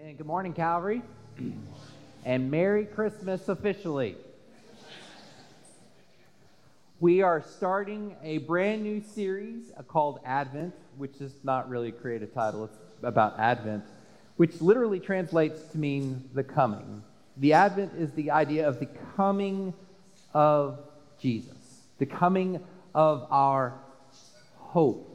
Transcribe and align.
Amen. 0.00 0.14
Good 0.14 0.26
morning, 0.26 0.52
Calvary. 0.52 1.02
and 2.24 2.50
Merry 2.52 2.84
Christmas 2.84 3.48
officially. 3.48 4.14
We 7.00 7.22
are 7.22 7.42
starting 7.42 8.14
a 8.22 8.38
brand 8.38 8.84
new 8.84 9.00
series 9.00 9.72
called 9.88 10.20
Advent, 10.24 10.74
which 10.98 11.20
is 11.20 11.32
not 11.42 11.68
really 11.68 11.88
a 11.88 11.92
creative 11.92 12.32
title, 12.32 12.66
it's 12.66 12.78
about 13.02 13.40
Advent, 13.40 13.82
which 14.36 14.60
literally 14.60 15.00
translates 15.00 15.62
to 15.72 15.78
mean 15.78 16.30
the 16.32 16.44
coming. 16.44 17.02
The 17.36 17.54
Advent 17.54 17.94
is 17.98 18.12
the 18.12 18.30
idea 18.30 18.68
of 18.68 18.78
the 18.78 18.88
coming 19.16 19.74
of 20.32 20.78
Jesus, 21.20 21.56
the 21.98 22.06
coming 22.06 22.62
of 22.94 23.26
our 23.30 23.74
hope. 24.58 25.06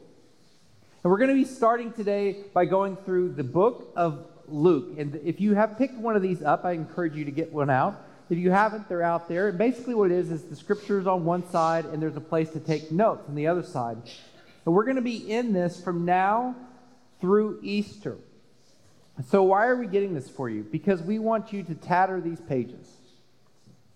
And 1.04 1.11
we're 1.11 1.20
going 1.20 1.29
to 1.29 1.36
be 1.36 1.45
starting 1.45 1.93
today 1.93 2.36
by 2.54 2.65
going 2.65 2.97
through 2.97 3.34
the 3.34 3.43
book 3.45 3.93
of 3.95 4.27
Luke. 4.48 4.98
And 4.98 5.20
if 5.23 5.39
you 5.39 5.55
have 5.55 5.78
picked 5.78 5.96
one 5.96 6.16
of 6.16 6.21
these 6.21 6.42
up, 6.42 6.65
I 6.65 6.71
encourage 6.71 7.15
you 7.15 7.25
to 7.25 7.32
get 7.32 7.51
one 7.51 7.70
out. 7.70 8.01
If 8.29 8.38
you 8.38 8.51
haven't, 8.51 8.88
they're 8.89 9.04
out 9.04 9.28
there. 9.28 9.50
And 9.50 9.57
basically, 9.57 9.96
what 9.96 10.11
it 10.11 10.18
is 10.18 10.32
is 10.32 10.43
the 10.43 10.56
scriptures 10.56 11.07
on 11.07 11.25
one 11.25 11.47
side, 11.50 11.86
and 11.86 12.01
there's 12.01 12.15
a 12.15 12.21
place 12.21 12.50
to 12.51 12.60
take 12.60 12.92
notes 12.92 13.28
on 13.28 13.36
the 13.36 13.48
other 13.48 13.64
side. 13.64 13.98
And 14.65 14.74
we're 14.74 14.86
going 14.86 14.96
to 14.96 15.01
be 15.01 15.32
in 15.32 15.54
this 15.54 15.82
from 15.82 16.06
now 16.06 16.56
through 17.20 17.60
Easter. 17.61 18.18
So, 19.29 19.43
why 19.43 19.68
are 19.68 19.75
we 19.75 19.87
getting 19.87 20.14
this 20.14 20.29
for 20.29 20.50
you? 20.50 20.64
Because 20.64 21.01
we 21.01 21.20
want 21.20 21.54
you 21.54 21.64
to 21.64 21.75
tatter 21.75 22.21
these 22.21 22.39
pages. 22.39 22.87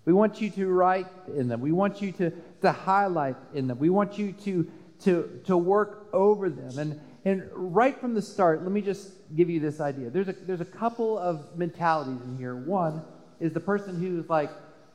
We 0.05 0.13
want 0.13 0.39
you 0.39 0.49
to 0.51 0.67
write 0.67 1.07
in 1.35 1.47
them. 1.47 1.61
We 1.61 1.71
want 1.71 2.01
you 2.01 2.11
to, 2.13 2.31
to 2.61 2.71
highlight 2.71 3.35
in 3.53 3.67
them. 3.67 3.79
We 3.79 3.89
want 3.89 4.17
you 4.17 4.33
to 4.43 4.69
to, 5.03 5.41
to 5.45 5.57
work 5.57 6.07
over 6.13 6.49
them. 6.49 6.79
And, 6.79 6.99
and 7.27 7.49
right 7.51 7.99
from 7.99 8.13
the 8.13 8.21
start, 8.21 8.63
let 8.63 8.71
me 8.71 8.79
just 8.79 9.11
give 9.35 9.49
you 9.49 9.59
this 9.59 9.81
idea. 9.81 10.09
There's 10.09 10.29
a, 10.29 10.31
there's 10.31 10.61
a 10.61 10.65
couple 10.65 11.17
of 11.17 11.57
mentalities 11.57 12.21
in 12.21 12.37
here. 12.37 12.55
One 12.55 13.01
is 13.41 13.51
the 13.51 13.59
person 13.59 13.99
who's 13.99 14.29
like, 14.29 14.49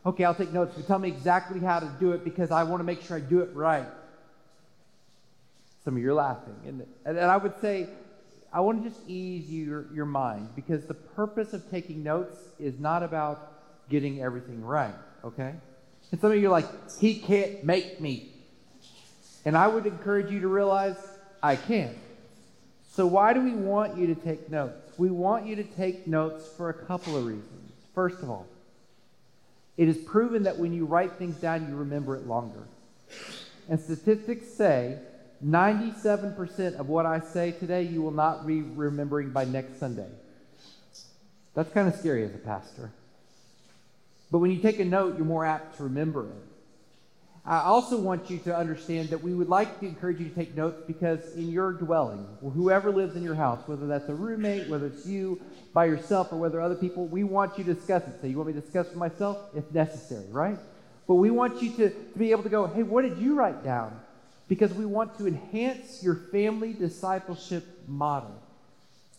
okay, 0.06 0.24
I'll 0.24 0.34
take 0.34 0.50
notes, 0.50 0.72
but 0.74 0.86
tell 0.86 0.98
me 0.98 1.08
exactly 1.08 1.60
how 1.60 1.78
to 1.78 1.94
do 2.00 2.12
it 2.12 2.24
because 2.24 2.50
I 2.50 2.62
want 2.62 2.80
to 2.80 2.84
make 2.84 3.02
sure 3.02 3.18
I 3.18 3.20
do 3.20 3.40
it 3.40 3.50
right. 3.52 3.86
Some 5.84 5.94
of 5.94 6.02
you 6.02 6.08
are 6.08 6.14
laughing. 6.14 6.56
And, 6.64 6.86
and 7.04 7.18
I 7.18 7.36
would 7.36 7.60
say, 7.60 7.90
I 8.50 8.60
want 8.60 8.82
to 8.82 8.88
just 8.88 9.06
ease 9.06 9.50
your, 9.50 9.92
your 9.92 10.06
mind 10.06 10.48
because 10.56 10.86
the 10.86 10.94
purpose 10.94 11.52
of 11.52 11.70
taking 11.70 12.02
notes 12.02 12.38
is 12.58 12.80
not 12.80 13.02
about 13.02 13.90
getting 13.90 14.22
everything 14.22 14.64
right, 14.64 14.94
okay? 15.22 15.52
And 16.10 16.18
some 16.18 16.32
of 16.32 16.38
you 16.38 16.46
are 16.46 16.50
like, 16.50 16.66
he 16.98 17.18
can't 17.18 17.62
make 17.62 18.00
me. 18.00 18.32
And 19.44 19.54
I 19.54 19.68
would 19.68 19.84
encourage 19.84 20.30
you 20.30 20.40
to 20.40 20.48
realize 20.48 20.96
I 21.42 21.56
can't. 21.56 21.98
So, 22.94 23.06
why 23.06 23.32
do 23.32 23.40
we 23.40 23.52
want 23.52 23.96
you 23.96 24.06
to 24.08 24.14
take 24.14 24.50
notes? 24.50 24.98
We 24.98 25.08
want 25.08 25.46
you 25.46 25.56
to 25.56 25.64
take 25.64 26.06
notes 26.06 26.46
for 26.58 26.68
a 26.68 26.74
couple 26.74 27.16
of 27.16 27.24
reasons. 27.24 27.72
First 27.94 28.22
of 28.22 28.28
all, 28.28 28.46
it 29.78 29.88
is 29.88 29.96
proven 29.96 30.42
that 30.42 30.58
when 30.58 30.74
you 30.74 30.84
write 30.84 31.12
things 31.12 31.36
down, 31.36 31.66
you 31.70 31.74
remember 31.74 32.16
it 32.16 32.26
longer. 32.26 32.64
And 33.70 33.80
statistics 33.80 34.46
say 34.46 34.98
97% 35.42 36.74
of 36.74 36.90
what 36.90 37.06
I 37.06 37.20
say 37.20 37.52
today, 37.52 37.82
you 37.82 38.02
will 38.02 38.10
not 38.10 38.46
be 38.46 38.60
remembering 38.60 39.30
by 39.30 39.46
next 39.46 39.80
Sunday. 39.80 40.08
That's 41.54 41.72
kind 41.72 41.88
of 41.88 41.98
scary 41.98 42.24
as 42.24 42.34
a 42.34 42.38
pastor. 42.38 42.92
But 44.30 44.38
when 44.38 44.50
you 44.50 44.58
take 44.58 44.80
a 44.80 44.84
note, 44.84 45.16
you're 45.16 45.24
more 45.24 45.46
apt 45.46 45.78
to 45.78 45.84
remember 45.84 46.26
it. 46.26 46.51
I 47.44 47.58
also 47.58 47.98
want 47.98 48.30
you 48.30 48.38
to 48.40 48.56
understand 48.56 49.08
that 49.08 49.20
we 49.20 49.34
would 49.34 49.48
like 49.48 49.80
to 49.80 49.86
encourage 49.86 50.20
you 50.20 50.28
to 50.28 50.34
take 50.34 50.56
notes 50.56 50.80
because 50.86 51.34
in 51.34 51.50
your 51.50 51.72
dwelling, 51.72 52.24
whoever 52.40 52.92
lives 52.92 53.16
in 53.16 53.24
your 53.24 53.34
house, 53.34 53.66
whether 53.66 53.88
that's 53.88 54.08
a 54.08 54.14
roommate, 54.14 54.68
whether 54.68 54.86
it's 54.86 55.06
you 55.06 55.40
by 55.74 55.86
yourself, 55.86 56.32
or 56.32 56.36
whether 56.36 56.60
other 56.60 56.76
people, 56.76 57.06
we 57.06 57.24
want 57.24 57.58
you 57.58 57.64
to 57.64 57.74
discuss 57.74 58.06
it. 58.06 58.14
So 58.20 58.28
you 58.28 58.36
want 58.36 58.48
me 58.48 58.52
to 58.54 58.60
discuss 58.60 58.86
with 58.88 58.96
myself 58.96 59.38
if 59.56 59.68
necessary, 59.72 60.26
right? 60.30 60.56
But 61.08 61.16
we 61.16 61.32
want 61.32 61.60
you 61.60 61.72
to, 61.72 61.90
to 61.90 62.18
be 62.18 62.30
able 62.30 62.44
to 62.44 62.48
go, 62.48 62.68
hey, 62.68 62.84
what 62.84 63.02
did 63.02 63.18
you 63.18 63.34
write 63.34 63.64
down? 63.64 63.98
Because 64.46 64.72
we 64.72 64.86
want 64.86 65.18
to 65.18 65.26
enhance 65.26 66.00
your 66.00 66.14
family 66.14 66.72
discipleship 66.74 67.64
model 67.88 68.40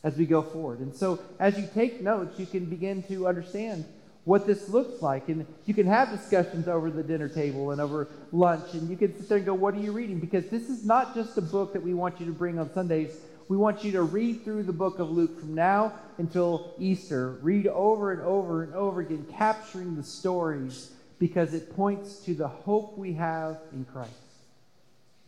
as 0.01 0.15
we 0.15 0.25
go 0.25 0.41
forward. 0.41 0.79
And 0.79 0.95
so 0.95 1.19
as 1.39 1.57
you 1.57 1.67
take 1.73 2.01
notes, 2.01 2.39
you 2.39 2.45
can 2.45 2.65
begin 2.65 3.03
to 3.03 3.27
understand 3.27 3.83
what 4.25 4.47
this 4.47 4.69
looks 4.69 5.01
like. 5.01 5.29
And 5.29 5.45
you 5.65 5.73
can 5.73 5.87
have 5.87 6.09
discussions 6.09 6.67
over 6.67 6.89
the 6.89 7.03
dinner 7.03 7.27
table 7.27 7.71
and 7.71 7.81
over 7.81 8.07
lunch, 8.31 8.73
and 8.73 8.89
you 8.89 8.97
can 8.97 9.17
sit 9.17 9.29
there 9.29 9.37
and 9.37 9.45
go, 9.45 9.53
What 9.53 9.73
are 9.73 9.79
you 9.79 9.91
reading? 9.91 10.19
Because 10.19 10.47
this 10.47 10.69
is 10.69 10.85
not 10.85 11.15
just 11.15 11.37
a 11.37 11.41
book 11.41 11.73
that 11.73 11.83
we 11.83 11.93
want 11.93 12.19
you 12.19 12.25
to 12.25 12.31
bring 12.31 12.59
on 12.59 12.71
Sundays. 12.73 13.15
We 13.49 13.57
want 13.57 13.83
you 13.83 13.91
to 13.93 14.03
read 14.03 14.43
through 14.43 14.63
the 14.63 14.73
book 14.73 14.99
of 14.99 15.11
Luke 15.11 15.39
from 15.39 15.53
now 15.53 15.93
until 16.17 16.73
Easter. 16.79 17.31
Read 17.41 17.67
over 17.67 18.13
and 18.13 18.21
over 18.21 18.63
and 18.63 18.73
over 18.73 19.01
again, 19.01 19.25
capturing 19.37 19.95
the 19.95 20.03
stories 20.03 20.91
because 21.19 21.53
it 21.53 21.75
points 21.75 22.17
to 22.19 22.33
the 22.33 22.47
hope 22.47 22.97
we 22.97 23.13
have 23.13 23.57
in 23.73 23.85
Christ. 23.85 24.11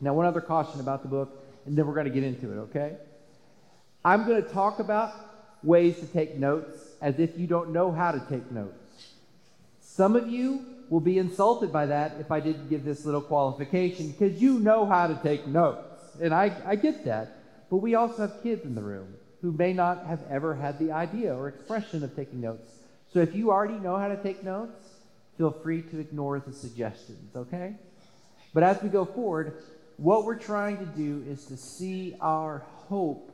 Now, 0.01 0.13
one 0.13 0.25
other 0.25 0.41
caution 0.41 0.79
about 0.79 1.01
the 1.01 1.07
book, 1.07 1.43
and 1.65 1.77
then 1.77 1.85
we're 1.87 1.93
going 1.93 2.07
to 2.07 2.13
get 2.13 2.23
into 2.23 2.51
it, 2.51 2.57
okay? 2.63 2.95
I'm 4.03 4.25
going 4.25 4.41
to 4.43 4.49
talk 4.49 4.79
about 4.79 5.13
ways 5.63 5.99
to 5.99 6.05
take 6.05 6.35
notes 6.35 6.77
as 7.01 7.19
if 7.19 7.37
you 7.37 7.47
don't 7.47 7.71
know 7.71 7.91
how 7.91 8.11
to 8.11 8.19
take 8.29 8.51
notes. 8.51 8.84
Some 9.95 10.17
of 10.17 10.29
you 10.29 10.65
will 10.89 10.99
be 10.99 11.19
insulted 11.19 11.71
by 11.71 11.85
that 11.85 12.17
if 12.19 12.29
I 12.29 12.41
didn't 12.41 12.67
give 12.67 12.83
this 12.83 13.05
little 13.05 13.21
qualification 13.21 14.11
because 14.11 14.41
you 14.41 14.59
know 14.59 14.85
how 14.85 15.07
to 15.07 15.17
take 15.23 15.47
notes. 15.47 16.17
And 16.21 16.33
I, 16.33 16.53
I 16.65 16.75
get 16.75 17.05
that. 17.05 17.37
But 17.69 17.77
we 17.77 17.95
also 17.95 18.23
have 18.23 18.43
kids 18.43 18.65
in 18.65 18.75
the 18.75 18.81
room 18.81 19.15
who 19.41 19.53
may 19.53 19.71
not 19.71 20.05
have 20.05 20.19
ever 20.29 20.53
had 20.53 20.79
the 20.79 20.91
idea 20.91 21.33
or 21.33 21.47
expression 21.47 22.03
of 22.03 22.13
taking 22.13 22.41
notes. 22.41 22.73
So 23.13 23.19
if 23.19 23.33
you 23.33 23.51
already 23.51 23.79
know 23.79 23.95
how 23.95 24.09
to 24.09 24.21
take 24.21 24.43
notes, 24.43 24.85
feel 25.37 25.51
free 25.51 25.81
to 25.83 25.99
ignore 25.99 26.41
the 26.41 26.51
suggestions, 26.51 27.33
okay? 27.33 27.75
But 28.53 28.63
as 28.63 28.83
we 28.83 28.89
go 28.89 29.05
forward, 29.05 29.63
what 29.95 30.25
we're 30.25 30.37
trying 30.37 30.77
to 30.79 30.85
do 30.87 31.23
is 31.25 31.45
to 31.45 31.55
see 31.55 32.17
our 32.19 32.65
hope 32.89 33.31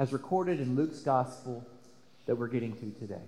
as 0.00 0.12
recorded 0.12 0.58
in 0.58 0.74
Luke's 0.74 0.98
gospel 0.98 1.64
that 2.26 2.34
we're 2.34 2.48
getting 2.48 2.72
to 2.72 2.90
today. 2.98 3.22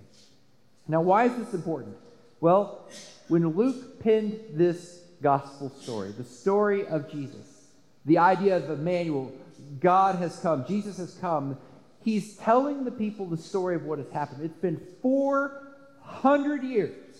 Now, 0.89 1.01
why 1.01 1.27
is 1.27 1.37
this 1.37 1.53
important? 1.53 1.95
Well, 2.43 2.89
when 3.29 3.47
Luke 3.55 4.01
penned 4.01 4.37
this 4.51 4.99
gospel 5.21 5.69
story, 5.69 6.11
the 6.11 6.25
story 6.25 6.85
of 6.85 7.09
Jesus, 7.09 7.69
the 8.03 8.17
idea 8.17 8.57
of 8.57 8.69
Emmanuel, 8.69 9.31
God 9.79 10.17
has 10.17 10.37
come, 10.39 10.65
Jesus 10.67 10.97
has 10.97 11.13
come, 11.21 11.57
he's 12.03 12.35
telling 12.35 12.83
the 12.83 12.91
people 12.91 13.27
the 13.27 13.37
story 13.37 13.75
of 13.75 13.85
what 13.85 13.97
has 13.97 14.09
happened. 14.09 14.43
It's 14.43 14.57
been 14.57 14.81
400 15.01 16.63
years 16.63 17.15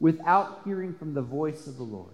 without 0.00 0.62
hearing 0.64 0.92
from 0.92 1.14
the 1.14 1.22
voice 1.22 1.68
of 1.68 1.76
the 1.76 1.84
Lord. 1.84 2.10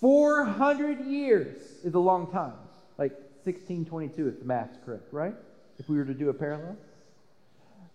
400 0.00 1.04
years 1.06 1.56
is 1.84 1.94
a 1.94 2.00
long 2.00 2.32
time. 2.32 2.54
Like 2.98 3.12
1622, 3.44 4.26
if 4.26 4.40
the 4.40 4.44
math's 4.44 4.76
correct, 4.84 5.12
right? 5.12 5.36
If 5.78 5.88
we 5.88 5.96
were 5.98 6.04
to 6.04 6.14
do 6.14 6.30
a 6.30 6.34
parallel. 6.34 6.76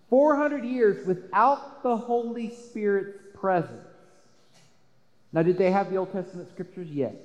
400 0.10 0.64
years 0.64 1.06
without 1.06 1.84
the 1.84 1.96
Holy 1.96 2.54
Spirit's 2.54 3.20
presence. 3.34 3.88
Now, 5.32 5.44
did 5.44 5.58
they 5.58 5.72
have 5.72 5.92
the 5.92 5.98
Old 5.98 6.12
Testament 6.12 6.50
scriptures? 6.50 6.90
Yes. 6.90 7.16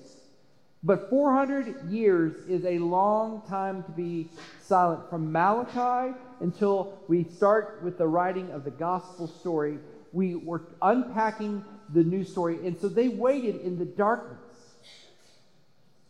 But 0.83 1.09
400 1.09 1.91
years 1.91 2.35
is 2.47 2.67
a 2.67 2.79
long 2.79 3.43
time 3.49 3.83
to 3.85 3.91
be 3.91 4.29
silent. 4.61 5.09
From 5.09 5.33
Malachi 5.33 6.15
until 6.41 6.99
we 7.09 7.25
start 7.25 7.81
with 7.83 7.97
the 7.97 8.07
writing 8.07 8.51
of 8.51 8.65
the 8.65 8.71
gospel 8.71 9.27
story, 9.27 9.79
we 10.13 10.35
were 10.35 10.61
unpacking 10.83 11.65
the 11.95 12.05
new 12.05 12.23
story. 12.23 12.67
And 12.67 12.79
so 12.79 12.89
they 12.89 13.09
waited 13.09 13.63
in 13.63 13.79
the 13.79 13.87
darkness 13.87 14.44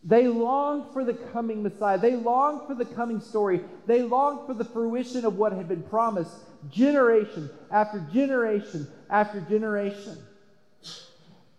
they 0.05 0.29
longed 0.29 0.93
for 0.93 1.03
the 1.03 1.15
coming 1.15 1.63
Messiah. 1.63 1.97
They 1.97 2.15
longed 2.15 2.67
for 2.67 2.75
the 2.75 2.85
coming 2.85 3.21
story. 3.21 3.63
They 3.87 4.03
longed 4.03 4.47
for 4.47 4.53
the 4.53 4.65
fruition 4.65 5.25
of 5.25 5.37
what 5.37 5.53
had 5.53 5.67
been 5.67 5.83
promised 5.83 6.37
generation 6.71 7.51
after 7.71 8.01
generation 8.13 8.87
after 9.09 9.41
generation. 9.41 10.19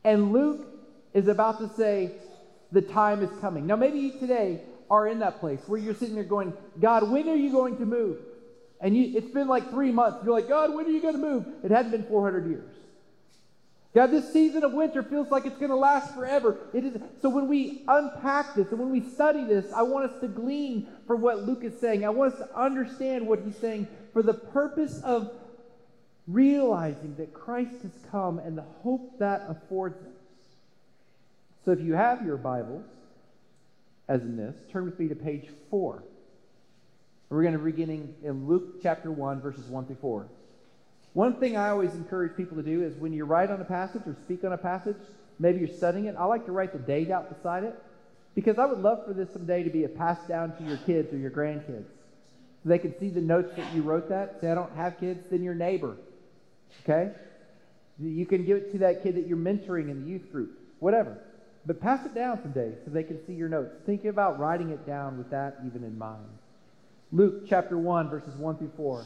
And 0.04 0.32
Luke 0.32 0.68
is 1.14 1.28
about 1.28 1.58
to 1.60 1.70
say, 1.70 2.12
the 2.72 2.82
time 2.82 3.24
is 3.24 3.30
coming. 3.40 3.66
Now, 3.66 3.76
maybe 3.76 4.00
you 4.00 4.20
today 4.20 4.62
are 4.90 5.08
in 5.08 5.20
that 5.20 5.40
place 5.40 5.62
where 5.66 5.80
you're 5.80 5.96
sitting 5.96 6.16
there 6.16 6.24
going, 6.24 6.54
God, 6.80 7.10
when 7.10 7.28
are 7.30 7.36
you 7.36 7.52
going 7.52 7.78
to 7.78 7.86
move? 7.86 8.18
And 8.82 8.96
you, 8.96 9.18
it's 9.18 9.32
been 9.32 9.48
like 9.48 9.70
three 9.72 9.92
months. 9.92 10.20
You're 10.24 10.34
like, 10.34 10.50
God, 10.50 10.76
when 10.76 10.86
are 10.86 10.90
you 10.90 11.02
going 11.02 11.16
to 11.16 11.20
move? 11.20 11.46
It 11.64 11.72
hadn't 11.72 11.92
been 11.92 12.04
400 12.04 12.48
years. 12.48 12.75
God, 13.96 14.08
this 14.08 14.34
season 14.34 14.66
of 14.66 14.74
winter 14.74 15.02
feels 15.02 15.32
like 15.32 15.46
it's 15.46 15.58
going 15.58 15.70
to 15.70 15.78
last 15.78 16.14
forever. 16.14 16.58
It 16.74 16.84
is. 16.84 17.02
So 17.22 17.30
when 17.30 17.48
we 17.48 17.84
unpack 17.88 18.54
this 18.54 18.70
and 18.72 18.78
when 18.78 18.92
we 18.92 19.00
study 19.00 19.46
this, 19.46 19.72
I 19.72 19.84
want 19.84 20.12
us 20.12 20.20
to 20.20 20.28
glean 20.28 20.90
from 21.08 21.22
what 21.22 21.44
Luke 21.44 21.64
is 21.64 21.80
saying. 21.80 22.04
I 22.04 22.10
want 22.10 22.34
us 22.34 22.40
to 22.40 22.60
understand 22.60 23.26
what 23.26 23.40
he's 23.40 23.56
saying 23.56 23.88
for 24.12 24.22
the 24.22 24.34
purpose 24.34 25.02
of 25.02 25.32
realizing 26.28 27.16
that 27.16 27.34
Christ 27.34 27.84
has 27.84 27.94
come 28.12 28.38
and 28.38 28.58
the 28.58 28.66
hope 28.84 29.18
that 29.20 29.46
affords 29.48 29.96
us. 30.02 30.12
So 31.64 31.72
if 31.72 31.80
you 31.80 31.94
have 31.94 32.26
your 32.26 32.36
Bibles, 32.36 32.84
as 34.10 34.22
in 34.24 34.36
this, 34.36 34.58
turn 34.74 34.84
with 34.84 35.00
me 35.00 35.08
to 35.08 35.16
page 35.16 35.48
four. 35.70 36.04
We're 37.30 37.44
going 37.44 37.54
to 37.54 37.60
be 37.60 37.72
beginning 37.72 38.14
in 38.24 38.46
Luke 38.46 38.84
chapter 38.84 39.10
1, 39.10 39.40
verses 39.40 39.66
1 39.68 39.86
through 39.86 39.96
4. 40.02 40.28
One 41.16 41.40
thing 41.40 41.56
I 41.56 41.70
always 41.70 41.94
encourage 41.94 42.36
people 42.36 42.58
to 42.58 42.64
do 42.64 42.84
is 42.84 42.94
when 42.98 43.14
you 43.14 43.24
write 43.24 43.50
on 43.50 43.62
a 43.62 43.64
passage 43.64 44.02
or 44.06 44.18
speak 44.26 44.44
on 44.44 44.52
a 44.52 44.58
passage, 44.58 44.98
maybe 45.40 45.60
you're 45.60 45.70
studying 45.70 46.08
it, 46.08 46.16
I 46.20 46.26
like 46.26 46.46
to 46.46 46.52
write 46.52 46.74
the 46.74 46.80
date 46.80 47.10
out 47.10 47.34
beside 47.34 47.64
it 47.64 47.74
because 48.36 48.60
I 48.60 48.66
would 48.66 48.80
love 48.80 49.06
for 49.08 49.14
this 49.14 49.32
someday 49.32 49.64
to 49.64 49.70
be 49.70 49.86
a 49.86 49.88
passed 49.88 50.28
down 50.28 50.58
to 50.58 50.64
your 50.66 50.76
kids 50.76 51.14
or 51.14 51.18
your 51.18 51.32
grandkids. 51.32 51.86
So 52.62 52.70
they 52.70 52.80
can 52.80 53.00
see 53.00 53.08
the 53.08 53.22
notes 53.22 53.56
that 53.56 53.74
you 53.74 53.82
wrote 53.82 54.10
that. 54.10 54.42
Say, 54.42 54.52
I 54.52 54.56
don't 54.56 54.76
have 54.76 55.00
kids, 55.00 55.26
then 55.32 55.42
your 55.42 55.56
neighbor. 55.56 55.96
Okay? 56.84 57.14
You 57.98 58.26
can 58.26 58.46
give 58.46 58.58
it 58.58 58.74
to 58.74 58.80
that 58.80 59.02
kid 59.02 59.16
that 59.16 59.26
you're 59.26 59.38
mentoring 59.38 59.90
in 59.90 60.04
the 60.04 60.10
youth 60.10 60.30
group, 60.34 60.60
whatever. 60.80 61.18
But 61.66 61.80
pass 61.80 62.06
it 62.06 62.14
down 62.14 62.42
someday 62.42 62.74
so 62.84 62.92
they 62.92 63.04
can 63.04 63.26
see 63.26 63.32
your 63.32 63.48
notes. 63.48 63.74
Think 63.86 64.04
about 64.04 64.38
writing 64.38 64.70
it 64.72 64.86
down 64.86 65.18
with 65.18 65.30
that 65.30 65.60
even 65.66 65.86
in 65.86 65.98
mind. 65.98 66.28
Luke 67.14 67.44
chapter 67.48 67.78
1, 67.78 68.10
verses 68.10 68.36
1 68.36 68.58
through 68.58 68.74
4. 68.76 69.06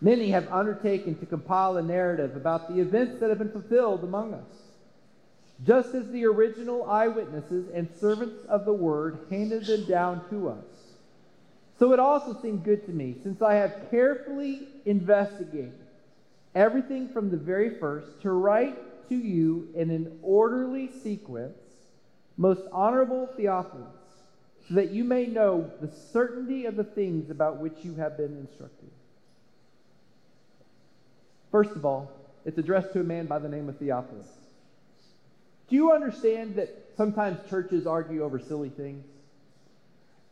Many 0.00 0.30
have 0.30 0.50
undertaken 0.50 1.14
to 1.16 1.26
compile 1.26 1.76
a 1.76 1.82
narrative 1.82 2.34
about 2.34 2.68
the 2.68 2.80
events 2.80 3.20
that 3.20 3.28
have 3.28 3.38
been 3.38 3.52
fulfilled 3.52 4.02
among 4.02 4.32
us, 4.32 4.48
just 5.64 5.94
as 5.94 6.08
the 6.10 6.24
original 6.24 6.88
eyewitnesses 6.88 7.68
and 7.74 7.88
servants 8.00 8.44
of 8.48 8.64
the 8.64 8.72
word 8.72 9.26
handed 9.28 9.66
them 9.66 9.84
down 9.84 10.28
to 10.30 10.48
us. 10.48 10.64
So 11.78 11.92
it 11.92 11.98
also 11.98 12.38
seemed 12.40 12.64
good 12.64 12.86
to 12.86 12.92
me, 12.92 13.16
since 13.22 13.42
I 13.42 13.54
have 13.54 13.90
carefully 13.90 14.68
investigated 14.86 15.78
everything 16.54 17.08
from 17.08 17.30
the 17.30 17.36
very 17.36 17.78
first, 17.78 18.22
to 18.22 18.30
write 18.30 19.08
to 19.08 19.14
you 19.14 19.68
in 19.74 19.90
an 19.90 20.18
orderly 20.22 20.90
sequence, 21.02 21.58
most 22.36 22.62
honorable 22.72 23.28
Theophilus, 23.36 23.86
so 24.66 24.74
that 24.74 24.90
you 24.90 25.04
may 25.04 25.26
know 25.26 25.70
the 25.80 25.90
certainty 25.90 26.64
of 26.64 26.76
the 26.76 26.84
things 26.84 27.30
about 27.30 27.58
which 27.58 27.76
you 27.82 27.94
have 27.96 28.16
been 28.16 28.36
instructed. 28.38 28.79
First 31.50 31.72
of 31.72 31.84
all, 31.84 32.10
it's 32.44 32.58
addressed 32.58 32.92
to 32.92 33.00
a 33.00 33.04
man 33.04 33.26
by 33.26 33.38
the 33.38 33.48
name 33.48 33.68
of 33.68 33.78
Theophilus. 33.78 34.26
Do 35.68 35.76
you 35.76 35.92
understand 35.92 36.56
that 36.56 36.74
sometimes 36.96 37.38
churches 37.48 37.86
argue 37.86 38.24
over 38.24 38.38
silly 38.38 38.70
things? 38.70 39.04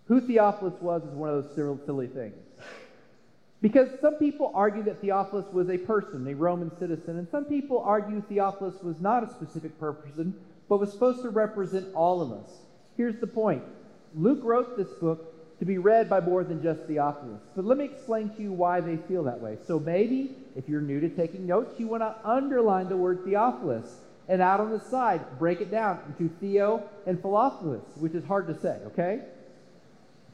Who 0.06 0.20
Theophilus 0.20 0.80
was 0.80 1.02
is 1.04 1.14
one 1.14 1.30
of 1.30 1.56
those 1.56 1.84
silly 1.84 2.06
things. 2.06 2.34
Because 3.60 3.88
some 4.00 4.14
people 4.14 4.52
argue 4.54 4.84
that 4.84 5.00
Theophilus 5.00 5.52
was 5.52 5.68
a 5.68 5.78
person, 5.78 6.26
a 6.28 6.34
Roman 6.34 6.76
citizen, 6.78 7.18
and 7.18 7.28
some 7.28 7.44
people 7.44 7.80
argue 7.80 8.20
Theophilus 8.20 8.82
was 8.82 9.00
not 9.00 9.24
a 9.24 9.30
specific 9.30 9.78
person, 9.80 10.34
but 10.68 10.78
was 10.78 10.92
supposed 10.92 11.22
to 11.22 11.30
represent 11.30 11.92
all 11.94 12.22
of 12.22 12.32
us. 12.32 12.50
Here's 12.96 13.18
the 13.20 13.26
point 13.26 13.62
Luke 14.14 14.40
wrote 14.42 14.76
this 14.76 14.92
book 15.00 15.34
to 15.58 15.64
be 15.64 15.78
read 15.78 16.08
by 16.08 16.20
more 16.20 16.44
than 16.44 16.62
just 16.62 16.82
Theophilus. 16.82 17.42
But 17.56 17.64
let 17.64 17.78
me 17.78 17.84
explain 17.84 18.30
to 18.30 18.42
you 18.42 18.52
why 18.52 18.80
they 18.80 18.96
feel 18.96 19.24
that 19.24 19.40
way. 19.40 19.58
So 19.66 19.78
maybe 19.78 20.36
if 20.54 20.68
you're 20.68 20.80
new 20.80 21.00
to 21.00 21.08
taking 21.08 21.46
notes, 21.46 21.78
you 21.78 21.88
want 21.88 22.02
to 22.02 22.14
underline 22.24 22.88
the 22.88 22.96
word 22.96 23.24
Theophilus. 23.24 24.00
And 24.28 24.42
out 24.42 24.60
on 24.60 24.70
the 24.70 24.78
side, 24.78 25.38
break 25.38 25.60
it 25.60 25.70
down 25.70 26.00
into 26.06 26.32
Theo 26.38 26.82
and 27.06 27.20
Philophilus, 27.20 27.82
which 27.96 28.12
is 28.14 28.24
hard 28.24 28.46
to 28.48 28.60
say, 28.60 28.78
okay? 28.88 29.20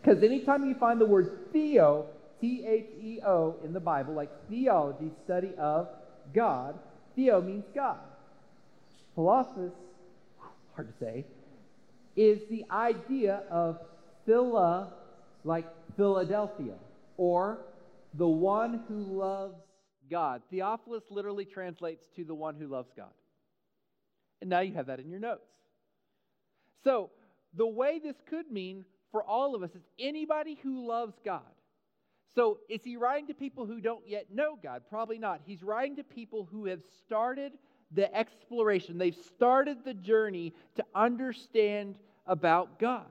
Because 0.02 0.22
anytime 0.22 0.68
you 0.68 0.74
find 0.74 1.00
the 1.00 1.06
word 1.06 1.30
Theo, 1.52 2.06
T 2.40 2.66
H 2.66 2.86
E 3.00 3.20
O, 3.24 3.54
in 3.64 3.72
the 3.72 3.80
Bible, 3.80 4.12
like 4.12 4.30
theology, 4.50 5.10
study 5.24 5.52
of 5.56 5.88
God, 6.34 6.78
Theo 7.14 7.40
means 7.40 7.64
God. 7.74 7.98
Philophilus, 9.14 9.72
hard 10.74 10.88
to 10.88 11.04
say, 11.04 11.24
is 12.16 12.40
the 12.50 12.64
idea 12.70 13.44
of 13.48 13.78
phila 14.26 14.92
like 15.44 15.66
Philadelphia, 15.96 16.74
or 17.16 17.58
the 18.14 18.26
one 18.26 18.82
who 18.88 19.18
loves 19.18 19.56
God. 20.10 20.42
Theophilus 20.50 21.04
literally 21.10 21.44
translates 21.44 22.06
to 22.16 22.24
the 22.24 22.34
one 22.34 22.56
who 22.56 22.66
loves 22.66 22.90
God. 22.96 23.12
And 24.40 24.50
now 24.50 24.60
you 24.60 24.74
have 24.74 24.86
that 24.86 25.00
in 25.00 25.08
your 25.08 25.20
notes. 25.20 25.48
So, 26.82 27.10
the 27.56 27.66
way 27.66 28.00
this 28.02 28.16
could 28.28 28.50
mean 28.50 28.84
for 29.10 29.22
all 29.22 29.54
of 29.54 29.62
us 29.62 29.70
is 29.74 29.82
anybody 29.98 30.58
who 30.62 30.86
loves 30.86 31.14
God. 31.24 31.42
So, 32.34 32.58
is 32.68 32.80
he 32.82 32.96
writing 32.96 33.28
to 33.28 33.34
people 33.34 33.64
who 33.64 33.80
don't 33.80 34.06
yet 34.06 34.26
know 34.32 34.58
God? 34.60 34.82
Probably 34.90 35.18
not. 35.18 35.40
He's 35.46 35.62
writing 35.62 35.96
to 35.96 36.04
people 36.04 36.48
who 36.50 36.66
have 36.66 36.82
started 37.06 37.52
the 37.92 38.12
exploration, 38.14 38.98
they've 38.98 39.16
started 39.36 39.84
the 39.84 39.94
journey 39.94 40.52
to 40.74 40.84
understand 40.94 41.96
about 42.26 42.80
God. 42.80 43.06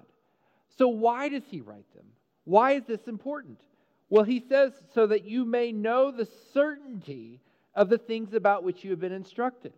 So, 0.78 0.90
why 0.90 1.30
does 1.30 1.44
he 1.50 1.62
write 1.62 1.86
them? 1.96 2.06
Why 2.46 2.74
is 2.74 2.84
this 2.86 3.08
important? 3.08 3.60
Well, 4.10 4.24
he 4.24 4.44
says, 4.48 4.74
so 4.94 5.08
that 5.08 5.26
you 5.26 5.46
may 5.46 5.72
know 5.72 6.12
the 6.12 6.28
certainty 6.54 7.40
of 7.74 7.90
the 7.90 7.98
things 7.98 8.34
about 8.34 8.64
which 8.64 8.84
you 8.84 8.92
have 8.92 9.00
been 9.00 9.12
instructed. 9.12 9.74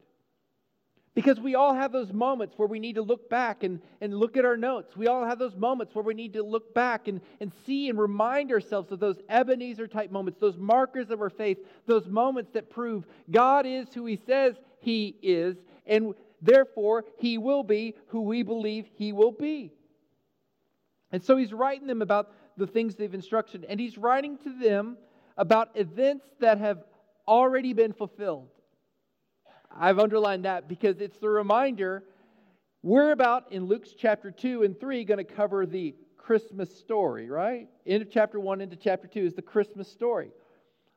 Because 1.14 1.40
we 1.40 1.56
all 1.56 1.74
have 1.74 1.94
those 1.94 2.12
moments 2.12 2.58
where 2.58 2.68
we 2.68 2.78
need 2.78 2.96
to 2.96 3.02
look 3.02 3.30
back 3.30 3.64
and, 3.64 3.80
and 4.02 4.14
look 4.14 4.36
at 4.36 4.44
our 4.44 4.58
notes. 4.58 4.98
We 4.98 5.08
all 5.08 5.26
have 5.26 5.40
those 5.40 5.56
moments 5.56 5.96
where 5.96 6.04
we 6.04 6.14
need 6.14 6.34
to 6.34 6.44
look 6.44 6.74
back 6.74 7.08
and, 7.08 7.22
and 7.40 7.54
see 7.66 7.88
and 7.88 7.98
remind 7.98 8.52
ourselves 8.52 8.92
of 8.92 9.00
those 9.00 9.22
Ebenezer 9.30 9.88
type 9.88 10.12
moments, 10.12 10.42
those 10.42 10.58
markers 10.58 11.12
of 11.12 11.22
our 11.22 11.30
faith, 11.30 11.60
those 11.86 12.06
moments 12.06 12.52
that 12.52 12.70
prove 12.70 13.06
God 13.32 13.66
is 13.66 13.94
who 13.94 14.06
He 14.06 14.20
says 14.28 14.56
He 14.82 15.16
is, 15.22 15.56
and 15.86 16.16
therefore 16.42 17.06
He 17.18 17.38
will 17.38 17.64
be 17.64 17.96
who 18.08 18.24
we 18.24 18.44
believe 18.44 18.86
He 18.96 19.14
will 19.14 19.32
be. 19.32 19.72
And 21.14 21.24
so 21.24 21.38
He's 21.38 21.54
writing 21.54 21.88
them 21.88 22.02
about 22.02 22.34
the 22.58 22.68
things 22.68 22.96
they've 22.96 23.14
instructed. 23.14 23.66
And 23.68 23.80
he's 23.80 23.98
writing 23.98 24.38
to 24.40 24.58
them 24.60 24.98
about 25.38 25.70
events 25.76 26.26
that 26.40 26.58
have 26.60 26.84
already 27.28 27.74
been 27.74 27.94
fulfilled. 27.94 28.50
I've 29.78 30.00
underlined 30.00 30.46
that 30.46 30.70
because 30.70 31.02
it's 31.02 31.18
the 31.18 31.30
reminder 31.30 32.04
we're 32.82 33.12
about 33.12 33.52
in 33.52 33.66
Luke's 33.66 33.94
chapter 33.98 34.30
2 34.30 34.64
and 34.64 34.80
3 34.80 35.04
going 35.06 35.18
to 35.18 35.24
cover 35.24 35.66
the 35.66 35.96
Christmas 36.18 36.76
story, 36.76 37.30
right? 37.30 37.68
Into 37.86 38.06
chapter 38.06 38.40
1 38.40 38.62
into 38.62 38.76
chapter 38.76 39.08
2 39.08 39.26
is 39.26 39.34
the 39.34 39.42
Christmas 39.42 39.92
story. 39.92 40.32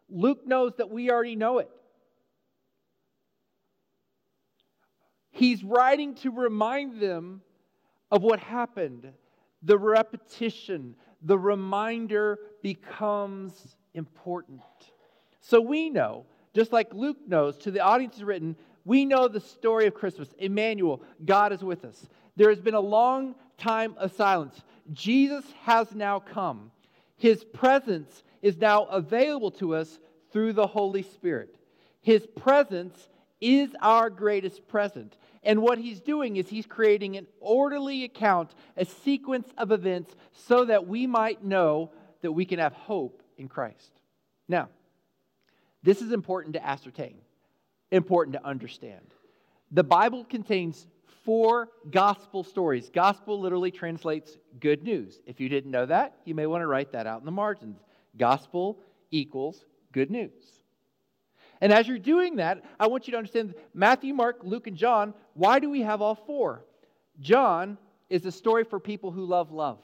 Luke 0.09 0.47
knows 0.47 0.73
that 0.77 0.91
we 0.91 1.11
already 1.11 1.37
know 1.37 1.59
it. 1.59 1.71
He's 5.31 5.63
writing 5.63 6.15
to 6.17 6.31
remind 6.31 7.01
them 7.01 7.43
of 8.11 8.23
what 8.23 8.41
happened, 8.41 9.13
the 9.63 9.79
repetition, 9.79 10.97
the 11.23 11.39
reminder 11.39 12.39
becomes 12.63 13.77
important. 13.95 14.63
So 15.41 15.61
we 15.61 15.91
know, 15.91 16.27
just 16.55 16.73
like 16.73 16.93
Luke 16.93 17.19
knows, 17.27 17.57
to 17.59 17.71
the 17.71 17.81
audience 17.81 18.17
is 18.17 18.25
written, 18.25 18.57
we 18.85 19.05
know 19.05 19.29
the 19.29 19.41
story 19.41 19.87
of 19.87 19.95
Christmas. 19.95 20.35
Emmanuel, 20.39 21.03
God 21.25 21.53
is 21.53 21.63
with 21.63 21.85
us. 21.85 22.07
There 22.37 22.51
has 22.51 22.61
been 22.61 22.75
a 22.75 22.81
long 22.81 23.35
time 23.57 23.95
of 23.99 24.13
silence. 24.13 24.63
Jesus 24.93 25.45
has 25.63 25.95
now 25.95 26.21
come. 26.21 26.71
His 27.17 27.45
presence 27.45 28.23
is 28.41 28.57
now 28.57 28.85
available 28.85 29.51
to 29.53 29.75
us 29.75 29.99
through 30.33 30.53
the 30.53 30.67
Holy 30.67 31.03
Spirit. 31.03 31.55
His 32.01 32.27
presence 32.27 33.09
is 33.41 33.75
our 33.83 34.09
greatest 34.09 34.67
present. 34.69 35.17
And 35.43 35.63
what 35.63 35.79
he's 35.79 36.01
doing 36.01 36.37
is 36.37 36.49
he's 36.49 36.67
creating 36.67 37.17
an 37.17 37.27
orderly 37.41 38.05
account, 38.05 38.55
a 38.77 38.85
sequence 38.85 39.49
of 39.57 39.73
events, 39.73 40.15
so 40.33 40.65
that 40.65 40.87
we 40.87 41.07
might 41.07 41.45
know 41.45 41.93
that 42.23 42.33
we 42.33 42.45
can 42.45 42.59
have 42.59 42.73
hope 42.73 43.23
in 43.37 43.49
Christ. 43.49 43.93
Now, 44.49 44.69
this 45.83 46.03
is 46.03 46.13
important 46.13 46.55
to 46.55 46.67
ascertain, 46.67 47.17
important 47.91 48.35
to 48.35 48.45
understand. 48.45 49.07
The 49.71 49.85
Bible 49.85 50.25
contains 50.25 50.87
four 51.25 51.69
gospel 51.91 52.43
stories. 52.43 52.91
Gospel 52.91 53.39
literally 53.39 53.71
translates 53.71 54.37
good 54.61 54.83
news. 54.83 55.21
If 55.27 55.41
you 55.41 55.49
didn't 55.49 55.71
know 55.71 55.87
that, 55.87 56.17
you 56.25 56.35
may 56.35 56.47
want 56.47 56.63
to 56.63 56.67
write 56.67 56.93
that 56.93 57.07
out 57.07 57.21
in 57.21 57.27
the 57.27 57.31
margins. 57.31 57.79
Gospel 58.17 58.79
equals 59.11 59.65
good 59.93 60.11
news. 60.11 60.58
And 61.61 61.73
as 61.73 61.89
you're 61.89 61.99
doing 61.99 62.37
that, 62.37 62.65
I 62.79 62.87
want 62.87 63.07
you 63.07 63.13
to 63.13 63.19
understand 63.19 63.55
Matthew, 63.75 64.15
Mark, 64.15 64.39
Luke, 64.43 64.67
and 64.67 64.77
John. 64.77 65.15
Why 65.35 65.59
do 65.59 65.69
we 65.71 65.83
have 65.83 66.01
all 66.01 66.15
four? 66.15 66.65
John 67.21 67.79
is 68.09 68.25
a 68.27 68.33
story 68.33 68.65
for 68.65 68.79
people 68.79 69.11
who 69.11 69.25
love 69.25 69.51
love. 69.53 69.79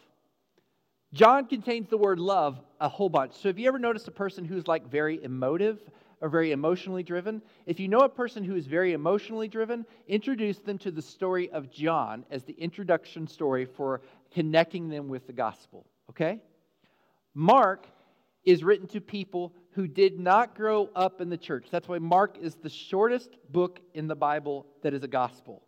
John 1.13 1.47
contains 1.47 1.89
the 1.89 1.99
word 1.99 2.19
love 2.19 2.61
a 2.81 2.89
whole 2.89 3.09
bunch. 3.09 3.35
So, 3.35 3.49
have 3.49 3.59
you 3.59 3.69
ever 3.69 3.79
noticed 3.79 4.09
a 4.09 4.13
person 4.13 4.45
who's 4.45 4.67
like 4.67 4.91
very 4.91 5.23
emotive 5.23 5.79
or 6.21 6.29
very 6.29 6.51
emotionally 6.51 7.05
driven? 7.05 7.41
If 7.67 7.79
you 7.79 7.87
know 7.87 8.01
a 8.01 8.09
person 8.09 8.43
who 8.43 8.57
is 8.57 8.67
very 8.67 8.95
emotionally 8.95 9.47
driven, 9.47 9.87
introduce 10.09 10.59
them 10.59 10.77
to 10.79 10.91
the 10.91 11.03
story 11.03 11.51
of 11.51 11.71
John 11.71 12.25
as 12.31 12.43
the 12.43 12.55
introduction 12.55 13.29
story 13.29 13.65
for 13.65 14.03
connecting 14.33 14.89
them 14.89 15.09
with 15.09 15.27
the 15.29 15.33
gospel. 15.33 15.87
Okay? 16.11 16.41
Mark 17.35 17.87
is 18.45 18.63
written 18.63 18.87
to 18.89 19.01
people 19.01 19.55
who 19.73 19.87
did 19.89 20.21
not 20.21 20.55
grow 20.55 20.89
up 20.95 21.21
in 21.21 21.29
the 21.29 21.37
church. 21.37 21.67
That's 21.71 21.89
why 21.89 21.99
Mark 21.99 22.39
is 22.41 22.55
the 22.55 22.69
shortest 22.69 23.37
book 23.51 23.81
in 23.93 24.07
the 24.07 24.15
Bible 24.15 24.67
that 24.83 24.95
is 24.95 25.03
a 25.03 25.09
gospel. 25.09 25.63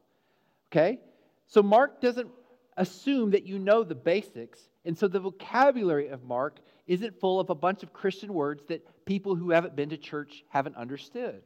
Okay? 0.71 1.01
So 1.47 1.63
Mark 1.63 2.01
doesn't 2.01 2.29
assume 2.77 3.31
that 3.31 3.47
you 3.47 3.59
know 3.59 3.83
the 3.83 3.95
basics. 3.95 4.61
And 4.85 4.97
so 4.97 5.09
the 5.09 5.21
vocabulary 5.21 6.09
of 6.09 6.25
Mark 6.25 6.61
isn't 6.87 7.19
full 7.19 7.41
of 7.41 7.51
a 7.51 7.55
bunch 7.55 7.83
of 7.83 7.93
Christian 7.93 8.33
words 8.33 8.65
that 8.69 9.05
people 9.07 9.35
who 9.35 9.51
haven't 9.51 9.75
been 9.75 9.89
to 9.89 9.97
church 9.97 10.45
haven't 10.49 10.77
understood. 10.77 11.43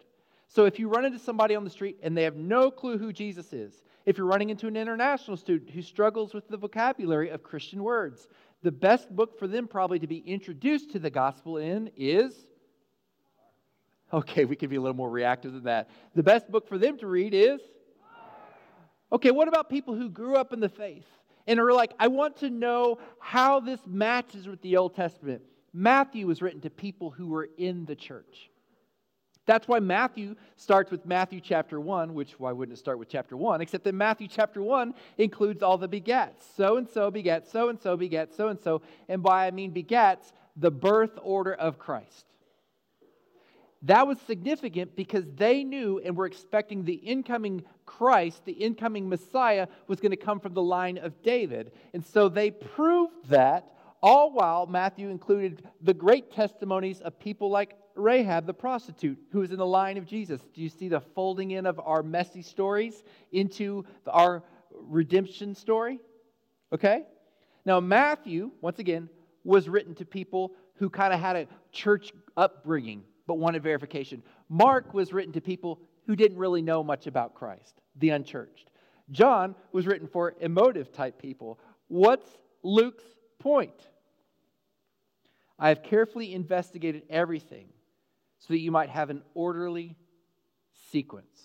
So 0.48 0.64
if 0.64 0.78
you 0.78 0.88
run 0.88 1.04
into 1.04 1.18
somebody 1.18 1.54
on 1.54 1.64
the 1.64 1.70
street 1.70 1.98
and 2.02 2.16
they 2.16 2.24
have 2.24 2.36
no 2.36 2.70
clue 2.70 2.98
who 2.98 3.12
Jesus 3.12 3.52
is, 3.52 3.82
if 4.04 4.18
you're 4.18 4.26
running 4.26 4.50
into 4.50 4.66
an 4.66 4.76
international 4.76 5.36
student 5.36 5.70
who 5.70 5.82
struggles 5.82 6.34
with 6.34 6.48
the 6.48 6.56
vocabulary 6.56 7.30
of 7.30 7.42
Christian 7.42 7.84
words, 7.84 8.28
the 8.62 8.72
best 8.72 9.14
book 9.14 9.38
for 9.38 9.46
them 9.46 9.66
probably 9.66 9.98
to 10.00 10.06
be 10.06 10.18
introduced 10.18 10.92
to 10.92 10.98
the 10.98 11.10
gospel 11.10 11.56
in 11.56 11.90
is. 11.96 12.34
Okay, 14.12 14.44
we 14.44 14.56
can 14.56 14.68
be 14.68 14.76
a 14.76 14.80
little 14.80 14.96
more 14.96 15.10
reactive 15.10 15.52
than 15.52 15.64
that. 15.64 15.88
The 16.14 16.22
best 16.22 16.50
book 16.50 16.68
for 16.68 16.78
them 16.78 16.98
to 16.98 17.06
read 17.06 17.32
is. 17.32 17.60
Okay, 19.12 19.30
what 19.30 19.48
about 19.48 19.70
people 19.70 19.94
who 19.94 20.08
grew 20.08 20.36
up 20.36 20.52
in 20.52 20.60
the 20.60 20.68
faith 20.68 21.06
and 21.46 21.58
are 21.58 21.72
like, 21.72 21.92
I 21.98 22.08
want 22.08 22.36
to 22.38 22.50
know 22.50 22.98
how 23.18 23.60
this 23.60 23.80
matches 23.86 24.46
with 24.46 24.60
the 24.62 24.76
Old 24.76 24.94
Testament? 24.94 25.42
Matthew 25.72 26.26
was 26.26 26.42
written 26.42 26.60
to 26.62 26.70
people 26.70 27.10
who 27.10 27.28
were 27.28 27.48
in 27.56 27.84
the 27.86 27.94
church. 27.94 28.49
That's 29.50 29.66
why 29.66 29.80
Matthew 29.80 30.36
starts 30.54 30.92
with 30.92 31.04
Matthew 31.04 31.40
chapter 31.40 31.80
1, 31.80 32.14
which 32.14 32.38
why 32.38 32.52
wouldn't 32.52 32.78
it 32.78 32.78
start 32.78 33.00
with 33.00 33.08
chapter 33.08 33.36
1? 33.36 33.60
Except 33.60 33.82
that 33.82 33.96
Matthew 33.96 34.28
chapter 34.28 34.62
1 34.62 34.94
includes 35.18 35.60
all 35.60 35.76
the 35.76 35.88
begets. 35.88 36.46
So 36.56 36.76
and 36.76 36.88
so 36.88 37.10
begets, 37.10 37.50
so 37.50 37.68
and 37.68 37.76
so 37.80 37.96
begets, 37.96 38.36
so 38.36 38.46
and 38.46 38.60
so. 38.60 38.80
And 39.08 39.24
by 39.24 39.48
I 39.48 39.50
mean 39.50 39.72
begets, 39.72 40.32
the 40.56 40.70
birth 40.70 41.18
order 41.20 41.52
of 41.52 41.80
Christ. 41.80 42.26
That 43.82 44.06
was 44.06 44.20
significant 44.20 44.94
because 44.94 45.24
they 45.34 45.64
knew 45.64 45.98
and 45.98 46.16
were 46.16 46.26
expecting 46.26 46.84
the 46.84 46.94
incoming 46.94 47.64
Christ, 47.86 48.44
the 48.44 48.52
incoming 48.52 49.08
Messiah, 49.08 49.66
was 49.88 49.98
going 49.98 50.12
to 50.12 50.16
come 50.16 50.38
from 50.38 50.54
the 50.54 50.62
line 50.62 50.96
of 50.96 51.22
David. 51.24 51.72
And 51.92 52.06
so 52.06 52.28
they 52.28 52.52
proved 52.52 53.30
that, 53.30 53.72
all 54.00 54.32
while 54.32 54.66
Matthew 54.66 55.08
included 55.08 55.64
the 55.80 55.92
great 55.92 56.30
testimonies 56.30 57.00
of 57.00 57.18
people 57.18 57.50
like 57.50 57.74
Rahab 57.94 58.46
the 58.46 58.54
prostitute, 58.54 59.18
who 59.32 59.42
is 59.42 59.50
in 59.50 59.58
the 59.58 59.66
line 59.66 59.96
of 59.96 60.06
Jesus. 60.06 60.40
Do 60.54 60.62
you 60.62 60.68
see 60.68 60.88
the 60.88 61.00
folding 61.00 61.52
in 61.52 61.66
of 61.66 61.80
our 61.80 62.02
messy 62.02 62.42
stories 62.42 63.02
into 63.32 63.84
our 64.06 64.42
redemption 64.72 65.54
story? 65.54 66.00
Okay? 66.72 67.02
Now, 67.64 67.80
Matthew, 67.80 68.50
once 68.60 68.78
again, 68.78 69.08
was 69.44 69.68
written 69.68 69.94
to 69.96 70.04
people 70.04 70.52
who 70.74 70.88
kind 70.88 71.12
of 71.12 71.20
had 71.20 71.36
a 71.36 71.46
church 71.72 72.12
upbringing 72.36 73.04
but 73.26 73.38
wanted 73.38 73.62
verification. 73.62 74.22
Mark 74.48 74.92
was 74.92 75.12
written 75.12 75.32
to 75.32 75.40
people 75.40 75.80
who 76.06 76.16
didn't 76.16 76.38
really 76.38 76.62
know 76.62 76.82
much 76.82 77.06
about 77.06 77.34
Christ, 77.34 77.80
the 77.96 78.10
unchurched. 78.10 78.70
John 79.10 79.54
was 79.72 79.86
written 79.86 80.08
for 80.08 80.34
emotive 80.40 80.92
type 80.92 81.20
people. 81.20 81.58
What's 81.88 82.26
Luke's 82.62 83.04
point? 83.38 83.88
I 85.58 85.68
have 85.68 85.82
carefully 85.82 86.34
investigated 86.34 87.02
everything 87.10 87.68
so 88.40 88.52
that 88.54 88.58
you 88.58 88.70
might 88.70 88.90
have 88.90 89.10
an 89.10 89.22
orderly 89.34 89.96
sequence. 90.90 91.40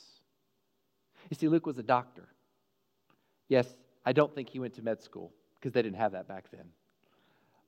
You 1.29 1.35
see, 1.35 1.47
Luke 1.47 1.65
was 1.65 1.77
a 1.77 1.83
doctor. 1.83 2.27
Yes, 3.47 3.67
I 4.05 4.13
don't 4.13 4.33
think 4.33 4.49
he 4.49 4.59
went 4.59 4.73
to 4.75 4.81
med 4.81 5.01
school 5.01 5.33
because 5.55 5.73
they 5.73 5.81
didn't 5.81 5.97
have 5.97 6.13
that 6.13 6.27
back 6.27 6.45
then. 6.51 6.65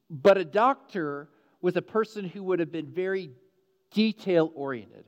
But 0.10 0.38
a 0.38 0.46
doctor 0.46 1.30
was 1.62 1.76
a 1.76 1.82
person 1.82 2.26
who 2.26 2.44
would 2.44 2.60
have 2.60 2.72
been 2.72 2.88
very 2.88 3.32
detail 3.92 4.52
oriented. 4.56 5.06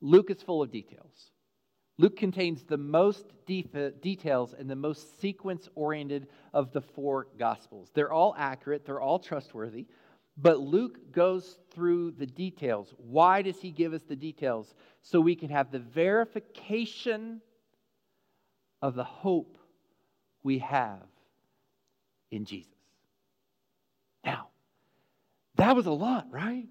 Luke 0.00 0.30
is 0.30 0.42
full 0.42 0.62
of 0.62 0.70
details. 0.70 1.30
Luke 1.98 2.16
contains 2.16 2.64
the 2.64 2.78
most 2.78 3.26
de- 3.46 3.92
details 4.00 4.54
and 4.58 4.70
the 4.70 4.76
most 4.76 5.20
sequence 5.20 5.68
oriented 5.74 6.28
of 6.54 6.72
the 6.72 6.80
four 6.80 7.28
gospels. 7.38 7.90
They're 7.92 8.12
all 8.12 8.34
accurate, 8.38 8.86
they're 8.86 9.00
all 9.00 9.18
trustworthy, 9.18 9.86
but 10.40 10.60
Luke 10.60 11.12
goes 11.12 11.58
through 11.72 12.12
the 12.12 12.26
details. 12.26 12.94
Why 12.96 13.42
does 13.42 13.60
he 13.60 13.70
give 13.70 13.92
us 13.92 14.02
the 14.02 14.16
details? 14.16 14.74
So 15.02 15.20
we 15.20 15.34
can 15.34 15.50
have 15.50 15.70
the 15.70 15.78
verification 15.78 17.40
of 18.80 18.94
the 18.94 19.04
hope 19.04 19.58
we 20.42 20.58
have 20.58 21.02
in 22.30 22.44
Jesus. 22.44 22.72
Now, 24.24 24.48
that 25.56 25.76
was 25.76 25.86
a 25.86 25.92
lot, 25.92 26.28
right? 26.30 26.66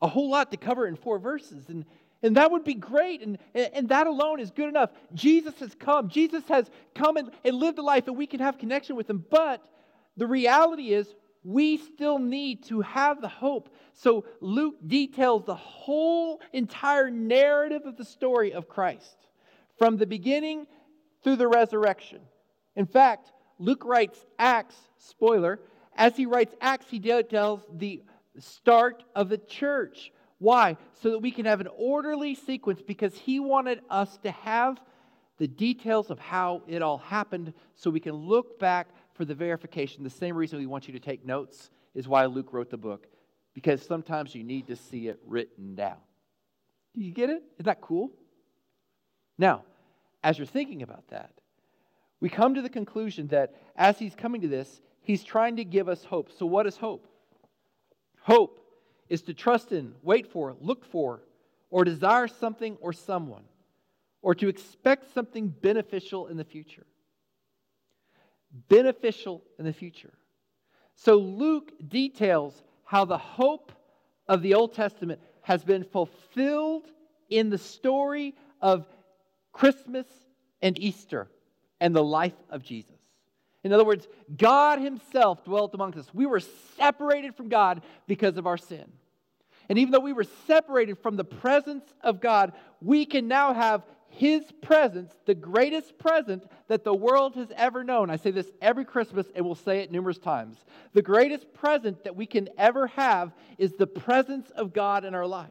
A 0.00 0.08
whole 0.08 0.30
lot 0.30 0.50
to 0.52 0.56
cover 0.56 0.86
in 0.86 0.96
four 0.96 1.18
verses. 1.18 1.68
And, 1.68 1.84
and 2.22 2.36
that 2.36 2.50
would 2.50 2.64
be 2.64 2.74
great. 2.74 3.22
And, 3.22 3.38
and 3.54 3.88
that 3.90 4.06
alone 4.06 4.40
is 4.40 4.50
good 4.50 4.68
enough. 4.68 4.90
Jesus 5.14 5.54
has 5.60 5.74
come. 5.74 6.08
Jesus 6.08 6.44
has 6.48 6.70
come 6.94 7.16
and, 7.18 7.30
and 7.44 7.54
lived 7.56 7.78
a 7.78 7.82
life, 7.82 8.06
and 8.06 8.16
we 8.16 8.26
can 8.26 8.40
have 8.40 8.56
connection 8.56 8.96
with 8.96 9.10
him. 9.10 9.24
But 9.30 9.62
the 10.16 10.26
reality 10.26 10.94
is, 10.94 11.14
we 11.44 11.76
still 11.76 12.18
need 12.18 12.64
to 12.64 12.80
have 12.80 13.20
the 13.20 13.28
hope. 13.28 13.74
So 13.94 14.24
Luke 14.40 14.76
details 14.86 15.44
the 15.44 15.54
whole 15.54 16.40
entire 16.52 17.10
narrative 17.10 17.82
of 17.84 17.96
the 17.96 18.04
story 18.04 18.52
of 18.52 18.68
Christ 18.68 19.16
from 19.78 19.96
the 19.96 20.06
beginning 20.06 20.66
through 21.22 21.36
the 21.36 21.48
resurrection. 21.48 22.20
In 22.76 22.86
fact, 22.86 23.32
Luke 23.58 23.84
writes 23.84 24.24
Acts, 24.38 24.76
spoiler, 24.98 25.60
as 25.96 26.16
he 26.16 26.26
writes 26.26 26.54
Acts, 26.60 26.86
he 26.88 26.98
details 26.98 27.60
the 27.72 28.02
start 28.38 29.04
of 29.14 29.28
the 29.28 29.38
church. 29.38 30.12
Why? 30.38 30.76
So 31.00 31.10
that 31.10 31.18
we 31.18 31.30
can 31.30 31.44
have 31.44 31.60
an 31.60 31.68
orderly 31.76 32.34
sequence 32.34 32.82
because 32.82 33.14
he 33.14 33.40
wanted 33.40 33.80
us 33.90 34.16
to 34.18 34.30
have 34.30 34.80
the 35.38 35.46
details 35.48 36.10
of 36.10 36.18
how 36.18 36.62
it 36.66 36.82
all 36.82 36.98
happened 36.98 37.52
so 37.74 37.90
we 37.90 38.00
can 38.00 38.14
look 38.14 38.58
back 38.58 38.88
for 39.14 39.24
the 39.24 39.34
verification. 39.34 40.04
The 40.04 40.10
same 40.10 40.36
reason 40.36 40.58
we 40.58 40.66
want 40.66 40.86
you 40.86 40.94
to 40.94 41.00
take 41.00 41.24
notes 41.24 41.70
is 41.94 42.08
why 42.08 42.26
Luke 42.26 42.52
wrote 42.52 42.70
the 42.70 42.76
book, 42.76 43.06
because 43.54 43.82
sometimes 43.82 44.34
you 44.34 44.42
need 44.42 44.66
to 44.68 44.76
see 44.76 45.08
it 45.08 45.20
written 45.26 45.74
down. 45.74 45.98
Do 46.94 47.02
you 47.02 47.12
get 47.12 47.30
it? 47.30 47.42
Is 47.58 47.64
that 47.64 47.80
cool? 47.80 48.10
Now, 49.38 49.62
as 50.22 50.38
you're 50.38 50.46
thinking 50.46 50.82
about 50.82 51.08
that, 51.08 51.32
we 52.20 52.28
come 52.28 52.54
to 52.54 52.62
the 52.62 52.68
conclusion 52.68 53.28
that 53.28 53.54
as 53.76 53.98
he's 53.98 54.14
coming 54.14 54.40
to 54.42 54.48
this, 54.48 54.80
he's 55.02 55.24
trying 55.24 55.56
to 55.56 55.64
give 55.64 55.88
us 55.88 56.04
hope. 56.04 56.30
So, 56.30 56.46
what 56.46 56.66
is 56.66 56.76
hope? 56.76 57.06
Hope 58.20 58.60
is 59.08 59.22
to 59.22 59.34
trust 59.34 59.72
in, 59.72 59.94
wait 60.02 60.30
for, 60.30 60.54
look 60.60 60.84
for, 60.84 61.22
or 61.70 61.84
desire 61.84 62.28
something 62.28 62.76
or 62.80 62.92
someone, 62.92 63.44
or 64.22 64.34
to 64.36 64.48
expect 64.48 65.12
something 65.12 65.48
beneficial 65.48 66.28
in 66.28 66.36
the 66.36 66.44
future 66.44 66.86
beneficial 68.68 69.42
in 69.58 69.64
the 69.64 69.72
future. 69.72 70.12
So 70.94 71.16
Luke 71.16 71.72
details 71.88 72.62
how 72.84 73.04
the 73.04 73.18
hope 73.18 73.72
of 74.28 74.42
the 74.42 74.54
Old 74.54 74.74
Testament 74.74 75.20
has 75.42 75.64
been 75.64 75.84
fulfilled 75.84 76.86
in 77.30 77.50
the 77.50 77.58
story 77.58 78.34
of 78.60 78.86
Christmas 79.52 80.06
and 80.60 80.78
Easter 80.78 81.28
and 81.80 81.94
the 81.94 82.04
life 82.04 82.36
of 82.50 82.62
Jesus. 82.62 82.96
In 83.64 83.72
other 83.72 83.84
words, 83.84 84.06
God 84.36 84.80
Himself 84.80 85.44
dwelt 85.44 85.74
amongst 85.74 85.98
us. 85.98 86.12
We 86.12 86.26
were 86.26 86.40
separated 86.76 87.34
from 87.34 87.48
God 87.48 87.82
because 88.06 88.36
of 88.36 88.46
our 88.46 88.58
sin. 88.58 88.84
And 89.68 89.78
even 89.78 89.92
though 89.92 90.00
we 90.00 90.12
were 90.12 90.26
separated 90.46 90.98
from 90.98 91.16
the 91.16 91.24
presence 91.24 91.84
of 92.02 92.20
God, 92.20 92.52
we 92.80 93.06
can 93.06 93.28
now 93.28 93.54
have 93.54 93.82
his 94.14 94.44
presence, 94.60 95.10
the 95.24 95.34
greatest 95.34 95.98
present 95.98 96.44
that 96.68 96.84
the 96.84 96.94
world 96.94 97.34
has 97.36 97.50
ever 97.56 97.82
known. 97.82 98.10
I 98.10 98.16
say 98.16 98.30
this 98.30 98.50
every 98.60 98.84
Christmas 98.84 99.26
and 99.34 99.44
we'll 99.44 99.54
say 99.54 99.80
it 99.80 99.90
numerous 99.90 100.18
times. 100.18 100.58
The 100.92 101.00
greatest 101.00 101.52
present 101.54 102.04
that 102.04 102.14
we 102.14 102.26
can 102.26 102.50
ever 102.58 102.88
have 102.88 103.32
is 103.56 103.72
the 103.72 103.86
presence 103.86 104.50
of 104.50 104.74
God 104.74 105.06
in 105.06 105.14
our 105.14 105.26
life. 105.26 105.48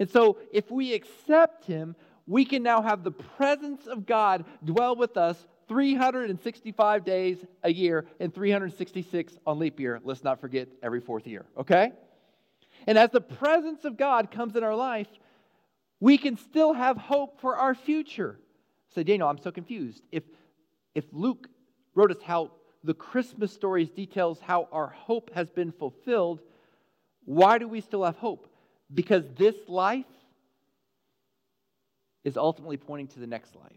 And 0.00 0.10
so, 0.10 0.38
if 0.52 0.70
we 0.72 0.92
accept 0.92 1.66
Him, 1.66 1.94
we 2.26 2.44
can 2.44 2.64
now 2.64 2.82
have 2.82 3.04
the 3.04 3.12
presence 3.12 3.86
of 3.86 4.06
God 4.06 4.44
dwell 4.64 4.96
with 4.96 5.16
us 5.16 5.46
365 5.68 7.04
days 7.04 7.38
a 7.62 7.72
year 7.72 8.06
and 8.18 8.34
366 8.34 9.38
on 9.46 9.60
leap 9.60 9.78
year. 9.78 10.00
Let's 10.02 10.24
not 10.24 10.40
forget 10.40 10.68
every 10.82 11.00
fourth 11.00 11.28
year, 11.28 11.46
okay? 11.56 11.92
And 12.88 12.98
as 12.98 13.10
the 13.10 13.20
presence 13.20 13.84
of 13.84 13.96
God 13.96 14.32
comes 14.32 14.56
in 14.56 14.64
our 14.64 14.74
life, 14.74 15.08
we 16.00 16.18
can 16.18 16.36
still 16.36 16.72
have 16.72 16.96
hope 16.96 17.40
for 17.40 17.56
our 17.56 17.74
future. 17.74 18.38
Say, 18.94 19.02
Daniel, 19.02 19.28
I'm 19.28 19.38
so 19.38 19.50
confused. 19.50 20.02
If, 20.12 20.24
if 20.94 21.04
Luke 21.12 21.48
wrote 21.94 22.10
us 22.10 22.22
how 22.22 22.52
the 22.84 22.94
Christmas 22.94 23.52
stories 23.52 23.90
details 23.90 24.40
how 24.40 24.68
our 24.70 24.88
hope 24.88 25.30
has 25.34 25.50
been 25.50 25.72
fulfilled, 25.72 26.40
why 27.24 27.58
do 27.58 27.68
we 27.68 27.80
still 27.80 28.04
have 28.04 28.16
hope? 28.16 28.48
Because 28.92 29.24
this 29.36 29.56
life 29.66 30.06
is 32.24 32.36
ultimately 32.36 32.76
pointing 32.76 33.08
to 33.08 33.20
the 33.20 33.26
next 33.26 33.54
life. 33.56 33.72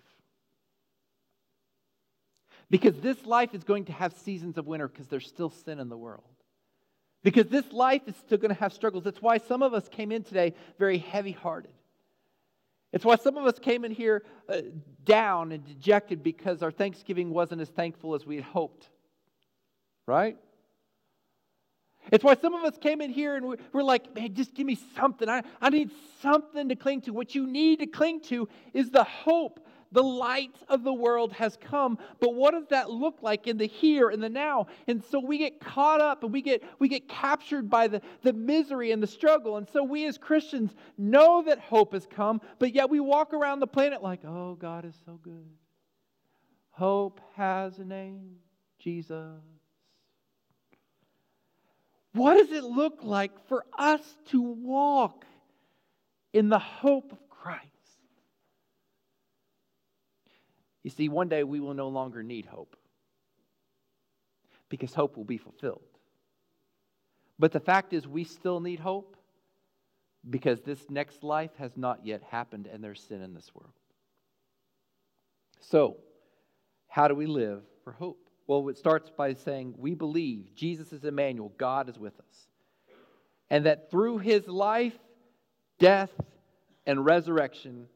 Because 2.70 2.96
this 3.01 3.25
life 3.25 3.54
is 3.54 3.63
going 3.63 3.86
to 3.86 3.92
have 3.92 4.13
seasons 4.13 4.58
of 4.58 4.66
winter 4.66 4.88
because 4.88 5.08
there's 5.08 5.28
still 5.28 5.50
sin 5.50 5.80
in 5.80 5.90
the 5.90 5.98
world. 5.98 6.24
Because 7.24 7.48
this 7.48 7.72
life 7.74 8.04
is 8.08 8.16
still 8.16 8.38
going 8.38 8.54
to 8.54 8.60
have 8.60 8.72
struggles. 8.72 9.04
That's 9.04 9.22
why 9.22 9.40
some 9.40 9.62
of 9.62 9.74
us 9.74 9.90
came 9.90 10.12
in 10.12 10.24
today 10.24 10.54
very 10.80 10.98
heavy 10.98 11.34
hearted. 11.34 11.74
It's 12.93 13.05
why 13.05 13.15
some 13.15 13.38
of 13.38 13.45
us 13.45 13.57
came 13.57 13.86
in 13.86 13.91
here 13.91 14.24
uh, 14.50 14.62
down 15.05 15.51
and 15.51 15.65
dejected 15.65 16.21
because 16.24 16.62
our 16.62 16.71
Thanksgiving 16.71 17.29
wasn't 17.29 17.62
as 17.62 17.69
thankful 17.69 18.15
as 18.15 18.25
we 18.25 18.36
had 18.36 18.45
hoped. 18.45 18.89
Right? 20.05 20.38
It's 22.12 22.24
why 22.24 22.36
some 22.36 22.53
of 22.53 22.63
us 22.63 22.77
came 22.77 23.00
in 23.00 23.12
here 23.12 23.36
and 23.36 23.48
we're, 23.48 23.57
we're 23.71 23.83
like, 23.83 24.13
man, 24.15 24.33
just 24.33 24.55
give 24.55 24.65
me 24.65 24.77
something. 24.95 25.29
I, 25.29 25.43
I 25.62 25.69
need 25.69 25.91
something 26.21 26.67
to 26.69 26.75
cling 26.75 27.01
to. 27.01 27.12
What 27.12 27.36
you 27.36 27.45
need 27.45 27.79
to 27.79 27.86
cling 27.86 28.21
to 28.21 28.50
is 28.74 28.89
the 28.89 29.03
hope 29.03 29.65
the 29.91 30.03
light 30.03 30.55
of 30.69 30.83
the 30.83 30.93
world 30.93 31.33
has 31.33 31.57
come. 31.57 31.98
But 32.19 32.33
what 32.33 32.51
does 32.51 32.67
that 32.69 32.89
look 32.89 33.21
like 33.21 33.48
in 33.48 33.57
the 33.57 33.67
here 33.67 34.10
and 34.10 34.21
the 34.21 34.29
now? 34.29 34.67
And 34.88 35.03
so 35.03 35.19
we 35.19 35.38
get 35.38 35.60
caught 35.60 36.01
up 36.01 36.24
and 36.24 36.31
we 36.31 36.41
get 36.41 36.63
we 36.79 36.88
get 36.88 37.10
captured 37.10 37.69
by 37.69 37.88
the, 37.88 38.01
the 38.24 38.33
misery 38.33 38.91
and 38.91 39.01
the 39.01 39.07
struggle. 39.07 39.57
And 39.57 39.67
so 39.69 39.83
we 39.83 40.05
as 40.05 40.17
Christians 40.17 40.74
know 40.98 41.43
that 41.43 41.60
hope 41.60 41.93
has 41.93 42.05
come, 42.05 42.41
but 42.60 42.74
yet 42.74 42.89
we 42.89 43.00
walk 43.00 43.33
around 43.33 43.60
the 43.60 43.67
planet 43.67 44.01
like, 44.01 44.24
oh, 44.25 44.55
God 44.55 44.86
is 44.86 44.95
so 45.05 45.19
good. 45.21 45.50
Hope 46.71 47.19
has 47.36 47.79
a 47.79 47.86
name, 47.86 48.38
Jesus. 48.79 49.41
What 52.13 52.36
does 52.36 52.51
it 52.51 52.63
look 52.63 53.00
like 53.03 53.31
for 53.48 53.65
us 53.77 54.01
to 54.29 54.41
walk 54.41 55.25
in 56.33 56.50
the 56.50 56.60
hope 56.60 57.12
of 57.12 57.29
Christ? 57.29 57.71
You 60.84 60.90
see, 60.90 61.10
one 61.10 61.30
day 61.30 61.44
we 61.44 61.60
will 61.60 61.74
no 61.74 61.90
longer 61.90 62.24
need 62.24 62.46
hope 62.46 62.76
because 64.70 64.94
hope 64.94 65.18
will 65.18 65.26
be 65.26 65.38
fulfilled. 65.38 65.82
But 67.38 67.52
the 67.52 67.60
fact 67.60 67.94
is, 67.94 68.08
we 68.08 68.24
still 68.24 68.60
need 68.60 68.80
hope 68.80 69.16
because 70.30 70.62
this 70.62 70.80
next 70.90 71.24
life 71.24 71.52
has 71.58 71.76
not 71.76 72.06
yet 72.06 72.24
happened 72.30 72.68
and 72.68 72.84
there's 72.84 73.02
sin 73.02 73.22
in 73.22 73.34
this 73.34 73.52
world. 73.54 73.74
So, 75.60 75.98
how 76.88 77.08
do 77.08 77.16
we 77.16 77.26
live 77.26 77.62
for 77.84 77.94
hope? 77.94 78.30
Well, 78.48 78.68
it 78.70 78.78
starts 78.78 79.10
by 79.10 79.34
saying 79.34 79.76
we 79.78 79.94
believe 79.94 80.54
Jesus 80.56 80.92
is 80.92 81.04
Emmanuel, 81.04 81.54
God 81.58 81.90
is 81.90 81.98
with 81.98 82.20
us. 82.20 82.48
And 83.50 83.66
that 83.66 83.92
through 83.92 84.20
his 84.20 84.48
life, 84.48 84.98
death, 85.80 86.12
and 86.86 87.06
resurrection, 87.06 87.88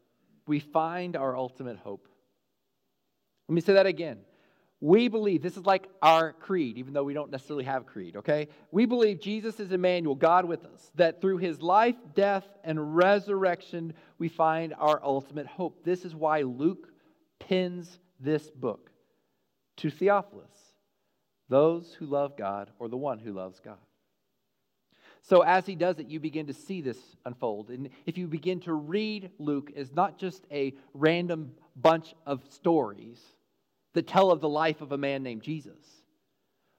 we 0.47 0.59
find 0.59 1.15
our 1.15 1.35
ultimate 1.35 1.77
hope. 1.77 2.07
Let 3.47 3.53
me 3.55 3.61
say 3.61 3.73
that 3.73 3.85
again. 3.85 4.19
We 4.81 5.07
believe, 5.07 5.41
this 5.41 5.57
is 5.57 5.65
like 5.65 5.87
our 6.01 6.33
creed, 6.33 6.77
even 6.77 6.93
though 6.93 7.03
we 7.03 7.13
don't 7.13 7.31
necessarily 7.31 7.63
have 7.63 7.85
creed, 7.85 8.17
okay? 8.17 8.49
We 8.71 8.85
believe 8.85 9.21
Jesus 9.21 9.59
is 9.59 9.71
Emmanuel, 9.71 10.15
God 10.15 10.45
with 10.45 10.65
us, 10.65 10.91
that 10.95 11.21
through 11.21 11.37
his 11.37 11.61
life, 11.61 11.95
death, 12.13 12.45
and 12.63 12.95
resurrection, 12.95 13.93
we 14.19 14.27
find 14.27 14.73
our 14.77 15.01
ultimate 15.03 15.47
hope. 15.47 15.83
This 15.85 16.03
is 16.03 16.13
why 16.13 16.41
Luke 16.41 16.89
pins 17.39 17.99
this 18.19 18.51
book 18.51 18.91
to 19.77 19.89
Theophilus, 19.89 20.73
those 21.47 21.93
who 21.93 22.05
love 22.05 22.37
God, 22.37 22.69
or 22.77 22.89
the 22.89 22.97
one 22.97 23.19
who 23.19 23.31
loves 23.31 23.59
God. 23.59 23.77
So, 25.21 25.41
as 25.41 25.65
he 25.65 25.73
does 25.73 25.97
it, 25.97 26.07
you 26.07 26.19
begin 26.19 26.45
to 26.47 26.53
see 26.53 26.81
this 26.81 26.99
unfold. 27.25 27.71
And 27.71 27.89
if 28.05 28.17
you 28.17 28.27
begin 28.27 28.59
to 28.61 28.73
read 28.73 29.31
Luke 29.39 29.71
as 29.75 29.91
not 29.91 30.19
just 30.19 30.45
a 30.51 30.75
random 30.93 31.51
bunch 31.75 32.13
of 32.25 32.41
stories, 32.49 33.19
that 33.93 34.07
tell 34.07 34.31
of 34.31 34.41
the 34.41 34.49
life 34.49 34.81
of 34.81 34.91
a 34.91 34.97
man 34.97 35.23
named 35.23 35.41
Jesus. 35.41 35.79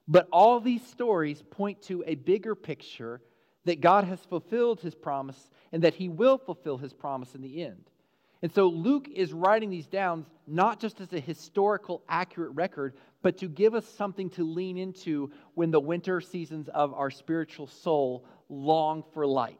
But 0.07 0.27
all 0.31 0.59
these 0.59 0.85
stories 0.85 1.43
point 1.49 1.81
to 1.83 2.03
a 2.07 2.15
bigger 2.15 2.55
picture 2.55 3.21
that 3.65 3.81
God 3.81 4.05
has 4.05 4.19
fulfilled 4.21 4.79
his 4.79 4.95
promise 4.95 5.49
and 5.71 5.83
that 5.83 5.95
he 5.95 6.07
will 6.07 6.37
fulfill 6.37 6.77
his 6.77 6.93
promise 6.93 7.35
in 7.35 7.41
the 7.41 7.63
end. 7.63 7.89
And 8.41 8.51
so 8.51 8.67
Luke 8.67 9.09
is 9.13 9.33
writing 9.33 9.69
these 9.69 9.87
down 9.87 10.25
not 10.45 10.79
just 10.79 11.01
as 11.01 11.11
a 11.11 11.19
historical 11.19 12.03
accurate 12.07 12.51
record, 12.53 12.95
but 13.21 13.39
to 13.39 13.49
give 13.49 13.73
us 13.73 13.85
something 13.85 14.29
to 14.31 14.43
lean 14.43 14.77
into 14.77 15.31
when 15.55 15.71
the 15.71 15.79
winter 15.79 16.21
seasons 16.21 16.69
of 16.69 16.93
our 16.93 17.11
spiritual 17.11 17.67
soul 17.67 18.25
long 18.47 19.03
for 19.13 19.25
light. 19.25 19.59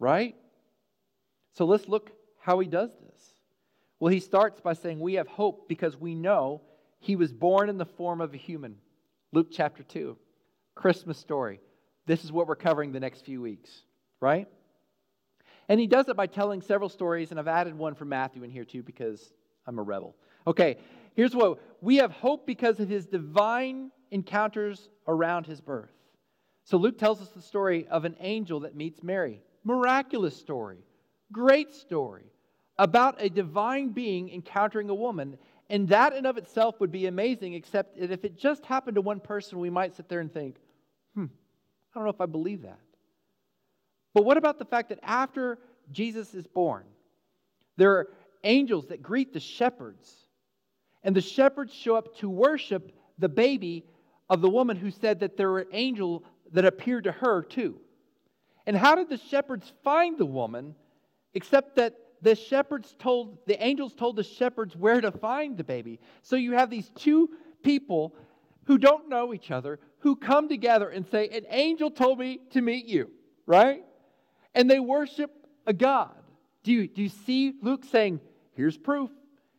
Right? 0.00 0.34
So 1.52 1.66
let's 1.66 1.86
look 1.88 2.10
how 2.40 2.58
he 2.58 2.66
does 2.66 2.90
this. 2.90 3.35
Well, 4.06 4.12
he 4.12 4.20
starts 4.20 4.60
by 4.60 4.74
saying, 4.74 5.00
We 5.00 5.14
have 5.14 5.26
hope 5.26 5.68
because 5.68 5.96
we 5.96 6.14
know 6.14 6.62
he 7.00 7.16
was 7.16 7.32
born 7.32 7.68
in 7.68 7.76
the 7.76 7.84
form 7.84 8.20
of 8.20 8.32
a 8.32 8.36
human. 8.36 8.76
Luke 9.32 9.48
chapter 9.50 9.82
2, 9.82 10.16
Christmas 10.76 11.18
story. 11.18 11.58
This 12.06 12.22
is 12.22 12.30
what 12.30 12.46
we're 12.46 12.54
covering 12.54 12.92
the 12.92 13.00
next 13.00 13.24
few 13.24 13.42
weeks, 13.42 13.82
right? 14.20 14.46
And 15.68 15.80
he 15.80 15.88
does 15.88 16.06
it 16.08 16.16
by 16.16 16.28
telling 16.28 16.62
several 16.62 16.88
stories, 16.88 17.32
and 17.32 17.40
I've 17.40 17.48
added 17.48 17.76
one 17.76 17.96
from 17.96 18.08
Matthew 18.10 18.44
in 18.44 18.50
here 18.52 18.64
too 18.64 18.84
because 18.84 19.32
I'm 19.66 19.76
a 19.80 19.82
rebel. 19.82 20.14
Okay, 20.46 20.76
here's 21.16 21.34
what 21.34 21.58
we 21.80 21.96
have 21.96 22.12
hope 22.12 22.46
because 22.46 22.78
of 22.78 22.88
his 22.88 23.06
divine 23.06 23.90
encounters 24.12 24.88
around 25.08 25.48
his 25.48 25.60
birth. 25.60 25.90
So 26.62 26.76
Luke 26.76 26.96
tells 26.96 27.20
us 27.20 27.30
the 27.30 27.42
story 27.42 27.88
of 27.88 28.04
an 28.04 28.14
angel 28.20 28.60
that 28.60 28.76
meets 28.76 29.02
Mary. 29.02 29.42
Miraculous 29.64 30.36
story, 30.36 30.84
great 31.32 31.74
story 31.74 32.30
about 32.78 33.16
a 33.18 33.28
divine 33.28 33.90
being 33.90 34.30
encountering 34.30 34.90
a 34.90 34.94
woman. 34.94 35.38
And 35.68 35.88
that 35.88 36.12
in 36.12 36.26
of 36.26 36.36
itself 36.36 36.78
would 36.80 36.92
be 36.92 37.06
amazing, 37.06 37.54
except 37.54 37.98
that 37.98 38.10
if 38.10 38.24
it 38.24 38.36
just 38.36 38.64
happened 38.64 38.94
to 38.96 39.00
one 39.00 39.20
person, 39.20 39.58
we 39.58 39.70
might 39.70 39.94
sit 39.94 40.08
there 40.08 40.20
and 40.20 40.32
think, 40.32 40.56
hmm, 41.14 41.24
I 41.24 41.98
don't 41.98 42.04
know 42.04 42.10
if 42.10 42.20
I 42.20 42.26
believe 42.26 42.62
that. 42.62 42.78
But 44.14 44.24
what 44.24 44.36
about 44.36 44.58
the 44.58 44.64
fact 44.64 44.90
that 44.90 45.00
after 45.02 45.58
Jesus 45.90 46.34
is 46.34 46.46
born, 46.46 46.84
there 47.76 47.92
are 47.92 48.08
angels 48.44 48.86
that 48.86 49.02
greet 49.02 49.32
the 49.32 49.40
shepherds, 49.40 50.14
and 51.02 51.14
the 51.14 51.20
shepherds 51.20 51.74
show 51.74 51.96
up 51.96 52.16
to 52.18 52.30
worship 52.30 52.92
the 53.18 53.28
baby 53.28 53.84
of 54.30 54.40
the 54.40 54.48
woman 54.48 54.76
who 54.76 54.90
said 54.90 55.20
that 55.20 55.36
there 55.36 55.50
were 55.50 55.60
an 55.60 55.68
angel 55.72 56.24
that 56.52 56.64
appeared 56.64 57.04
to 57.04 57.12
her 57.12 57.42
too. 57.42 57.78
And 58.66 58.76
how 58.76 58.94
did 58.94 59.08
the 59.08 59.18
shepherds 59.18 59.72
find 59.84 60.18
the 60.18 60.26
woman 60.26 60.74
except 61.34 61.76
that 61.76 61.94
the 62.26 62.34
shepherds 62.34 62.96
told, 62.98 63.38
the 63.46 63.62
angels 63.64 63.94
told 63.94 64.16
the 64.16 64.24
shepherds 64.24 64.74
where 64.74 65.00
to 65.00 65.12
find 65.12 65.56
the 65.56 65.62
baby. 65.62 66.00
So 66.22 66.34
you 66.34 66.54
have 66.54 66.70
these 66.70 66.90
two 66.96 67.30
people 67.62 68.16
who 68.64 68.78
don't 68.78 69.08
know 69.08 69.32
each 69.32 69.52
other 69.52 69.78
who 70.00 70.16
come 70.16 70.48
together 70.48 70.88
and 70.88 71.06
say, 71.06 71.28
An 71.28 71.46
angel 71.50 71.88
told 71.88 72.18
me 72.18 72.40
to 72.50 72.60
meet 72.60 72.86
you, 72.86 73.10
right? 73.46 73.84
And 74.56 74.68
they 74.68 74.80
worship 74.80 75.30
a 75.68 75.72
God. 75.72 76.16
Do 76.64 76.72
you, 76.72 76.88
do 76.88 77.00
you 77.00 77.08
see 77.08 77.54
Luke 77.62 77.84
saying, 77.84 78.20
Here's 78.56 78.76
proof, 78.76 79.10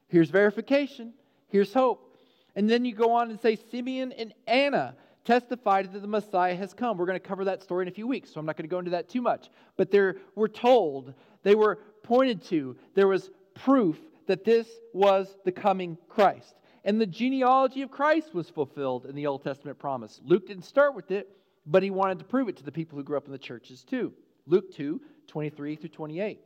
here's 0.10 0.30
verification, 0.30 1.14
here's 1.48 1.74
hope? 1.74 2.18
And 2.54 2.70
then 2.70 2.84
you 2.84 2.94
go 2.94 3.14
on 3.14 3.30
and 3.30 3.40
say, 3.40 3.56
Simeon 3.56 4.12
and 4.12 4.34
Anna 4.46 4.96
testified 5.24 5.94
that 5.94 6.02
the 6.02 6.08
Messiah 6.08 6.56
has 6.56 6.74
come. 6.74 6.98
We're 6.98 7.06
going 7.06 7.20
to 7.20 7.26
cover 7.26 7.46
that 7.46 7.62
story 7.62 7.84
in 7.84 7.88
a 7.90 7.92
few 7.92 8.08
weeks, 8.08 8.34
so 8.34 8.40
I'm 8.40 8.46
not 8.46 8.58
going 8.58 8.68
to 8.68 8.74
go 8.74 8.80
into 8.80 8.92
that 8.92 9.10
too 9.10 9.22
much. 9.22 9.50
But 9.76 9.92
they 9.92 10.14
were 10.36 10.48
told, 10.48 11.14
they 11.44 11.54
were 11.54 11.80
pointed 12.08 12.42
to, 12.46 12.76
there 12.96 13.08
was 13.08 13.30
proof 13.54 13.98
that 14.28 14.44
this 14.44 14.68
was 14.94 15.36
the 15.46 15.52
coming 15.52 15.98
Christ. 16.08 16.56
And 16.84 17.02
the 17.02 17.06
genealogy 17.06 17.82
of 17.82 17.92
Christ 17.92 18.34
was 18.34 18.50
fulfilled 18.50 19.06
in 19.06 19.16
the 19.16 19.28
Old 19.28 19.44
Testament 19.44 19.78
promise. 19.78 20.22
Luke 20.24 20.48
didn't 20.48 20.64
start 20.64 20.96
with 20.96 21.12
it, 21.12 21.30
but 21.66 21.84
he 21.84 21.90
wanted 21.90 22.20
to 22.20 22.26
prove 22.26 22.48
it 22.48 22.56
to 22.58 22.64
the 22.64 22.72
people 22.72 22.98
who 22.98 23.04
grew 23.04 23.18
up 23.18 23.26
in 23.26 23.34
the 23.34 23.38
churches 23.38 23.84
too. 23.84 24.14
Luke 24.46 24.74
2 24.74 25.02
23 25.28 25.76
through 25.76 25.90
28. 25.90 26.40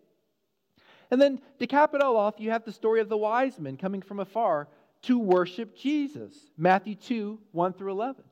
And 1.11 1.21
then 1.21 1.39
to 1.59 1.67
cap 1.67 1.93
it 1.93 2.01
all 2.01 2.17
off, 2.17 2.39
you 2.39 2.49
have 2.49 2.65
the 2.65 2.71
story 2.71 2.99
of 2.99 3.09
the 3.09 3.17
wise 3.17 3.59
men 3.59 3.77
coming 3.77 4.01
from 4.01 4.19
afar 4.19 4.67
to 5.03 5.19
worship 5.19 5.77
Jesus. 5.77 6.33
Matthew 6.57 6.95
2 6.95 7.39
1 7.51 7.73
through 7.73 7.91
11. 7.91 8.23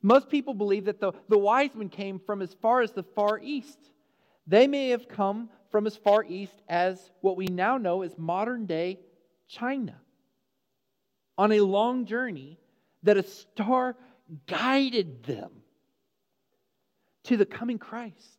Most 0.00 0.30
people 0.30 0.54
believe 0.54 0.86
that 0.86 1.00
the, 1.00 1.12
the 1.28 1.36
wise 1.36 1.74
men 1.74 1.90
came 1.90 2.18
from 2.18 2.40
as 2.40 2.54
far 2.62 2.80
as 2.80 2.92
the 2.92 3.02
far 3.02 3.38
east. 3.42 3.78
They 4.46 4.66
may 4.66 4.90
have 4.90 5.08
come 5.08 5.50
from 5.76 5.86
as 5.86 5.94
far 5.98 6.24
east 6.26 6.62
as 6.70 7.10
what 7.20 7.36
we 7.36 7.44
now 7.48 7.76
know 7.76 8.00
as 8.00 8.16
modern 8.16 8.64
day 8.64 8.98
China 9.46 9.94
on 11.36 11.52
a 11.52 11.60
long 11.60 12.06
journey 12.06 12.58
that 13.02 13.18
a 13.18 13.22
star 13.22 13.94
guided 14.46 15.22
them 15.24 15.50
to 17.24 17.36
the 17.36 17.44
coming 17.44 17.78
Christ. 17.78 18.38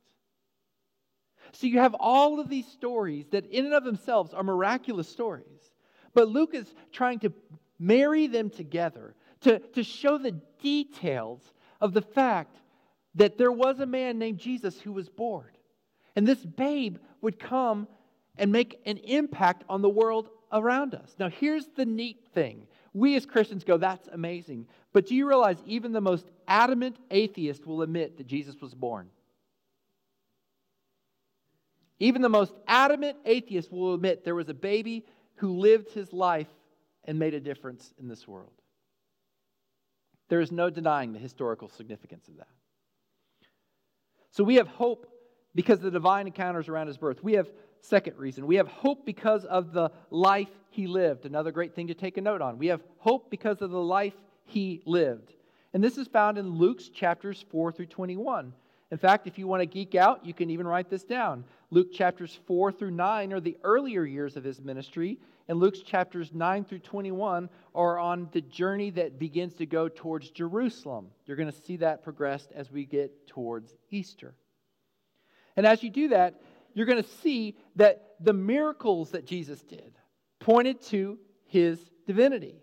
So 1.51 1.67
you 1.67 1.77
have 1.77 1.95
all 1.99 2.39
of 2.39 2.49
these 2.49 2.65
stories 2.65 3.27
that, 3.29 3.45
in 3.51 3.65
and 3.65 3.75
of 3.75 3.83
themselves, 3.83 4.33
are 4.33 4.41
miraculous 4.41 5.07
stories. 5.07 5.71
But 6.15 6.29
Luke 6.29 6.55
is 6.55 6.73
trying 6.91 7.19
to 7.19 7.31
marry 7.77 8.25
them 8.25 8.49
together 8.49 9.13
to, 9.41 9.59
to 9.59 9.83
show 9.83 10.17
the 10.17 10.41
details 10.63 11.43
of 11.81 11.93
the 11.93 12.01
fact 12.01 12.57
that 13.13 13.37
there 13.37 13.51
was 13.51 13.79
a 13.79 13.85
man 13.85 14.17
named 14.17 14.39
Jesus 14.39 14.81
who 14.81 14.91
was 14.91 15.07
born. 15.07 15.51
And 16.15 16.25
this 16.25 16.43
babe 16.43 16.97
would 17.21 17.39
come 17.39 17.87
and 18.37 18.51
make 18.51 18.79
an 18.85 18.97
impact 18.97 19.63
on 19.69 19.81
the 19.81 19.89
world 19.89 20.29
around 20.51 20.95
us. 20.95 21.15
Now, 21.19 21.29
here's 21.29 21.67
the 21.75 21.85
neat 21.85 22.27
thing. 22.33 22.67
We 22.93 23.15
as 23.15 23.25
Christians 23.25 23.63
go, 23.63 23.77
that's 23.77 24.07
amazing. 24.07 24.67
But 24.93 25.07
do 25.07 25.15
you 25.15 25.27
realize 25.27 25.57
even 25.65 25.91
the 25.91 26.01
most 26.01 26.29
adamant 26.47 26.97
atheist 27.11 27.65
will 27.65 27.81
admit 27.81 28.17
that 28.17 28.27
Jesus 28.27 28.59
was 28.61 28.73
born? 28.73 29.09
Even 31.99 32.21
the 32.21 32.29
most 32.29 32.53
adamant 32.67 33.17
atheist 33.25 33.71
will 33.71 33.93
admit 33.93 34.23
there 34.23 34.35
was 34.35 34.49
a 34.49 34.53
baby 34.53 35.05
who 35.35 35.57
lived 35.57 35.91
his 35.91 36.13
life 36.13 36.47
and 37.05 37.17
made 37.17 37.33
a 37.33 37.39
difference 37.39 37.93
in 37.99 38.07
this 38.07 38.27
world. 38.27 38.51
There 40.29 40.41
is 40.41 40.51
no 40.51 40.69
denying 40.69 41.13
the 41.13 41.19
historical 41.19 41.69
significance 41.69 42.27
of 42.27 42.37
that. 42.37 42.47
So 44.31 44.43
we 44.43 44.55
have 44.55 44.67
hope 44.67 45.07
because 45.57 45.79
the 45.79 45.89
divine 45.89 46.27
encounters 46.27 46.69
around 46.69 46.85
his 46.85 46.97
birth. 46.97 47.23
We 47.23 47.33
have 47.33 47.49
second 47.81 48.15
reason. 48.15 48.45
We 48.45 48.57
have 48.57 48.67
hope 48.67 49.07
because 49.07 49.43
of 49.43 49.73
the 49.73 49.89
life 50.11 50.51
he 50.69 50.85
lived. 50.85 51.25
Another 51.25 51.51
great 51.51 51.73
thing 51.73 51.87
to 51.87 51.95
take 51.95 52.17
a 52.17 52.21
note 52.21 52.43
on. 52.43 52.59
We 52.59 52.67
have 52.67 52.83
hope 52.99 53.31
because 53.31 53.63
of 53.63 53.71
the 53.71 53.81
life 53.81 54.13
he 54.45 54.83
lived. 54.85 55.33
And 55.73 55.83
this 55.83 55.97
is 55.97 56.07
found 56.07 56.37
in 56.37 56.59
Luke's 56.59 56.89
chapters 56.89 57.43
4 57.49 57.71
through 57.71 57.87
21. 57.87 58.53
In 58.91 58.97
fact, 58.99 59.25
if 59.25 59.39
you 59.39 59.47
want 59.47 59.61
to 59.61 59.65
geek 59.65 59.95
out, 59.95 60.23
you 60.23 60.31
can 60.31 60.51
even 60.51 60.67
write 60.67 60.91
this 60.91 61.03
down. 61.03 61.43
Luke 61.71 61.91
chapters 61.91 62.39
4 62.45 62.71
through 62.71 62.91
9 62.91 63.33
are 63.33 63.39
the 63.39 63.57
earlier 63.63 64.05
years 64.05 64.37
of 64.37 64.43
his 64.43 64.61
ministry, 64.61 65.17
and 65.47 65.59
Luke's 65.59 65.79
chapters 65.79 66.35
9 66.35 66.65
through 66.65 66.79
21 66.79 67.49
are 67.73 67.97
on 67.97 68.29
the 68.31 68.41
journey 68.41 68.91
that 68.91 69.17
begins 69.17 69.55
to 69.55 69.65
go 69.65 69.89
towards 69.89 70.29
Jerusalem. 70.29 71.07
You're 71.25 71.35
going 71.35 71.51
to 71.51 71.63
see 71.65 71.77
that 71.77 72.03
progressed 72.03 72.51
as 72.53 72.71
we 72.71 72.85
get 72.85 73.25
towards 73.25 73.73
Easter. 73.89 74.35
And 75.57 75.65
as 75.65 75.83
you 75.83 75.89
do 75.89 76.09
that, 76.09 76.39
you're 76.73 76.85
going 76.85 77.03
to 77.03 77.09
see 77.21 77.57
that 77.75 78.15
the 78.19 78.33
miracles 78.33 79.11
that 79.11 79.25
Jesus 79.25 79.61
did 79.63 79.93
pointed 80.39 80.81
to 80.83 81.17
his 81.45 81.79
divinity. 82.05 82.61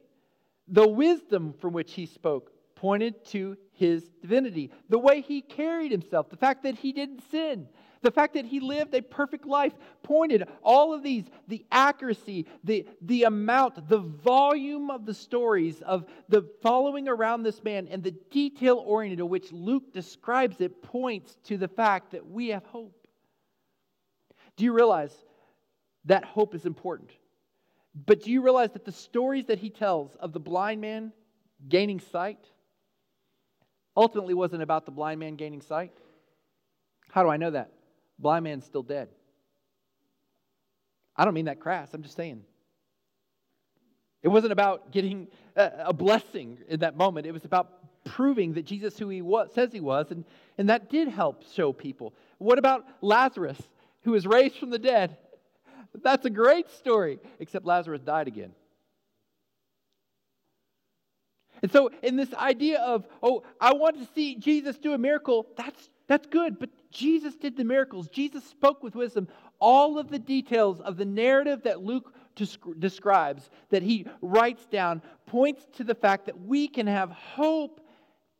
The 0.69 0.89
wisdom 0.89 1.53
from 1.53 1.75
which 1.75 1.93
he 1.93 2.07
spoke 2.07 2.53
pointed 2.77 3.25
to 3.27 3.57
his 3.73 4.09
divinity. 4.23 4.71
The 4.89 4.99
way 4.99 5.21
he 5.21 5.43
carried 5.43 5.91
himself, 5.91 6.31
the 6.31 6.37
fact 6.37 6.63
that 6.63 6.77
he 6.77 6.93
didn't 6.93 7.29
sin, 7.31 7.69
the 8.05 8.11
fact 8.11 8.35
that 8.35 8.47
he 8.47 8.61
lived 8.61 8.95
a 8.95 9.03
perfect 9.03 9.47
life 9.47 9.73
pointed 10.03 10.47
all 10.63 10.95
of 10.95 11.03
these 11.03 11.25
the 11.49 11.65
accuracy, 11.73 12.47
the, 12.63 12.87
the 13.03 13.25
amount, 13.25 13.89
the 13.89 13.99
volume 13.99 14.91
of 14.91 15.07
the 15.07 15.15
stories 15.15 15.81
of 15.83 16.05
the 16.29 16.43
following 16.63 17.09
around 17.09 17.43
this 17.43 17.65
man 17.65 17.89
and 17.91 18.03
the 18.03 18.15
detail 18.31 18.77
oriented 18.87 19.25
which 19.25 19.51
Luke 19.51 19.93
describes 19.93 20.61
it 20.61 20.83
points 20.83 21.37
to 21.45 21.57
the 21.57 21.69
fact 21.69 22.13
that 22.13 22.25
we 22.25 22.49
have 22.49 22.65
hope. 22.67 22.95
Do 24.57 24.65
you 24.65 24.73
realize 24.73 25.13
that 26.05 26.25
hope 26.25 26.55
is 26.55 26.67
important? 26.67 27.11
But 28.07 28.23
do 28.23 28.31
you 28.31 28.43
realize 28.43 28.73
that 28.73 28.85
the 28.85 28.93
stories 28.93 29.47
that 29.47 29.59
he 29.59 29.71
tells 29.71 30.15
of 30.17 30.33
the 30.33 30.41
blind 30.41 30.81
man 30.81 31.13
gaining 31.69 32.01
sight, 32.01 32.39
ultimately 33.97 34.35
wasn't 34.35 34.63
about 34.63 34.87
the 34.87 34.93
blind 34.93 35.21
man 35.21 35.37
gaining 35.37 35.63
sight. 35.63 35.93
How 37.11 37.23
do 37.23 37.29
I 37.29 37.37
know 37.37 37.51
that? 37.53 37.71
Blind 38.25 38.45
man's 38.45 38.65
still 38.65 38.83
dead. 38.83 39.11
I 41.15 41.27
don't 41.27 41.35
mean 41.35 41.45
that 41.45 41.61
crass, 41.61 41.93
I'm 41.93 42.03
just 42.03 42.17
saying. 42.17 42.43
It 44.23 44.29
wasn't 44.29 44.53
about 44.53 44.93
getting 44.93 45.29
a 45.55 45.93
blessing 45.93 46.57
in 46.67 46.81
that 46.81 46.97
moment. 46.97 47.27
It 47.27 47.33
was 47.33 47.45
about 47.45 47.71
proving 48.05 48.55
that 48.55 48.65
Jesus 48.65 48.99
who 48.99 49.11
he 49.11 49.21
was, 49.21 49.53
says 49.53 49.75
he 49.75 49.81
was, 49.81 50.11
and, 50.11 50.25
and 50.57 50.71
that 50.71 50.89
did 50.89 51.09
help 51.09 51.45
show 51.53 51.75
people. 51.75 52.15
What 52.39 52.59
about 52.59 52.87
Lazarus, 53.03 53.61
who 54.05 54.13
was 54.13 54.27
raised 54.27 54.57
from 54.57 54.71
the 54.71 54.79
dead? 54.79 55.19
That's 56.03 56.25
a 56.25 56.31
great 56.31 56.71
story, 56.71 57.19
except 57.39 57.67
Lazarus 57.67 58.01
died 58.01 58.27
again. 58.27 58.53
And 61.61 61.71
so, 61.71 61.91
in 62.03 62.17
this 62.17 62.33
idea 62.33 62.81
of, 62.81 63.07
oh, 63.23 63.43
I 63.61 63.75
want 63.75 63.99
to 63.99 64.09
see 64.15 64.37
Jesus 64.37 64.79
do 64.79 64.95
a 64.95 64.99
miracle, 64.99 65.47
that's, 65.59 65.91
that's 66.07 66.27
good. 66.27 66.59
But 66.59 66.71
Jesus 66.91 67.35
did 67.35 67.57
the 67.57 67.65
miracles. 67.65 68.09
Jesus 68.09 68.45
spoke 68.45 68.83
with 68.83 68.95
wisdom. 68.95 69.29
All 69.59 69.99
of 69.99 70.11
the 70.11 70.19
details 70.19 70.81
of 70.81 70.97
the 70.97 71.05
narrative 71.05 71.63
that 71.63 71.83
Luke 71.83 72.15
describes, 72.79 73.49
that 73.71 73.83
he 73.83 74.07
writes 74.21 74.67
down, 74.67 75.03
points 75.27 75.67
to 75.77 75.85
the 75.85 75.95
fact 75.95 76.27
that 76.27 76.41
we 76.41 76.69
can 76.69 76.87
have 76.87 77.11
hope 77.11 77.81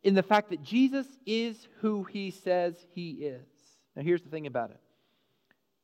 in 0.03 0.13
the 0.13 0.23
fact 0.23 0.49
that 0.49 0.61
Jesus 0.61 1.07
is 1.25 1.67
who 1.79 2.03
he 2.03 2.29
says 2.29 2.75
he 2.93 3.11
is. 3.11 3.47
Now, 3.95 4.03
here's 4.03 4.21
the 4.21 4.29
thing 4.29 4.45
about 4.47 4.71
it. 4.71 4.79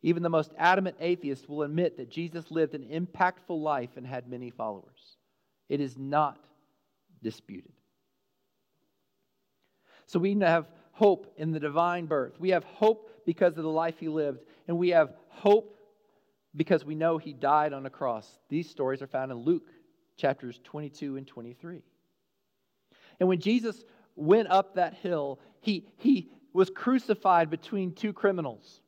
Even 0.04 0.24
the 0.24 0.30
most 0.30 0.52
adamant 0.58 0.98
atheist 1.00 1.48
will 1.48 1.64
admit 1.64 1.98
that 1.98 2.10
Jesus 2.10 2.52
lived 2.52 2.76
an 2.76 2.88
impactful 2.92 3.62
life 3.62 3.92
and 3.98 4.06
had 4.06 4.28
many 4.28 4.50
followers. 4.50 5.18
It 5.70 5.80
is 5.80 5.98
not 5.98 6.40
disputed. 7.24 7.72
So 10.08 10.20
we 10.20 10.38
have 10.40 10.68
hope 10.92 11.34
in 11.38 11.52
the 11.52 11.60
divine 11.60 12.06
birth. 12.06 12.40
We 12.40 12.50
have 12.50 12.64
hope 12.64 13.10
because 13.26 13.58
of 13.58 13.64
the 13.64 13.70
life 13.70 13.96
he 14.00 14.08
lived, 14.08 14.42
and 14.68 14.78
we 14.78 14.90
have 14.90 15.14
hope 15.28 15.78
because 16.56 16.84
we 16.84 16.96
know 16.96 17.18
he 17.18 17.34
died 17.34 17.74
on 17.74 17.86
a 17.86 17.90
cross. 17.90 18.28
These 18.50 18.70
stories 18.70 19.02
are 19.02 19.08
found 19.08 19.32
in 19.32 19.38
Luke 19.38 19.70
chapters 20.18 20.60
22 20.64 21.18
and 21.18 21.26
23. 21.26 21.82
And 23.20 23.30
when 23.30 23.40
Jesus 23.40 23.84
went 24.16 24.50
up 24.50 24.76
that 24.76 24.94
hill, 24.96 25.40
he, 25.62 25.88
he 25.98 26.30
was 26.54 26.70
crucified 26.70 27.50
between 27.50 27.94
two 27.94 28.14
criminals. 28.14 28.82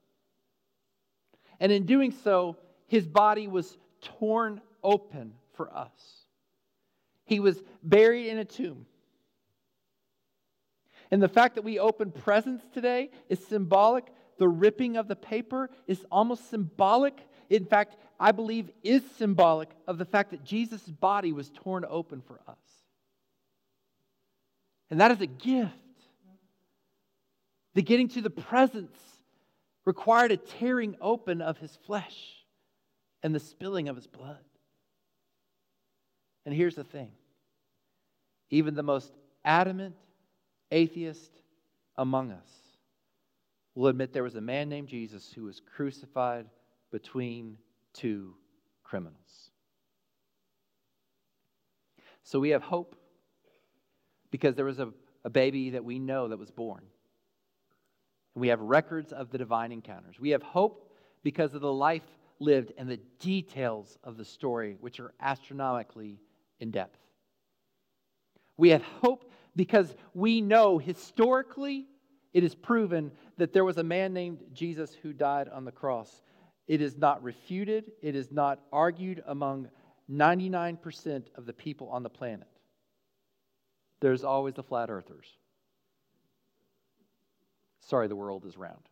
And 1.60 1.72
in 1.72 1.86
doing 1.86 2.12
so, 2.12 2.58
his 2.88 3.08
body 3.08 3.48
was 3.48 3.78
torn 4.02 4.62
open 4.84 5.34
for 5.54 5.74
us. 5.76 5.92
He 7.26 7.39
was 7.39 7.62
buried 7.84 8.28
in 8.28 8.39
a 8.39 8.46
tomb. 8.46 8.86
And 11.13 11.21
the 11.21 11.30
fact 11.30 11.54
that 11.54 11.63
we 11.63 11.78
open 11.78 12.10
presents 12.10 12.65
today 12.73 13.12
is 13.30 13.38
symbolic. 13.45 14.08
The 14.39 14.47
ripping 14.47 14.97
of 14.97 15.08
the 15.08 15.15
paper 15.15 15.69
is 15.86 16.04
almost 16.12 16.49
symbolic. 16.49 17.15
In 17.52 17.65
fact, 17.65 17.97
I 18.19 18.32
believe 18.32 18.71
is 18.82 19.04
symbolic 19.19 19.69
of 19.86 19.99
the 19.99 20.06
fact 20.06 20.32
that 20.32 20.43
Jesus' 20.43 20.82
body 20.82 21.32
was 21.32 21.52
torn 21.52 21.86
open 21.88 22.23
for 22.26 22.41
us. 22.47 22.58
And 24.89 25.02
that 25.02 25.12
is 25.12 25.21
a 25.21 25.28
gift. 25.28 25.71
The 27.76 27.84
getting 27.84 28.08
to 28.08 28.21
the 28.21 28.32
presents 28.32 28.97
required 29.86 30.32
a 30.32 30.38
tearing 30.38 30.95
open 30.99 31.43
of 31.43 31.60
his 31.60 31.78
flesh 31.86 32.43
and 33.21 33.36
the 33.36 33.39
spilling 33.39 33.88
of 33.88 33.95
his 33.95 34.08
blood. 34.08 34.43
And 36.47 36.56
here's 36.56 36.73
the 36.73 36.84
thing 36.84 37.12
even 38.49 38.73
the 38.73 38.82
most 38.82 39.13
adamant 39.45 39.93
atheist 40.73 41.31
among 41.97 42.31
us 42.31 42.49
will 43.75 43.88
admit 43.88 44.13
there 44.13 44.23
was 44.23 44.36
a 44.36 44.41
man 44.41 44.69
named 44.69 44.88
Jesus 44.88 45.31
who 45.33 45.43
was 45.43 45.62
crucified 45.75 46.47
between 46.91 47.57
two 47.93 48.36
criminals. 48.83 49.51
So 52.23 52.39
we 52.39 52.49
have 52.49 52.62
hope 52.62 52.95
because 54.31 54.55
there 54.55 54.65
was 54.65 54.79
a, 54.79 54.89
a 55.23 55.29
baby 55.29 55.71
that 55.71 55.83
we 55.83 55.99
know 55.99 56.27
that 56.27 56.39
was 56.39 56.51
born. 56.51 56.83
We 58.36 58.47
have 58.47 58.59
records 58.62 59.12
of 59.12 59.29
the 59.29 59.38
divine 59.38 59.71
encounters. 59.71 60.19
We 60.19 60.31
have 60.31 60.41
hope 60.41 60.91
because 61.23 61.53
of 61.53 61.62
the 61.62 61.73
life 61.73 62.03
lived 62.39 62.73
and 62.77 62.89
the 62.89 62.99
details 63.19 63.97
of 64.03 64.17
the 64.17 64.25
story, 64.25 64.77
which 64.79 64.99
are 64.99 65.13
astronomically 65.19 66.19
in 66.59 66.71
depth. 66.71 66.97
We 68.57 68.69
have 68.69 68.83
hope 68.83 69.31
because 69.56 69.96
we 70.13 70.42
know 70.42 70.78
historically 70.78 71.88
it 72.34 72.44
is 72.44 72.56
proven 72.56 73.12
that 73.38 73.54
there 73.54 73.66
was 73.66 73.78
a 73.78 73.84
man 73.84 74.13
named 74.13 74.39
Jesus 74.54 74.94
who 74.94 75.13
died 75.13 75.50
on 75.50 75.66
the 75.66 75.72
cross. 75.72 76.24
It 76.68 76.82
is 76.82 76.98
not 76.98 77.22
refuted, 77.22 77.92
it 78.02 78.16
is 78.16 78.32
not 78.32 78.60
argued 78.72 79.24
among 79.28 79.70
99% 80.12 81.24
of 81.36 81.46
the 81.46 81.54
people 81.54 81.89
on 81.89 82.04
the 82.04 82.10
planet. 82.10 82.48
There's 84.00 84.24
always 84.24 84.56
the 84.56 84.63
flat 84.63 84.89
earthers. 84.89 85.28
Sorry, 87.82 88.08
the 88.08 88.16
world 88.16 88.46
is 88.46 88.58
round. 88.58 88.89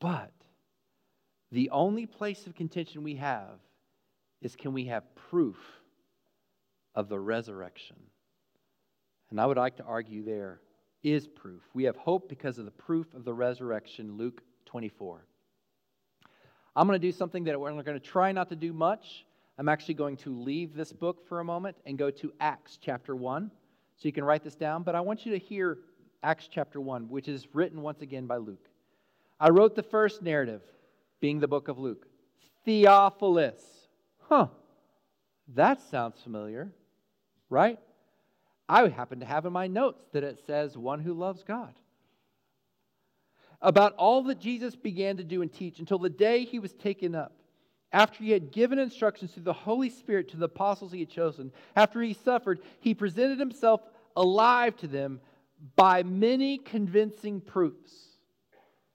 But 0.00 0.32
the 1.52 1.70
only 1.70 2.06
place 2.06 2.46
of 2.46 2.54
contention 2.54 3.04
we 3.04 3.16
have 3.16 3.60
is 4.40 4.56
can 4.56 4.72
we 4.72 4.86
have 4.86 5.04
proof 5.14 5.56
of 6.94 7.08
the 7.08 7.18
resurrection? 7.18 7.96
And 9.30 9.40
I 9.40 9.46
would 9.46 9.56
like 9.56 9.76
to 9.76 9.84
argue 9.84 10.24
there 10.24 10.60
is 11.02 11.26
proof. 11.26 11.62
We 11.74 11.84
have 11.84 11.96
hope 11.96 12.28
because 12.28 12.58
of 12.58 12.64
the 12.64 12.70
proof 12.70 13.14
of 13.14 13.24
the 13.24 13.32
resurrection, 13.34 14.16
Luke 14.16 14.42
24. 14.66 15.24
I'm 16.74 16.86
going 16.86 17.00
to 17.00 17.06
do 17.06 17.12
something 17.12 17.44
that 17.44 17.58
we're 17.58 17.72
going 17.72 17.84
to 17.84 18.00
try 18.00 18.32
not 18.32 18.48
to 18.50 18.56
do 18.56 18.72
much. 18.72 19.26
I'm 19.58 19.68
actually 19.68 19.94
going 19.94 20.16
to 20.18 20.34
leave 20.34 20.74
this 20.74 20.92
book 20.92 21.26
for 21.28 21.40
a 21.40 21.44
moment 21.44 21.76
and 21.86 21.98
go 21.98 22.10
to 22.10 22.32
Acts 22.40 22.78
chapter 22.80 23.14
1. 23.14 23.50
So 23.96 24.08
you 24.08 24.12
can 24.12 24.24
write 24.24 24.42
this 24.42 24.54
down, 24.54 24.82
but 24.82 24.94
I 24.94 25.00
want 25.00 25.26
you 25.26 25.32
to 25.32 25.38
hear 25.38 25.78
Acts 26.22 26.48
chapter 26.50 26.80
1, 26.80 27.08
which 27.08 27.28
is 27.28 27.46
written 27.52 27.82
once 27.82 28.00
again 28.00 28.26
by 28.26 28.36
Luke. 28.36 28.68
I 29.38 29.50
wrote 29.50 29.74
the 29.74 29.82
first 29.82 30.22
narrative, 30.22 30.62
being 31.20 31.40
the 31.40 31.48
book 31.48 31.68
of 31.68 31.78
Luke. 31.78 32.06
Theophilus. 32.64 33.62
Huh. 34.28 34.46
That 35.54 35.80
sounds 35.80 36.20
familiar, 36.22 36.72
right? 37.52 37.78
I 38.68 38.88
happen 38.88 39.20
to 39.20 39.26
have 39.26 39.44
in 39.44 39.52
my 39.52 39.66
notes 39.66 40.02
that 40.12 40.24
it 40.24 40.40
says 40.46 40.76
one 40.76 41.00
who 41.00 41.12
loves 41.12 41.44
God. 41.44 41.74
about 43.60 43.94
all 43.94 44.24
that 44.24 44.40
Jesus 44.40 44.74
began 44.74 45.18
to 45.18 45.22
do 45.24 45.40
and 45.40 45.52
teach 45.52 45.78
until 45.78 45.98
the 45.98 46.10
day 46.10 46.44
he 46.44 46.58
was 46.58 46.72
taken 46.72 47.14
up. 47.14 47.32
After 47.92 48.24
he 48.24 48.32
had 48.32 48.50
given 48.50 48.80
instructions 48.80 49.30
through 49.30 49.44
the 49.44 49.52
Holy 49.52 49.88
Spirit 49.88 50.30
to 50.30 50.36
the 50.36 50.46
apostles 50.46 50.90
he 50.90 50.98
had 50.98 51.10
chosen, 51.10 51.52
after 51.76 52.02
he 52.02 52.14
suffered, 52.14 52.58
he 52.80 52.92
presented 52.92 53.38
himself 53.38 53.80
alive 54.16 54.76
to 54.78 54.88
them 54.88 55.20
by 55.76 56.02
many 56.02 56.58
convincing 56.58 57.40
proofs, 57.40 57.92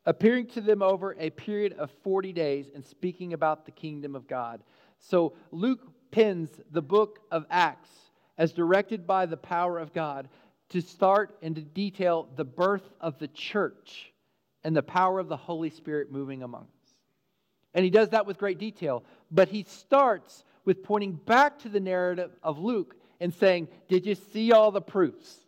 appearing 0.05 0.47
to 0.47 0.59
them 0.59 0.81
over 0.81 1.15
a 1.17 1.29
period 1.29 1.71
of 1.73 1.89
40 2.03 2.33
days 2.33 2.69
and 2.75 2.83
speaking 2.85 3.31
about 3.31 3.65
the 3.65 3.71
kingdom 3.71 4.15
of 4.15 4.27
God. 4.27 4.61
So 4.99 5.33
Luke 5.51 5.87
pins 6.11 6.49
the 6.71 6.81
book 6.81 7.19
of 7.31 7.45
Acts 7.49 8.06
as 8.37 8.53
directed 8.53 9.07
by 9.07 9.25
the 9.25 9.37
power 9.37 9.79
of 9.79 9.93
God 9.93 10.29
to 10.69 10.81
start 10.81 11.37
and 11.41 11.55
to 11.55 11.61
detail 11.61 12.27
the 12.35 12.43
birth 12.43 12.89
of 12.99 13.17
the 13.19 13.27
church 13.29 14.11
and 14.63 14.75
the 14.75 14.83
power 14.83 15.19
of 15.19 15.29
the 15.29 15.37
Holy 15.37 15.69
Spirit 15.69 16.11
moving 16.11 16.43
among 16.43 16.63
us. 16.63 16.93
And 17.73 17.83
he 17.83 17.91
does 17.91 18.09
that 18.09 18.25
with 18.25 18.37
great 18.37 18.57
detail. 18.57 19.03
But 19.31 19.49
he 19.49 19.63
starts 19.63 20.43
with 20.65 20.83
pointing 20.83 21.13
back 21.13 21.59
to 21.59 21.69
the 21.69 21.79
narrative 21.79 22.31
of 22.43 22.59
Luke 22.59 22.95
and 23.19 23.33
saying, 23.33 23.69
Did 23.87 24.05
you 24.05 24.15
see 24.15 24.51
all 24.51 24.71
the 24.71 24.81
proofs? 24.81 25.39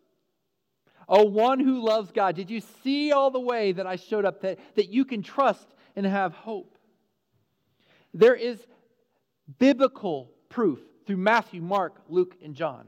Oh, 1.07 1.23
one 1.23 1.59
who 1.59 1.83
loves 1.83 2.11
God, 2.11 2.35
did 2.35 2.51
you 2.51 2.61
see 2.83 3.11
all 3.11 3.31
the 3.31 3.39
way 3.39 3.71
that 3.71 3.87
I 3.87 3.95
showed 3.95 4.25
up 4.25 4.41
that, 4.41 4.59
that 4.75 4.89
you 4.89 5.05
can 5.05 5.23
trust 5.23 5.67
and 5.95 6.05
have 6.05 6.33
hope? 6.33 6.77
There 8.13 8.35
is 8.35 8.59
biblical 9.57 10.31
proof 10.49 10.79
through 11.09 11.17
Matthew, 11.17 11.59
Mark, 11.59 11.95
Luke, 12.07 12.35
and 12.43 12.53
John. 12.53 12.85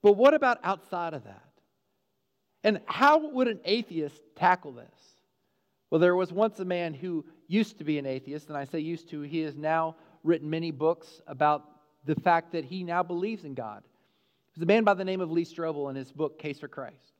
But 0.00 0.12
what 0.14 0.32
about 0.32 0.58
outside 0.64 1.12
of 1.12 1.24
that? 1.24 1.50
And 2.64 2.80
how 2.86 3.28
would 3.28 3.46
an 3.46 3.60
atheist 3.66 4.22
tackle 4.36 4.72
this? 4.72 4.86
Well, 5.90 6.00
there 6.00 6.16
was 6.16 6.32
once 6.32 6.60
a 6.60 6.64
man 6.64 6.94
who 6.94 7.26
used 7.48 7.76
to 7.76 7.84
be 7.84 7.98
an 7.98 8.06
atheist, 8.06 8.48
and 8.48 8.56
I 8.56 8.64
say 8.64 8.78
used 8.78 9.10
to, 9.10 9.20
he 9.20 9.40
has 9.40 9.54
now 9.54 9.96
written 10.24 10.48
many 10.48 10.70
books 10.70 11.20
about 11.26 11.68
the 12.06 12.14
fact 12.14 12.52
that 12.52 12.64
he 12.64 12.84
now 12.84 13.02
believes 13.02 13.44
in 13.44 13.52
God. 13.52 13.82
It 13.84 14.56
was 14.56 14.62
a 14.62 14.66
man 14.66 14.84
by 14.84 14.94
the 14.94 15.04
name 15.04 15.20
of 15.20 15.30
Lee 15.30 15.44
Strobel 15.44 15.90
in 15.90 15.96
his 15.96 16.10
book, 16.10 16.38
Case 16.38 16.58
for 16.58 16.68
Christ. 16.68 17.12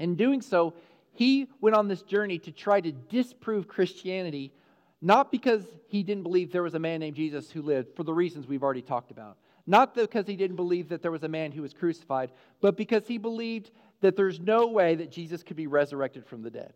In 0.00 0.16
doing 0.16 0.42
so, 0.42 0.74
he 1.12 1.46
went 1.60 1.76
on 1.76 1.86
this 1.86 2.02
journey 2.02 2.40
to 2.40 2.50
try 2.50 2.80
to 2.80 2.90
disprove 2.90 3.68
Christianity, 3.68 4.52
not 5.00 5.30
because 5.30 5.62
he 5.86 6.02
didn't 6.02 6.24
believe 6.24 6.50
there 6.50 6.64
was 6.64 6.74
a 6.74 6.80
man 6.80 6.98
named 6.98 7.14
Jesus 7.14 7.52
who 7.52 7.62
lived, 7.62 7.94
for 7.94 8.02
the 8.02 8.12
reasons 8.12 8.48
we've 8.48 8.64
already 8.64 8.82
talked 8.82 9.12
about. 9.12 9.36
Not 9.66 9.94
because 9.94 10.26
he 10.26 10.36
didn't 10.36 10.56
believe 10.56 10.90
that 10.90 11.00
there 11.00 11.10
was 11.10 11.22
a 11.22 11.28
man 11.28 11.52
who 11.52 11.62
was 11.62 11.72
crucified, 11.72 12.30
but 12.60 12.76
because 12.76 13.06
he 13.06 13.18
believed 13.18 13.70
that 14.00 14.16
there's 14.16 14.38
no 14.38 14.66
way 14.66 14.94
that 14.96 15.10
Jesus 15.10 15.42
could 15.42 15.56
be 15.56 15.66
resurrected 15.66 16.26
from 16.26 16.42
the 16.42 16.50
dead. 16.50 16.74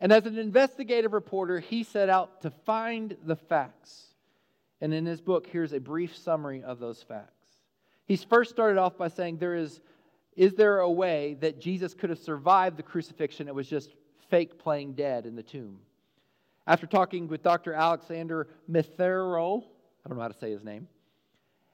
And 0.00 0.12
as 0.12 0.26
an 0.26 0.38
investigative 0.38 1.12
reporter, 1.12 1.58
he 1.58 1.82
set 1.82 2.08
out 2.08 2.42
to 2.42 2.50
find 2.50 3.16
the 3.24 3.36
facts. 3.36 4.06
And 4.80 4.94
in 4.94 5.04
his 5.04 5.20
book, 5.20 5.46
here's 5.46 5.72
a 5.72 5.80
brief 5.80 6.16
summary 6.16 6.62
of 6.62 6.78
those 6.78 7.02
facts. 7.02 7.48
He 8.06 8.16
first 8.16 8.50
started 8.50 8.78
off 8.78 8.96
by 8.96 9.08
saying, 9.08 9.36
there 9.36 9.54
is, 9.54 9.80
is 10.36 10.54
there 10.54 10.78
a 10.78 10.90
way 10.90 11.36
that 11.40 11.60
Jesus 11.60 11.92
could 11.92 12.10
have 12.10 12.18
survived 12.18 12.76
the 12.76 12.82
crucifixion? 12.82 13.46
It 13.46 13.54
was 13.54 13.68
just 13.68 13.94
fake 14.30 14.58
playing 14.58 14.94
dead 14.94 15.26
in 15.26 15.36
the 15.36 15.42
tomb. 15.42 15.78
After 16.66 16.86
talking 16.86 17.28
with 17.28 17.42
Dr. 17.42 17.74
Alexander 17.74 18.48
Metherell, 18.70 19.64
I 20.04 20.08
don't 20.08 20.16
know 20.16 20.22
how 20.22 20.28
to 20.28 20.38
say 20.38 20.50
his 20.50 20.64
name, 20.64 20.88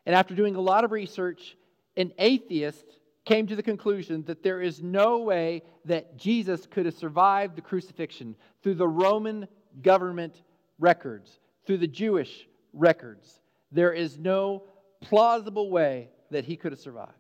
and 0.07 0.15
after 0.15 0.35
doing 0.35 0.55
a 0.55 0.61
lot 0.61 0.85
of 0.85 0.93
research, 0.93 1.57
an 1.97 2.13
atheist 2.19 2.85
came 3.25 3.49
to 3.49 3.57
the 3.57 3.63
conclusion 3.63 4.23
that 4.27 4.43
there 4.43 4.63
is 4.63 4.81
no 4.81 5.19
way 5.19 5.63
that 5.85 6.17
Jesus 6.17 6.65
could 6.67 6.87
have 6.87 6.95
survived 6.95 7.57
the 7.57 7.61
crucifixion 7.61 8.37
through 8.63 8.77
the 8.77 8.89
Roman 8.89 9.49
government 9.83 10.41
records, 10.79 11.41
through 11.67 11.79
the 11.79 11.89
Jewish 11.89 12.49
records. 12.73 13.41
There 13.73 13.93
is 13.93 14.17
no 14.17 14.63
plausible 15.01 15.71
way 15.71 16.09
that 16.31 16.45
he 16.45 16.57
could 16.57 16.73
have 16.73 16.81
survived. 16.81 17.13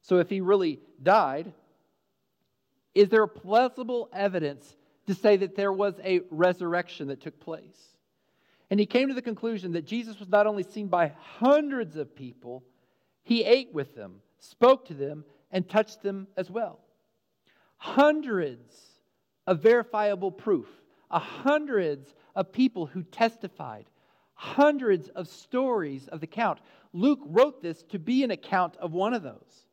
So, 0.00 0.18
if 0.18 0.30
he 0.30 0.40
really 0.40 0.80
died, 1.02 1.52
is 2.94 3.10
there 3.10 3.26
plausible 3.26 4.08
evidence 4.12 4.76
to 5.06 5.14
say 5.14 5.36
that 5.36 5.56
there 5.56 5.72
was 5.72 5.94
a 6.02 6.20
resurrection 6.30 7.08
that 7.08 7.20
took 7.20 7.38
place? 7.38 7.97
And 8.70 8.78
he 8.78 8.86
came 8.86 9.08
to 9.08 9.14
the 9.14 9.22
conclusion 9.22 9.72
that 9.72 9.86
Jesus 9.86 10.18
was 10.18 10.28
not 10.28 10.46
only 10.46 10.62
seen 10.62 10.88
by 10.88 11.12
hundreds 11.18 11.96
of 11.96 12.14
people, 12.14 12.64
he 13.22 13.44
ate 13.44 13.72
with 13.72 13.94
them 13.94 14.20
spoke 14.38 14.86
to 14.86 14.94
them, 14.94 15.24
and 15.50 15.68
touched 15.68 16.02
them 16.02 16.28
as 16.36 16.50
well. 16.50 16.80
Hundreds 17.76 18.74
of 19.46 19.62
verifiable 19.62 20.30
proof, 20.30 20.66
hundreds 21.10 22.14
of 22.34 22.52
people 22.52 22.86
who 22.86 23.02
testified, 23.02 23.86
hundreds 24.34 25.08
of 25.10 25.28
stories 25.28 26.06
of 26.08 26.20
the 26.20 26.26
count. 26.26 26.60
Luke 26.92 27.20
wrote 27.24 27.62
this 27.62 27.82
to 27.84 27.98
be 27.98 28.24
an 28.24 28.30
account 28.30 28.76
of 28.76 28.92
one 28.92 29.14
of 29.14 29.22
those. 29.22 29.66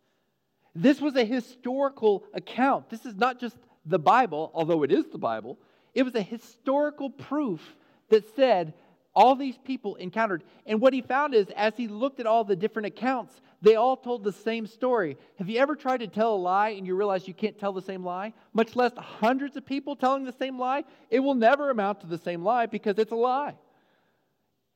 This 0.73 0.99
was 1.01 1.15
a 1.15 1.25
historical 1.25 2.23
account. 2.33 2.89
This 2.89 3.05
is 3.05 3.15
not 3.15 3.39
just 3.39 3.57
the 3.85 3.99
Bible, 3.99 4.51
although 4.53 4.83
it 4.83 4.91
is 4.91 5.07
the 5.07 5.17
Bible. 5.17 5.57
It 5.93 6.03
was 6.03 6.15
a 6.15 6.21
historical 6.21 7.09
proof 7.09 7.75
that 8.09 8.35
said 8.35 8.73
all 9.15 9.35
these 9.35 9.57
people 9.57 9.95
encountered. 9.95 10.43
And 10.65 10.81
what 10.81 10.93
he 10.93 11.01
found 11.01 11.33
is, 11.33 11.47
as 11.55 11.73
he 11.77 11.87
looked 11.87 12.19
at 12.19 12.27
all 12.27 12.43
the 12.43 12.55
different 12.55 12.87
accounts, 12.87 13.41
they 13.61 13.75
all 13.75 13.95
told 13.95 14.23
the 14.23 14.33
same 14.33 14.67
story. 14.67 15.17
Have 15.37 15.49
you 15.49 15.57
ever 15.59 15.75
tried 15.75 16.01
to 16.01 16.07
tell 16.07 16.35
a 16.35 16.37
lie 16.37 16.69
and 16.69 16.85
you 16.85 16.95
realize 16.95 17.27
you 17.27 17.33
can't 17.33 17.57
tell 17.57 17.71
the 17.71 17.81
same 17.81 18.03
lie? 18.03 18.33
Much 18.53 18.75
less 18.75 18.91
hundreds 18.97 19.55
of 19.55 19.65
people 19.65 19.95
telling 19.95 20.25
the 20.25 20.33
same 20.33 20.59
lie? 20.59 20.83
It 21.09 21.21
will 21.21 21.33
never 21.33 21.69
amount 21.69 22.01
to 22.01 22.07
the 22.07 22.17
same 22.17 22.43
lie 22.43 22.65
because 22.65 22.99
it's 22.99 23.13
a 23.13 23.15
lie. 23.15 23.55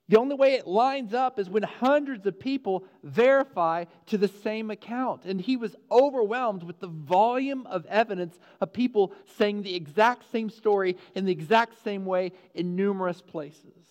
The 0.08 0.18
only 0.18 0.36
way 0.36 0.56
it 0.56 0.66
lines 0.66 1.14
up 1.14 1.38
is 1.38 1.52
when 1.52 1.62
hundreds 1.62 2.26
of 2.26 2.40
people 2.40 2.86
verify 3.04 3.86
to 4.08 4.18
the 4.18 4.28
same 4.28 4.72
account. 4.72 5.26
And 5.26 5.40
he 5.40 5.56
was 5.56 5.76
overwhelmed 5.92 6.64
with 6.64 6.80
the 6.80 6.88
volume 6.88 7.68
of 7.68 7.86
evidence 7.86 8.40
of 8.60 8.74
people 8.74 9.14
saying 9.38 9.62
the 9.62 9.76
exact 9.76 10.32
same 10.32 10.50
story 10.50 10.98
in 11.14 11.26
the 11.26 11.32
exact 11.32 11.84
same 11.84 12.06
way 12.06 12.32
in 12.56 12.76
numerous 12.76 13.22
places. 13.22 13.89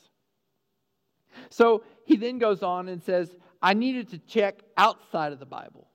So 1.50 1.82
he 2.04 2.16
then 2.16 2.38
goes 2.38 2.62
on 2.62 2.88
and 2.88 3.02
says, 3.02 3.36
I 3.60 3.74
needed 3.74 4.08
to 4.10 4.18
check 4.18 4.62
outside 4.76 5.32
of 5.32 5.38
the 5.38 5.46
Bible. 5.46 5.88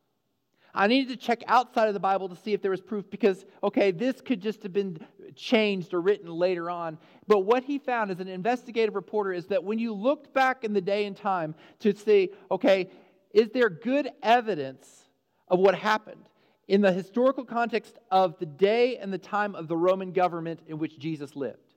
I 0.76 0.88
needed 0.88 1.20
to 1.20 1.26
check 1.26 1.44
outside 1.48 1.88
of 1.88 1.94
the 1.94 2.00
Bible 2.00 2.28
to 2.30 2.36
see 2.36 2.54
if 2.54 2.62
there 2.62 2.72
was 2.72 2.82
proof 2.82 3.08
because, 3.10 3.46
okay, 3.64 3.92
this 3.92 4.22
could 4.22 4.42
just 4.42 4.64
have 4.64 4.74
been 4.74 4.98
changed 5.36 5.94
or 5.94 6.02
written 6.02 6.28
later 6.28 6.70
on. 6.70 6.98
But 7.28 7.40
what 7.40 7.64
he 7.64 7.78
found 7.78 8.10
as 8.10 8.20
an 8.20 8.28
investigative 8.28 8.96
reporter 8.96 9.34
is 9.34 9.46
that 9.48 9.64
when 9.64 9.78
you 9.78 9.94
looked 9.94 10.34
back 10.34 10.64
in 10.64 10.74
the 10.74 10.82
day 10.82 11.06
and 11.06 11.16
time 11.16 11.54
to 11.80 11.96
see, 11.96 12.32
okay, 12.50 12.90
is 13.34 13.50
there 13.52 13.70
good 13.70 14.10
evidence 14.24 15.04
of 15.48 15.60
what 15.60 15.76
happened 15.76 16.26
in 16.68 16.82
the 16.82 16.92
historical 16.92 17.46
context 17.46 18.00
of 18.10 18.38
the 18.40 18.46
day 18.46 18.98
and 18.98 19.14
the 19.14 19.18
time 19.18 19.54
of 19.54 19.68
the 19.68 19.78
Roman 19.78 20.12
government 20.12 20.62
in 20.66 20.80
which 20.80 20.98
Jesus 20.98 21.36
lived? 21.36 21.76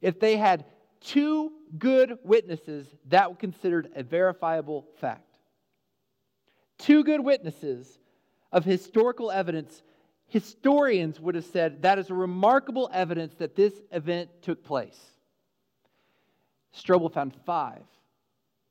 If 0.00 0.20
they 0.20 0.36
had 0.36 0.64
two 1.00 1.52
good 1.78 2.18
witnesses, 2.24 2.86
that 3.06 3.30
was 3.30 3.38
considered 3.38 3.90
a 3.94 4.02
verifiable 4.02 4.86
fact. 5.00 5.36
Two 6.78 7.04
good 7.04 7.20
witnesses 7.20 7.98
of 8.52 8.64
historical 8.64 9.30
evidence, 9.30 9.82
historians 10.26 11.20
would 11.20 11.34
have 11.34 11.44
said 11.44 11.82
that 11.82 11.98
is 11.98 12.10
a 12.10 12.14
remarkable 12.14 12.88
evidence 12.92 13.34
that 13.36 13.56
this 13.56 13.74
event 13.92 14.30
took 14.42 14.64
place. 14.64 14.98
Strobel 16.74 17.12
found 17.12 17.34
five 17.44 17.82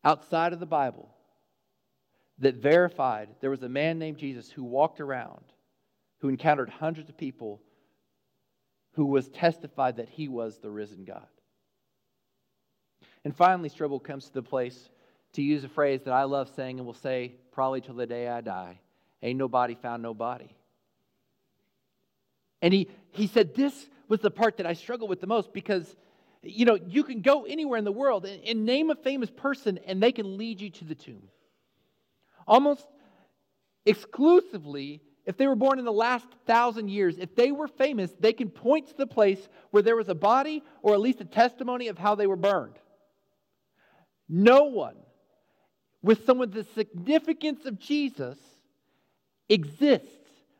outside 0.03 0.53
of 0.53 0.59
the 0.59 0.65
Bible 0.65 1.09
that 2.39 2.55
verified 2.55 3.29
there 3.41 3.49
was 3.49 3.63
a 3.63 3.69
man 3.69 3.99
named 3.99 4.17
Jesus 4.17 4.49
who 4.49 4.63
walked 4.63 5.01
around, 5.01 5.43
who 6.19 6.29
encountered 6.29 6.69
hundreds 6.69 7.09
of 7.09 7.17
people, 7.17 7.61
who 8.93 9.05
was 9.05 9.27
testified 9.29 9.97
that 9.97 10.09
he 10.09 10.27
was 10.27 10.59
the 10.59 10.69
risen 10.69 11.03
God. 11.03 11.27
And 13.23 13.35
finally, 13.35 13.69
Strobel 13.69 14.03
comes 14.03 14.25
to 14.25 14.33
the 14.33 14.43
place 14.43 14.89
to 15.33 15.41
use 15.41 15.63
a 15.63 15.69
phrase 15.69 16.01
that 16.03 16.13
I 16.13 16.23
love 16.23 16.49
saying 16.55 16.79
and 16.79 16.85
will 16.85 16.93
say 16.93 17.33
probably 17.51 17.81
till 17.81 17.95
the 17.95 18.07
day 18.07 18.27
I 18.27 18.41
die 18.41 18.79
Ain't 19.21 19.39
nobody 19.39 19.75
found 19.75 20.03
nobody. 20.03 20.47
And 22.61 22.73
he, 22.73 22.89
he 23.11 23.27
said, 23.27 23.55
This 23.55 23.89
was 24.07 24.19
the 24.19 24.31
part 24.31 24.57
that 24.57 24.65
I 24.65 24.73
struggle 24.73 25.07
with 25.07 25.21
the 25.21 25.27
most 25.27 25.53
because, 25.53 25.95
you 26.43 26.65
know, 26.65 26.75
you 26.75 27.03
can 27.03 27.21
go 27.21 27.45
anywhere 27.45 27.77
in 27.77 27.83
the 27.83 27.91
world 27.91 28.25
and, 28.25 28.43
and 28.43 28.65
name 28.65 28.89
a 28.89 28.95
famous 28.95 29.29
person 29.29 29.79
and 29.85 30.01
they 30.01 30.11
can 30.11 30.37
lead 30.37 30.61
you 30.61 30.69
to 30.69 30.85
the 30.85 30.95
tomb. 30.95 31.29
Almost 32.47 32.87
exclusively, 33.85 35.01
if 35.25 35.35
they 35.35 35.47
were 35.47 35.55
born 35.55 35.79
in 35.79 35.85
the 35.85 35.91
last 35.91 36.27
thousand 36.45 36.89
years, 36.89 37.17
if 37.17 37.35
they 37.35 37.51
were 37.51 37.67
famous, 37.67 38.11
they 38.19 38.33
can 38.33 38.49
point 38.49 38.87
to 38.87 38.97
the 38.97 39.07
place 39.07 39.49
where 39.71 39.83
there 39.83 39.95
was 39.95 40.09
a 40.09 40.15
body 40.15 40.63
or 40.81 40.93
at 40.93 41.01
least 41.01 41.21
a 41.21 41.25
testimony 41.25 41.87
of 41.87 41.97
how 41.97 42.15
they 42.15 42.27
were 42.27 42.37
burned. 42.37 42.75
No 44.29 44.63
one 44.65 44.95
with 46.01 46.25
some 46.25 46.41
of 46.41 46.51
the 46.51 46.65
significance 46.75 47.65
of 47.65 47.79
Jesus 47.79 48.37
exists 49.49 50.07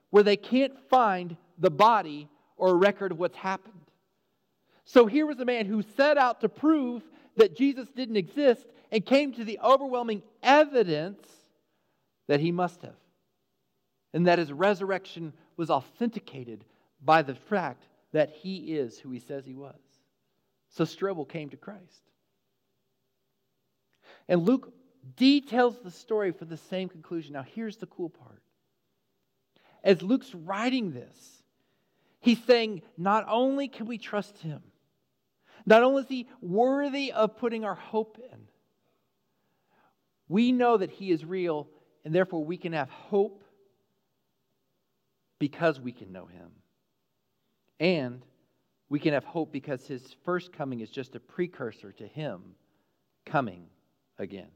where 0.09 0.23
they 0.23 0.37
can't 0.37 0.77
find 0.89 1.35
the 1.57 1.69
body 1.69 2.29
or 2.55 2.69
a 2.69 2.75
record 2.75 3.11
of 3.11 3.19
what's 3.19 3.37
happened. 3.37 3.73
So 4.85 5.05
here 5.05 5.25
was 5.25 5.39
a 5.39 5.45
man 5.45 5.65
who 5.65 5.81
set 5.81 6.17
out 6.17 6.41
to 6.41 6.49
prove 6.49 7.03
that 7.35 7.55
Jesus 7.55 7.89
didn't 7.89 8.15
exist 8.15 8.65
and 8.91 9.05
came 9.05 9.33
to 9.33 9.43
the 9.43 9.59
overwhelming 9.63 10.23
evidence 10.41 11.27
that 12.27 12.39
he 12.39 12.51
must 12.51 12.81
have. 12.81 12.95
And 14.13 14.27
that 14.27 14.39
his 14.39 14.51
resurrection 14.51 15.33
was 15.57 15.69
authenticated 15.69 16.63
by 17.03 17.21
the 17.21 17.35
fact 17.35 17.83
that 18.13 18.31
he 18.31 18.77
is 18.77 18.97
who 18.97 19.11
he 19.11 19.19
says 19.19 19.45
he 19.45 19.53
was. 19.53 19.75
So 20.69 20.85
Strobel 20.85 21.27
came 21.27 21.49
to 21.49 21.57
Christ. 21.57 22.01
And 24.27 24.45
Luke 24.45 24.73
details 25.15 25.79
the 25.83 25.91
story 25.91 26.31
for 26.31 26.45
the 26.45 26.57
same 26.57 26.89
conclusion. 26.89 27.33
Now, 27.33 27.43
here's 27.43 27.77
the 27.77 27.85
cool 27.85 28.09
part. 28.09 28.41
As 29.83 30.01
Luke's 30.01 30.33
writing 30.33 30.91
this, 30.91 31.43
he's 32.19 32.43
saying, 32.43 32.81
not 32.97 33.25
only 33.29 33.67
can 33.67 33.85
we 33.85 33.97
trust 33.97 34.37
him, 34.39 34.61
not 35.65 35.83
only 35.83 36.03
is 36.03 36.09
he 36.09 36.27
worthy 36.41 37.11
of 37.11 37.37
putting 37.37 37.63
our 37.63 37.75
hope 37.75 38.17
in, 38.31 38.39
we 40.29 40.51
know 40.51 40.77
that 40.77 40.91
he 40.91 41.11
is 41.11 41.23
real, 41.23 41.69
and 42.03 42.13
therefore 42.13 42.43
we 42.43 42.57
can 42.57 42.73
have 42.73 42.89
hope 42.89 43.43
because 45.39 45.79
we 45.79 45.91
can 45.91 46.11
know 46.11 46.25
him. 46.25 46.51
And 47.79 48.25
we 48.89 48.99
can 48.99 49.13
have 49.13 49.23
hope 49.23 49.53
because 49.53 49.85
his 49.85 50.15
first 50.25 50.51
coming 50.51 50.81
is 50.81 50.89
just 50.89 51.15
a 51.15 51.19
precursor 51.19 51.91
to 51.93 52.07
him 52.07 52.41
coming 53.25 53.67
again. 54.17 54.47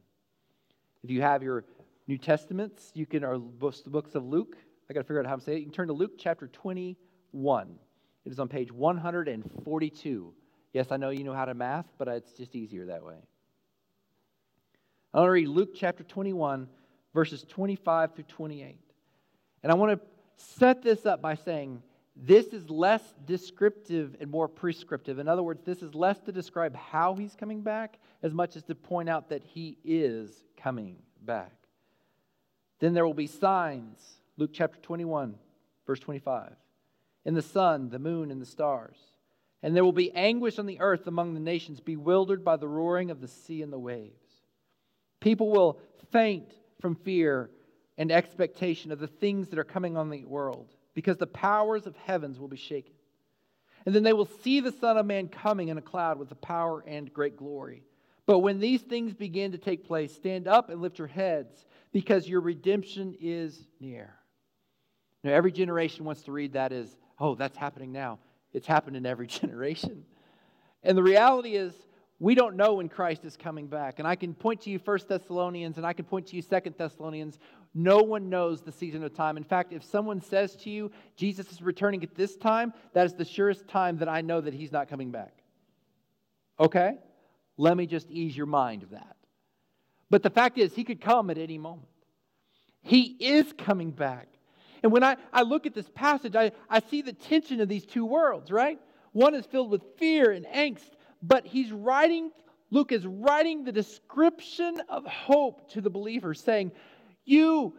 If 1.04 1.10
you 1.10 1.21
have 1.21 1.43
your 1.43 1.65
New 2.08 2.17
Testaments, 2.17 2.91
you 2.93 3.06
can, 3.06 3.24
or 3.24 3.38
the 3.38 3.89
books 3.89 4.15
of 4.15 4.26
Luke, 4.26 4.58
I 4.89 4.93
got 4.93 5.02
to 5.02 5.04
figure 5.04 5.19
out 5.19 5.26
how 5.26 5.36
to 5.36 5.41
say 5.41 5.54
it. 5.54 5.60
You 5.60 5.65
can 5.65 5.74
turn 5.74 5.88
to 5.88 5.93
Luke 5.93 6.13
chapter 6.17 6.47
21. 6.47 7.76
It 8.26 8.32
is 8.32 8.39
on 8.39 8.47
page 8.47 8.71
142. 8.71 10.34
Yes, 10.74 10.91
I 10.91 10.97
know 10.97 11.10
you 11.10 11.24
know 11.24 11.34
how 11.34 11.45
to 11.45 11.54
math, 11.54 11.86
but 11.97 12.08
it's 12.08 12.34
just 12.34 12.56
easier 12.56 12.86
that 12.88 13.04
way. 13.04 13.15
I 15.13 15.19
want 15.19 15.28
to 15.28 15.32
read 15.32 15.47
Luke 15.47 15.71
chapter 15.76 16.04
21, 16.04 16.67
verses 17.13 17.43
25 17.43 18.15
through 18.15 18.24
28. 18.26 18.78
And 19.63 19.71
I 19.71 19.76
want 19.76 20.00
to 20.00 20.08
set 20.38 20.82
this 20.82 21.06
up 21.06 21.21
by 21.21 21.36
saying 21.36 21.82
this 22.23 22.47
is 22.47 22.69
less 22.69 23.01
descriptive 23.25 24.15
and 24.19 24.29
more 24.29 24.47
prescriptive. 24.47 25.17
In 25.17 25.27
other 25.27 25.41
words, 25.41 25.63
this 25.65 25.81
is 25.81 25.95
less 25.95 26.19
to 26.21 26.31
describe 26.31 26.75
how 26.75 27.15
he's 27.15 27.34
coming 27.34 27.62
back 27.62 27.97
as 28.21 28.31
much 28.31 28.55
as 28.55 28.63
to 28.63 28.75
point 28.75 29.10
out 29.10 29.29
that 29.29 29.43
he 29.43 29.77
is 29.84 30.31
coming 30.55 30.97
back. 31.25 31.51
Then 32.79 32.93
there 32.93 33.07
will 33.07 33.15
be 33.15 33.27
signs, 33.27 33.99
Luke 34.38 34.51
chapter 34.53 34.79
21, 34.79 35.36
verse 35.88 35.99
25, 35.99 36.53
in 37.25 37.34
the 37.34 37.41
sun, 37.41 37.89
the 37.89 37.99
moon, 37.99 38.29
and 38.29 38.39
the 38.39 38.45
stars. 38.45 38.97
And 39.63 39.75
there 39.75 39.84
will 39.84 39.91
be 39.91 40.12
anguish 40.13 40.60
on 40.60 40.67
the 40.67 40.79
earth 40.79 41.07
among 41.07 41.34
the 41.34 41.39
nations, 41.39 41.79
bewildered 41.79 42.43
by 42.43 42.57
the 42.57 42.67
roaring 42.67 43.10
of 43.10 43.21
the 43.21 43.27
sea 43.27 43.63
and 43.63 43.73
the 43.73 43.79
waves. 43.79 44.13
People 45.19 45.49
will 45.49 45.79
faint 46.12 46.51
from 46.79 46.95
fear 46.95 47.49
and 47.97 48.12
expectation 48.12 48.91
of 48.91 48.99
the 48.99 49.07
things 49.07 49.49
that 49.49 49.60
are 49.60 49.63
coming 49.63 49.97
on 49.97 50.10
the 50.10 50.25
world, 50.25 50.73
because 50.93 51.17
the 51.17 51.27
powers 51.27 51.86
of 51.86 51.95
heavens 51.97 52.39
will 52.39 52.47
be 52.47 52.58
shaken. 52.58 52.93
And 53.86 53.95
then 53.95 54.04
they 54.04 54.13
will 54.13 54.30
see 54.43 54.60
the 54.60 54.71
Son 54.71 54.97
of 54.97 55.06
Man 55.06 55.27
coming 55.27 55.69
in 55.69 55.77
a 55.77 55.82
cloud 55.82 56.19
with 56.19 56.30
the 56.30 56.36
power 56.36 56.84
and 56.86 57.12
great 57.12 57.38
glory. 57.38 57.84
But 58.25 58.39
when 58.39 58.60
these 58.60 58.82
things 58.82 59.13
begin 59.13 59.54
to 59.54 59.58
take 59.58 59.86
place, 59.86 60.13
stand 60.13 60.47
up 60.47 60.69
and 60.69 60.82
lift 60.82 60.99
your 60.99 61.08
heads, 61.08 61.65
because 61.91 62.27
your 62.27 62.41
redemption 62.41 63.15
is 63.19 63.67
near. 63.80 64.13
Now, 65.23 65.34
every 65.34 65.51
generation 65.51 66.06
wants 66.06 66.23
to 66.23 66.32
read 66.32 66.54
that 66.54 66.71
as, 66.71 66.95
oh, 67.19 67.36
that's 67.36 67.58
happening 67.58 67.91
now. 67.91 68.19
It's 68.54 68.67
happened 68.67 68.95
in 68.95 69.06
every 69.06 69.27
generation. 69.41 70.06
And 70.84 70.97
the 70.97 71.04
reality 71.04 71.56
is, 71.56 71.73
we 72.19 72.36
don't 72.36 72.56
know 72.56 72.75
when 72.75 72.88
Christ 72.88 73.25
is 73.25 73.36
coming 73.36 73.65
back. 73.65 73.97
And 73.97 74.08
I 74.08 74.15
can 74.15 74.36
point 74.36 74.62
to 74.62 74.69
you 74.69 74.77
First 74.77 75.08
Thessalonians 75.08 75.77
and 75.77 75.86
I 75.88 75.93
can 75.93 76.06
point 76.06 76.27
to 76.27 76.36
you 76.36 76.43
Second 76.43 76.75
Thessalonians. 76.77 77.39
No 77.73 77.99
one 77.99 78.29
knows 78.29 78.62
the 78.62 78.71
season 78.71 79.03
of 79.03 79.13
time. 79.13 79.38
In 79.38 79.43
fact, 79.43 79.71
if 79.71 79.84
someone 79.84 80.21
says 80.21 80.55
to 80.57 80.69
you, 80.69 80.91
Jesus 81.15 81.51
is 81.51 81.62
returning 81.62 82.03
at 82.03 82.15
this 82.15 82.36
time, 82.36 82.73
that 82.93 83.05
is 83.05 83.13
the 83.13 83.25
surest 83.25 83.67
time 83.67 83.97
that 83.97 84.10
I 84.10 84.21
know 84.21 84.41
that 84.41 84.53
he's 84.53 84.71
not 84.71 84.89
coming 84.89 85.12
back. 85.12 85.34
Okay? 86.60 86.97
Let 87.57 87.77
me 87.77 87.86
just 87.86 88.10
ease 88.12 88.36
your 88.36 88.45
mind 88.45 88.84
of 88.84 88.89
that. 88.89 89.15
But 90.10 90.23
the 90.23 90.29
fact 90.29 90.57
is, 90.57 90.75
he 90.75 90.84
could 90.84 90.99
come 90.99 91.29
at 91.29 91.38
any 91.38 91.57
moment. 91.57 91.88
He 92.81 93.15
is 93.19 93.53
coming 93.57 93.91
back. 93.91 94.27
And 94.84 94.91
when 94.91 95.03
I, 95.03 95.15
I 95.31 95.43
look 95.43 95.65
at 95.65 95.73
this 95.73 95.89
passage, 95.93 96.36
I, 96.36 96.51
I 96.69 96.81
see 96.81 97.01
the 97.01 97.13
tension 97.13 97.62
of 97.62 97.69
these 97.69 97.86
two 97.86 98.05
worlds, 98.05 98.51
right? 98.51 98.79
One 99.13 99.36
is 99.36 99.45
filled 99.45 99.69
with 99.69 99.84
fear 99.97 100.31
and 100.31 100.45
angst 100.45 100.89
but 101.21 101.45
he's 101.45 101.71
writing, 101.71 102.31
Luke 102.69 102.91
is 102.91 103.05
writing 103.05 103.63
the 103.63 103.71
description 103.71 104.81
of 104.89 105.05
hope 105.05 105.69
to 105.71 105.81
the 105.81 105.89
believer, 105.89 106.34
saying, 106.34 106.71
You 107.25 107.73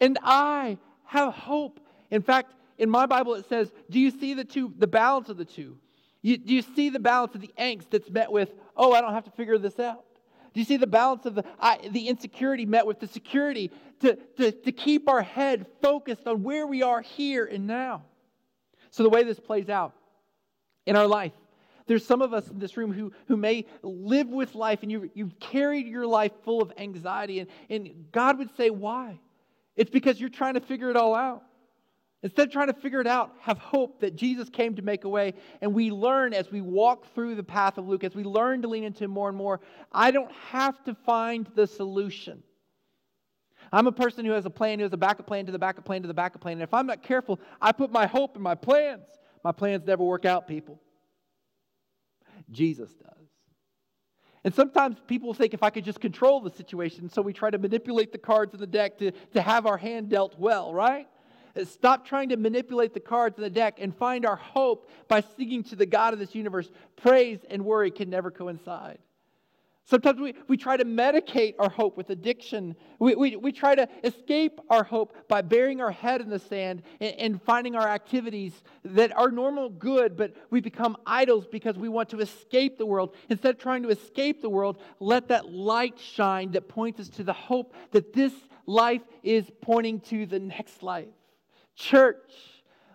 and 0.00 0.18
I 0.22 0.78
have 1.04 1.34
hope. 1.34 1.80
In 2.10 2.22
fact, 2.22 2.54
in 2.78 2.88
my 2.88 3.06
Bible 3.06 3.34
it 3.34 3.48
says, 3.48 3.72
Do 3.90 3.98
you 3.98 4.10
see 4.10 4.34
the 4.34 4.44
two, 4.44 4.72
the 4.78 4.86
balance 4.86 5.28
of 5.28 5.36
the 5.36 5.44
two? 5.44 5.78
You, 6.22 6.36
do 6.36 6.54
you 6.54 6.62
see 6.62 6.90
the 6.90 6.98
balance 6.98 7.34
of 7.34 7.40
the 7.40 7.50
angst 7.58 7.90
that's 7.90 8.10
met 8.10 8.30
with, 8.30 8.50
Oh, 8.76 8.92
I 8.92 9.00
don't 9.00 9.12
have 9.12 9.24
to 9.24 9.30
figure 9.32 9.58
this 9.58 9.78
out? 9.78 10.04
Do 10.54 10.60
you 10.60 10.66
see 10.66 10.76
the 10.76 10.86
balance 10.86 11.26
of 11.26 11.34
the, 11.34 11.44
I, 11.60 11.78
the 11.90 12.08
insecurity 12.08 12.66
met 12.66 12.86
with 12.86 13.00
the 13.00 13.06
security 13.06 13.70
to, 14.00 14.16
to, 14.38 14.50
to 14.50 14.72
keep 14.72 15.08
our 15.08 15.22
head 15.22 15.66
focused 15.82 16.26
on 16.26 16.42
where 16.42 16.66
we 16.66 16.82
are 16.82 17.00
here 17.02 17.44
and 17.44 17.66
now? 17.66 18.02
So, 18.90 19.02
the 19.02 19.10
way 19.10 19.22
this 19.22 19.38
plays 19.38 19.68
out 19.68 19.92
in 20.86 20.96
our 20.96 21.06
life 21.06 21.32
there's 21.88 22.06
some 22.06 22.22
of 22.22 22.32
us 22.32 22.48
in 22.48 22.58
this 22.58 22.76
room 22.76 22.92
who, 22.92 23.12
who 23.26 23.36
may 23.36 23.66
live 23.82 24.28
with 24.28 24.54
life 24.54 24.80
and 24.82 24.92
you, 24.92 25.10
you've 25.14 25.38
carried 25.40 25.86
your 25.86 26.06
life 26.06 26.32
full 26.44 26.62
of 26.62 26.72
anxiety. 26.78 27.40
And, 27.40 27.48
and 27.68 28.12
God 28.12 28.38
would 28.38 28.54
say, 28.56 28.70
Why? 28.70 29.18
It's 29.74 29.90
because 29.90 30.20
you're 30.20 30.28
trying 30.28 30.54
to 30.54 30.60
figure 30.60 30.90
it 30.90 30.96
all 30.96 31.14
out. 31.14 31.42
Instead 32.22 32.48
of 32.48 32.52
trying 32.52 32.66
to 32.66 32.74
figure 32.74 33.00
it 33.00 33.06
out, 33.06 33.32
have 33.40 33.58
hope 33.58 34.00
that 34.00 34.16
Jesus 34.16 34.48
came 34.48 34.74
to 34.74 34.82
make 34.82 35.04
a 35.04 35.08
way. 35.08 35.34
And 35.60 35.72
we 35.72 35.90
learn 35.92 36.34
as 36.34 36.50
we 36.50 36.60
walk 36.60 37.14
through 37.14 37.36
the 37.36 37.44
path 37.44 37.78
of 37.78 37.86
Luke, 37.86 38.02
as 38.02 38.14
we 38.14 38.24
learn 38.24 38.62
to 38.62 38.68
lean 38.68 38.82
into 38.82 39.06
more 39.06 39.28
and 39.28 39.38
more, 39.38 39.60
I 39.92 40.10
don't 40.10 40.32
have 40.50 40.82
to 40.84 40.94
find 41.06 41.48
the 41.54 41.66
solution. 41.66 42.42
I'm 43.72 43.86
a 43.86 43.92
person 43.92 44.24
who 44.24 44.32
has 44.32 44.46
a 44.46 44.50
plan, 44.50 44.80
who 44.80 44.82
has 44.82 44.92
a 44.92 44.96
backup 44.96 45.26
plan 45.26 45.46
to 45.46 45.52
the 45.52 45.58
backup 45.58 45.84
plan 45.84 46.02
to 46.02 46.08
the 46.08 46.14
backup 46.14 46.40
plan. 46.40 46.54
And 46.54 46.62
if 46.62 46.74
I'm 46.74 46.86
not 46.86 47.04
careful, 47.04 47.38
I 47.60 47.70
put 47.70 47.92
my 47.92 48.06
hope 48.06 48.34
in 48.34 48.42
my 48.42 48.56
plans. 48.56 49.06
My 49.44 49.52
plans 49.52 49.84
never 49.86 50.02
work 50.02 50.24
out, 50.24 50.48
people. 50.48 50.80
Jesus 52.50 52.92
does. 52.94 53.28
And 54.44 54.54
sometimes 54.54 54.96
people 55.06 55.34
think 55.34 55.52
if 55.52 55.62
I 55.62 55.70
could 55.70 55.84
just 55.84 56.00
control 56.00 56.40
the 56.40 56.50
situation, 56.50 57.10
so 57.10 57.20
we 57.20 57.32
try 57.32 57.50
to 57.50 57.58
manipulate 57.58 58.12
the 58.12 58.18
cards 58.18 58.54
in 58.54 58.60
the 58.60 58.66
deck 58.66 58.98
to, 58.98 59.10
to 59.34 59.42
have 59.42 59.66
our 59.66 59.76
hand 59.76 60.08
dealt 60.08 60.38
well, 60.38 60.72
right? 60.72 61.08
Uh, 61.58 61.64
stop 61.64 62.06
trying 62.06 62.28
to 62.28 62.36
manipulate 62.36 62.94
the 62.94 63.00
cards 63.00 63.36
in 63.36 63.42
the 63.42 63.50
deck 63.50 63.78
and 63.80 63.94
find 63.96 64.24
our 64.24 64.36
hope 64.36 64.88
by 65.08 65.20
singing 65.36 65.64
to 65.64 65.76
the 65.76 65.86
God 65.86 66.12
of 66.12 66.20
this 66.20 66.34
universe. 66.34 66.70
Praise 66.96 67.40
and 67.50 67.64
worry 67.64 67.90
can 67.90 68.08
never 68.08 68.30
coincide. 68.30 68.98
Sometimes 69.88 70.20
we, 70.20 70.34
we 70.48 70.58
try 70.58 70.76
to 70.76 70.84
medicate 70.84 71.54
our 71.58 71.70
hope 71.70 71.96
with 71.96 72.10
addiction. 72.10 72.76
We, 72.98 73.14
we, 73.14 73.36
we 73.36 73.52
try 73.52 73.74
to 73.74 73.88
escape 74.04 74.60
our 74.68 74.84
hope 74.84 75.16
by 75.28 75.40
burying 75.40 75.80
our 75.80 75.90
head 75.90 76.20
in 76.20 76.28
the 76.28 76.38
sand 76.38 76.82
and, 77.00 77.14
and 77.14 77.42
finding 77.42 77.74
our 77.74 77.88
activities 77.88 78.52
that 78.84 79.16
are 79.16 79.30
normal 79.30 79.70
good, 79.70 80.14
but 80.14 80.34
we 80.50 80.60
become 80.60 80.98
idols 81.06 81.46
because 81.50 81.78
we 81.78 81.88
want 81.88 82.10
to 82.10 82.20
escape 82.20 82.76
the 82.76 82.84
world. 82.84 83.16
Instead 83.30 83.54
of 83.54 83.60
trying 83.62 83.82
to 83.82 83.88
escape 83.88 84.42
the 84.42 84.50
world, 84.50 84.76
let 85.00 85.28
that 85.28 85.50
light 85.50 85.98
shine 85.98 86.50
that 86.52 86.68
points 86.68 87.00
us 87.00 87.08
to 87.08 87.24
the 87.24 87.32
hope 87.32 87.72
that 87.92 88.12
this 88.12 88.34
life 88.66 89.02
is 89.22 89.50
pointing 89.62 90.00
to 90.00 90.26
the 90.26 90.38
next 90.38 90.82
life. 90.82 91.08
Church, 91.74 92.30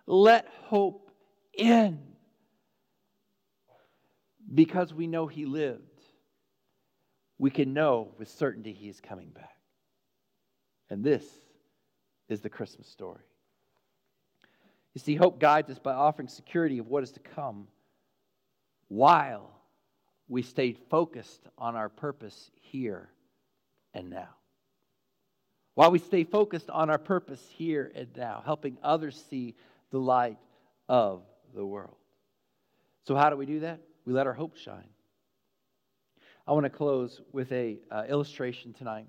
let 0.05 0.47
hope 0.65 1.09
in 1.55 1.99
because 4.53 4.93
we 4.93 5.07
know 5.07 5.25
He 5.25 5.47
lived 5.47 5.92
we 7.43 7.51
can 7.51 7.73
know 7.73 8.07
with 8.17 8.29
certainty 8.29 8.71
he 8.71 8.87
is 8.87 9.01
coming 9.01 9.27
back. 9.27 9.57
And 10.89 11.03
this 11.03 11.25
is 12.29 12.39
the 12.39 12.47
Christmas 12.47 12.87
story. 12.87 13.25
You 14.93 15.01
see, 15.01 15.15
hope 15.15 15.41
guides 15.41 15.69
us 15.69 15.77
by 15.77 15.91
offering 15.91 16.29
security 16.29 16.77
of 16.77 16.87
what 16.87 17.03
is 17.03 17.11
to 17.11 17.19
come 17.19 17.67
while 18.87 19.59
we 20.29 20.41
stay 20.41 20.71
focused 20.89 21.41
on 21.57 21.75
our 21.75 21.89
purpose 21.89 22.49
here 22.61 23.09
and 23.93 24.09
now. 24.09 24.29
While 25.73 25.91
we 25.91 25.99
stay 25.99 26.23
focused 26.23 26.69
on 26.69 26.89
our 26.89 26.97
purpose 26.97 27.45
here 27.57 27.91
and 27.93 28.07
now, 28.15 28.41
helping 28.45 28.77
others 28.81 29.21
see 29.29 29.53
the 29.91 29.99
light 29.99 30.37
of 30.87 31.23
the 31.53 31.65
world. 31.65 31.97
So, 33.05 33.17
how 33.17 33.29
do 33.29 33.35
we 33.35 33.45
do 33.45 33.59
that? 33.59 33.81
We 34.05 34.13
let 34.13 34.27
our 34.27 34.33
hope 34.33 34.55
shine. 34.55 34.87
I 36.45 36.51
want 36.51 36.65
to 36.65 36.69
close 36.69 37.21
with 37.31 37.51
a 37.53 37.77
uh, 37.89 38.03
illustration 38.09 38.73
tonight. 38.73 39.05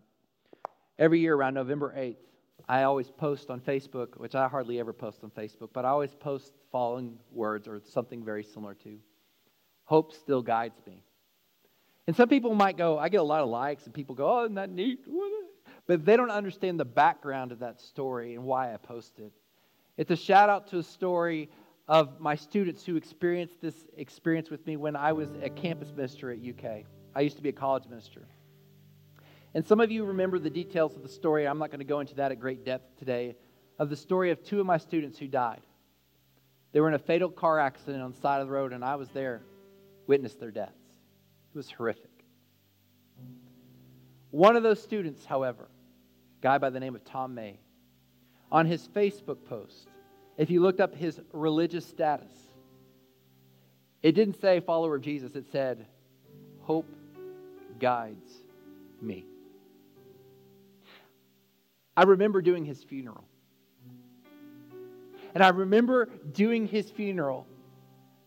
Every 1.01 1.19
year 1.19 1.35
around 1.35 1.55
November 1.55 1.93
8th, 1.97 2.17
I 2.69 2.85
always 2.85 3.11
post 3.11 3.51
on 3.51 3.61
Facebook, 3.61 4.17
which 4.19 4.37
I 4.37 4.47
hardly 4.47 4.79
ever 4.79 4.93
post 4.93 5.25
on 5.25 5.31
Facebook, 5.31 5.71
but 5.73 5.85
I 5.85 5.89
always 5.89 6.15
post 6.15 6.53
following 6.71 7.19
words 7.33 7.67
or 7.67 7.81
something 7.85 8.25
very 8.25 8.45
similar 8.45 8.75
to 8.75 8.99
Hope 9.87 10.13
still 10.13 10.43
guides 10.43 10.81
me. 10.87 11.03
And 12.07 12.17
some 12.17 12.29
people 12.29 12.55
might 12.55 12.77
go, 12.77 12.99
I 12.99 13.09
get 13.09 13.21
a 13.21 13.25
lot 13.25 13.43
of 13.43 13.49
likes, 13.49 13.85
and 13.85 13.93
people 13.93 14.15
go, 14.15 14.41
oh, 14.41 14.45
isn't 14.45 14.55
that 14.55 14.71
neat? 14.71 15.01
But 15.87 16.07
they 16.07 16.17
don't 16.17 16.31
understand 16.31 16.81
the 16.81 16.85
background 16.87 17.53
of 17.53 17.59
that 17.59 17.81
story 17.81 18.35
and 18.35 18.45
why 18.45 18.73
I 18.73 18.77
posted. 18.79 19.27
It. 19.27 19.33
It's 19.97 20.11
a 20.11 20.17
shout 20.17 20.49
out 20.49 20.69
to 20.69 20.79
a 20.79 20.83
story 20.83 21.51
of 21.87 22.19
my 22.21 22.35
students 22.35 22.87
who 22.87 22.97
experienced 22.97 23.61
this 23.61 23.75
experience 23.97 24.51
with 24.51 24.67
me 24.67 24.77
when 24.77 24.97
I 24.97 25.13
was 25.13 25.29
a 25.43 25.51
campus 25.51 25.93
minister 25.95 26.31
at 26.31 26.39
UK. 26.39 26.85
I 27.15 27.21
used 27.21 27.37
to 27.37 27.43
be 27.43 27.51
a 27.51 27.53
college 27.53 27.85
minister. 27.89 28.23
And 29.55 29.67
some 29.67 29.81
of 29.81 29.91
you 29.91 30.05
remember 30.05 30.39
the 30.39 30.51
details 30.51 30.97
of 30.97 31.03
the 31.03 31.09
story. 31.09 31.47
I'm 31.47 31.59
not 31.59 31.71
going 31.71 31.79
to 31.79 31.85
go 31.85 32.01
into 32.01 32.17
that 32.17 32.33
at 32.33 32.41
great 32.41 32.65
depth 32.65 32.99
today. 32.99 33.37
Of 33.79 33.89
the 33.89 33.97
story 33.97 34.31
of 34.31 34.43
two 34.45 34.61
of 34.61 34.67
my 34.67 34.79
students 34.79 35.19
who 35.19 35.29
died. 35.29 35.63
They 36.73 36.81
were 36.81 36.89
in 36.89 36.95
a 36.95 36.99
fatal 36.99 37.29
car 37.29 37.61
accident 37.61 38.03
on 38.03 38.11
the 38.11 38.19
side 38.19 38.41
of 38.41 38.49
the 38.49 38.53
road, 38.53 38.73
and 38.73 38.85
I 38.85 38.97
was 38.97 39.09
there, 39.11 39.43
witnessed 40.09 40.41
their 40.41 40.51
deaths. 40.51 40.73
It 41.53 41.57
was 41.57 41.71
horrific. 41.71 42.11
One 44.33 44.57
of 44.57 44.65
those 44.65 44.83
students, 44.83 45.25
however, 45.25 45.69
a 45.69 46.43
guy 46.43 46.59
by 46.59 46.71
the 46.71 46.81
name 46.81 46.97
of 46.97 47.05
Tom 47.05 47.35
May, 47.35 47.61
on 48.51 48.67
his 48.67 48.89
Facebook 48.89 49.45
post, 49.45 49.89
if 50.37 50.51
you 50.51 50.61
looked 50.61 50.81
up 50.81 50.97
his 50.97 51.21
religious 51.33 51.87
status, 51.87 52.33
it 54.03 54.13
didn't 54.13 54.41
say 54.41 54.59
follower 54.59 54.97
of 54.97 55.03
Jesus, 55.03 55.37
it 55.37 55.47
said, 55.53 55.87
Hope 56.63 56.87
guides 57.85 58.33
me. 59.03 59.27
I 61.95 62.05
remember 62.05 62.41
doing 62.41 62.65
his 62.65 62.83
funeral. 62.83 63.27
And 65.35 65.45
I 65.45 65.51
remember 65.51 66.09
doing 66.33 66.67
his 66.67 66.91
funeral, 66.91 67.47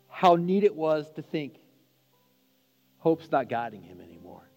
how 0.09 0.35
neat 0.35 0.63
it 0.63 0.75
was 0.75 1.11
to 1.13 1.23
think, 1.23 1.55
hope's 2.99 3.31
not 3.31 3.49
guiding 3.49 3.81
him 3.81 3.99
anymore. 3.99 4.47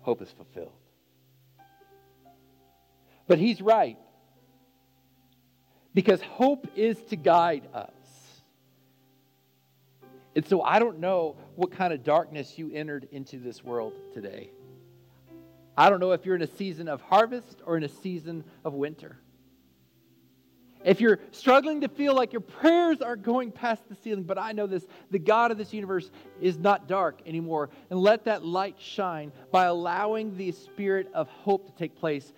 Hope 0.00 0.22
is 0.22 0.30
fulfilled. 0.30 0.72
But 3.26 3.40
he's 3.40 3.60
right. 3.60 3.98
Because 5.92 6.22
hope 6.22 6.66
is 6.76 6.96
to 7.10 7.16
guide 7.16 7.68
us. 7.74 8.01
And 10.34 10.46
so 10.46 10.62
I 10.62 10.78
don't 10.78 10.98
know 10.98 11.36
what 11.56 11.70
kind 11.70 11.92
of 11.92 12.02
darkness 12.02 12.58
you 12.58 12.70
entered 12.72 13.08
into 13.12 13.38
this 13.38 13.62
world 13.62 13.92
today. 14.14 14.50
I 15.76 15.90
don't 15.90 16.00
know 16.00 16.12
if 16.12 16.24
you're 16.24 16.36
in 16.36 16.42
a 16.42 16.46
season 16.46 16.88
of 16.88 17.00
harvest 17.00 17.62
or 17.64 17.76
in 17.76 17.84
a 17.84 17.88
season 17.88 18.44
of 18.64 18.74
winter. 18.74 19.18
If 20.84 21.00
you're 21.00 21.20
struggling 21.30 21.82
to 21.82 21.88
feel 21.88 22.14
like 22.14 22.32
your 22.32 22.40
prayers 22.40 23.00
aren't 23.00 23.22
going 23.22 23.52
past 23.52 23.88
the 23.88 23.94
ceiling, 23.94 24.24
but 24.24 24.36
I 24.36 24.52
know 24.52 24.66
this 24.66 24.84
the 25.10 25.18
God 25.18 25.50
of 25.52 25.58
this 25.58 25.72
universe 25.72 26.10
is 26.40 26.58
not 26.58 26.88
dark 26.88 27.20
anymore. 27.24 27.70
And 27.90 28.00
let 28.00 28.24
that 28.24 28.44
light 28.44 28.76
shine 28.78 29.32
by 29.52 29.66
allowing 29.66 30.36
the 30.36 30.50
spirit 30.52 31.08
of 31.14 31.28
hope 31.28 31.66
to 31.66 31.72
take 31.72 31.94
place 31.94 32.32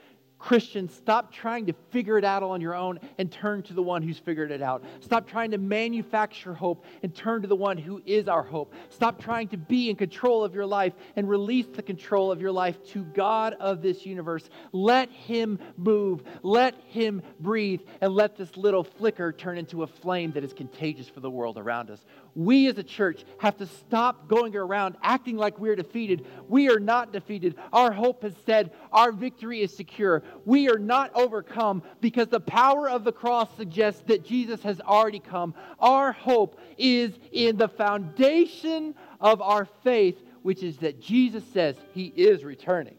Christians, 0.44 0.94
stop 0.94 1.32
trying 1.32 1.64
to 1.64 1.72
figure 1.88 2.18
it 2.18 2.24
out 2.24 2.42
on 2.42 2.60
your 2.60 2.74
own 2.74 3.00
and 3.16 3.32
turn 3.32 3.62
to 3.62 3.72
the 3.72 3.82
one 3.82 4.02
who's 4.02 4.18
figured 4.18 4.50
it 4.50 4.60
out. 4.60 4.84
Stop 5.00 5.26
trying 5.26 5.50
to 5.52 5.56
manufacture 5.56 6.52
hope 6.52 6.84
and 7.02 7.14
turn 7.14 7.40
to 7.40 7.48
the 7.48 7.56
one 7.56 7.78
who 7.78 8.02
is 8.04 8.28
our 8.28 8.42
hope. 8.42 8.74
Stop 8.90 9.18
trying 9.18 9.48
to 9.48 9.56
be 9.56 9.88
in 9.88 9.96
control 9.96 10.44
of 10.44 10.54
your 10.54 10.66
life 10.66 10.92
and 11.16 11.26
release 11.30 11.64
the 11.72 11.82
control 11.82 12.30
of 12.30 12.42
your 12.42 12.52
life 12.52 12.76
to 12.88 13.04
God 13.04 13.54
of 13.54 13.80
this 13.80 14.04
universe. 14.04 14.50
Let 14.72 15.08
Him 15.08 15.58
move, 15.78 16.22
let 16.42 16.74
Him 16.88 17.22
breathe, 17.40 17.80
and 18.02 18.12
let 18.12 18.36
this 18.36 18.54
little 18.54 18.84
flicker 18.84 19.32
turn 19.32 19.56
into 19.56 19.82
a 19.82 19.86
flame 19.86 20.32
that 20.32 20.44
is 20.44 20.52
contagious 20.52 21.08
for 21.08 21.20
the 21.20 21.30
world 21.30 21.56
around 21.56 21.88
us. 21.88 22.04
We 22.34 22.66
as 22.66 22.76
a 22.76 22.82
church 22.82 23.24
have 23.38 23.56
to 23.58 23.66
stop 23.66 24.28
going 24.28 24.54
around 24.56 24.96
acting 25.02 25.38
like 25.38 25.58
we're 25.58 25.76
defeated. 25.76 26.26
We 26.48 26.68
are 26.68 26.80
not 26.80 27.12
defeated. 27.12 27.54
Our 27.72 27.92
hope 27.92 28.24
has 28.24 28.34
said 28.44 28.72
our 28.92 29.10
victory 29.10 29.62
is 29.62 29.74
secure. 29.74 30.22
We 30.44 30.68
are 30.68 30.78
not 30.78 31.10
overcome 31.14 31.82
because 32.00 32.28
the 32.28 32.40
power 32.40 32.88
of 32.88 33.04
the 33.04 33.12
cross 33.12 33.48
suggests 33.56 34.02
that 34.06 34.24
Jesus 34.24 34.62
has 34.62 34.80
already 34.80 35.20
come. 35.20 35.54
Our 35.78 36.12
hope 36.12 36.60
is 36.76 37.12
in 37.32 37.56
the 37.56 37.68
foundation 37.68 38.94
of 39.20 39.40
our 39.40 39.66
faith, 39.82 40.22
which 40.42 40.62
is 40.62 40.78
that 40.78 41.00
Jesus 41.00 41.44
says 41.52 41.76
he 41.92 42.06
is 42.06 42.44
returning. 42.44 42.96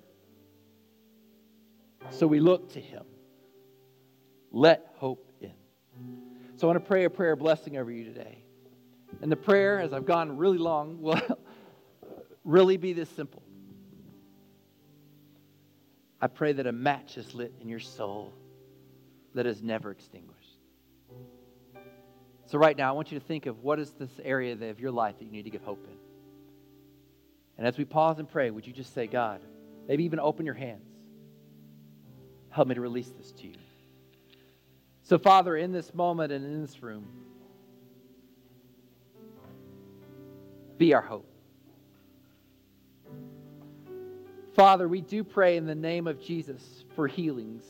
So 2.09 2.27
we 2.27 2.39
look 2.39 2.73
to 2.73 2.79
him. 2.79 3.03
Let 4.51 4.89
hope 4.95 5.31
in. 5.41 5.51
So 6.55 6.67
I 6.67 6.71
want 6.71 6.83
to 6.83 6.87
pray 6.87 7.03
a 7.05 7.09
prayer 7.09 7.35
blessing 7.35 7.77
over 7.77 7.91
you 7.91 8.05
today. 8.05 8.43
And 9.21 9.31
the 9.31 9.35
prayer, 9.35 9.79
as 9.79 9.93
I've 9.93 10.05
gone 10.05 10.37
really 10.37 10.57
long, 10.57 11.01
will 11.01 11.19
really 12.43 12.77
be 12.77 12.93
this 12.93 13.09
simple. 13.09 13.43
I 16.21 16.27
pray 16.27 16.53
that 16.53 16.65
a 16.65 16.71
match 16.71 17.17
is 17.17 17.33
lit 17.33 17.53
in 17.61 17.67
your 17.67 17.79
soul 17.79 18.33
that 19.33 19.45
is 19.45 19.61
never 19.61 19.91
extinguished. 19.91 20.57
So, 22.47 22.57
right 22.57 22.77
now, 22.77 22.89
I 22.89 22.91
want 22.93 23.11
you 23.11 23.19
to 23.19 23.25
think 23.25 23.47
of 23.47 23.63
what 23.63 23.79
is 23.79 23.91
this 23.91 24.11
area 24.23 24.53
of 24.69 24.79
your 24.79 24.91
life 24.91 25.17
that 25.19 25.25
you 25.25 25.31
need 25.31 25.43
to 25.43 25.49
give 25.49 25.63
hope 25.63 25.85
in. 25.87 25.97
And 27.57 27.67
as 27.67 27.77
we 27.77 27.85
pause 27.85 28.19
and 28.19 28.29
pray, 28.29 28.51
would 28.51 28.67
you 28.67 28.73
just 28.73 28.93
say, 28.93 29.07
God, 29.07 29.41
maybe 29.87 30.03
even 30.03 30.19
open 30.19 30.45
your 30.45 30.55
hands? 30.55 30.87
Help 32.49 32.67
me 32.67 32.75
to 32.75 32.81
release 32.81 33.09
this 33.09 33.31
to 33.33 33.47
you. 33.47 33.55
So, 35.03 35.17
Father, 35.17 35.57
in 35.57 35.71
this 35.71 35.93
moment 35.93 36.31
and 36.31 36.45
in 36.45 36.61
this 36.61 36.81
room, 36.81 37.05
be 40.77 40.93
our 40.93 41.01
hope. 41.01 41.29
Father, 44.55 44.87
we 44.87 45.01
do 45.01 45.23
pray 45.23 45.57
in 45.57 45.65
the 45.65 45.75
name 45.75 46.07
of 46.07 46.21
Jesus 46.21 46.85
for 46.95 47.07
healings, 47.07 47.65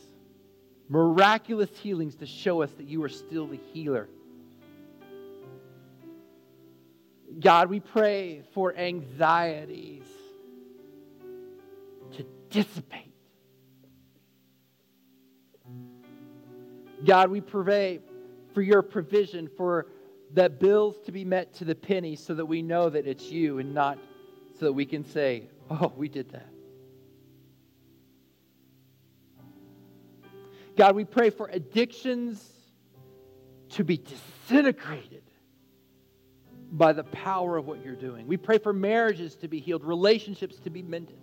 miraculous 0.88 1.76
healings 1.80 2.16
to 2.18 2.28
show 2.28 2.62
us 2.62 2.70
that 2.74 2.88
you 2.88 3.04
are 3.04 3.10
still 3.10 3.48
the 3.48 3.60
healer. 3.74 4.08
God, 7.40 7.70
we 7.70 7.80
pray 7.80 8.44
for 8.54 8.76
anxieties 8.78 10.06
to 12.14 12.26
dissipate. 12.52 13.14
God, 17.04 17.30
we 17.32 17.42
pray 17.42 18.00
for 18.54 18.62
your 18.62 18.84
provision 18.84 19.50
for 19.58 19.88
that 20.34 20.60
bills 20.60 20.96
to 21.06 21.12
be 21.12 21.26
met 21.26 21.54
to 21.56 21.66
the 21.66 21.76
penny 21.76 22.16
so 22.16 22.36
that 22.36 22.46
we 22.46 22.62
know 22.62 22.90
that 22.90 23.08
it's 23.08 23.26
you 23.32 23.58
and 23.58 23.74
not 23.74 23.98
so 24.60 24.66
that 24.66 24.74
we 24.74 24.86
can 24.86 25.04
say, 25.04 25.50
oh, 25.72 25.92
we 25.98 26.08
did 26.08 26.30
that. 26.32 26.55
God, 30.76 30.96
we 30.96 31.06
pray 31.06 31.30
for 31.30 31.48
addictions 31.48 32.52
to 33.70 33.84
be 33.84 33.98
disintegrated 33.98 35.24
by 36.72 36.94
the 36.94 37.04
power 37.04 37.58
of 37.58 37.66
what 37.66 37.84
you're 37.84 37.96
doing. 37.96 38.28
We 38.28 38.38
pray 38.38 38.58
for 38.58 38.74
marriages 38.74 39.36
to 39.38 39.48
be 39.48 39.60
healed, 39.60 39.84
relationships 39.84 40.58
to 40.60 40.70
be 40.70 40.82
mended. 40.82 41.18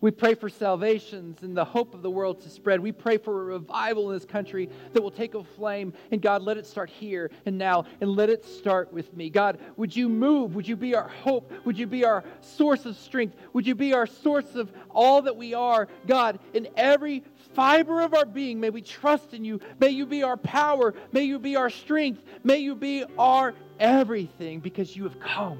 We 0.00 0.10
pray 0.10 0.34
for 0.34 0.48
salvations 0.48 1.42
and 1.42 1.54
the 1.54 1.64
hope 1.64 1.94
of 1.94 2.00
the 2.00 2.10
world 2.10 2.40
to 2.42 2.48
spread. 2.48 2.80
We 2.80 2.92
pray 2.92 3.18
for 3.18 3.42
a 3.42 3.44
revival 3.44 4.10
in 4.10 4.16
this 4.16 4.24
country 4.24 4.70
that 4.92 5.02
will 5.02 5.10
take 5.10 5.34
a 5.34 5.44
flame. 5.44 5.92
And 6.10 6.22
God, 6.22 6.42
let 6.42 6.56
it 6.56 6.66
start 6.66 6.88
here 6.88 7.30
and 7.44 7.58
now, 7.58 7.84
and 8.00 8.10
let 8.10 8.30
it 8.30 8.44
start 8.44 8.92
with 8.92 9.14
me. 9.14 9.28
God, 9.28 9.58
would 9.76 9.94
you 9.94 10.08
move? 10.08 10.54
Would 10.54 10.66
you 10.66 10.76
be 10.76 10.94
our 10.94 11.08
hope? 11.08 11.52
Would 11.66 11.78
you 11.78 11.86
be 11.86 12.04
our 12.04 12.24
source 12.40 12.86
of 12.86 12.96
strength? 12.96 13.36
Would 13.52 13.66
you 13.66 13.74
be 13.74 13.92
our 13.92 14.06
source 14.06 14.54
of 14.54 14.72
all 14.90 15.20
that 15.22 15.36
we 15.36 15.52
are? 15.52 15.88
God, 16.06 16.38
in 16.54 16.68
every 16.76 17.22
fiber 17.54 18.00
of 18.00 18.14
our 18.14 18.24
being, 18.24 18.58
may 18.58 18.70
we 18.70 18.80
trust 18.80 19.34
in 19.34 19.44
you. 19.44 19.60
May 19.78 19.90
you 19.90 20.06
be 20.06 20.22
our 20.22 20.38
power. 20.38 20.94
May 21.12 21.24
you 21.24 21.38
be 21.38 21.56
our 21.56 21.70
strength. 21.70 22.22
May 22.42 22.58
you 22.58 22.74
be 22.74 23.04
our 23.18 23.54
everything 23.78 24.60
because 24.60 24.96
you 24.96 25.04
have 25.04 25.20
come. 25.20 25.58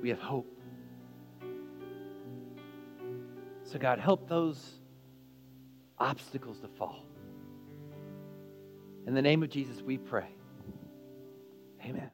We 0.00 0.08
have 0.08 0.20
hope. 0.20 0.51
So, 3.72 3.78
God, 3.78 3.98
help 3.98 4.28
those 4.28 4.62
obstacles 5.98 6.60
to 6.60 6.68
fall. 6.68 7.06
In 9.06 9.14
the 9.14 9.22
name 9.22 9.42
of 9.42 9.48
Jesus, 9.48 9.80
we 9.80 9.96
pray. 9.96 10.28
Amen. 11.82 12.10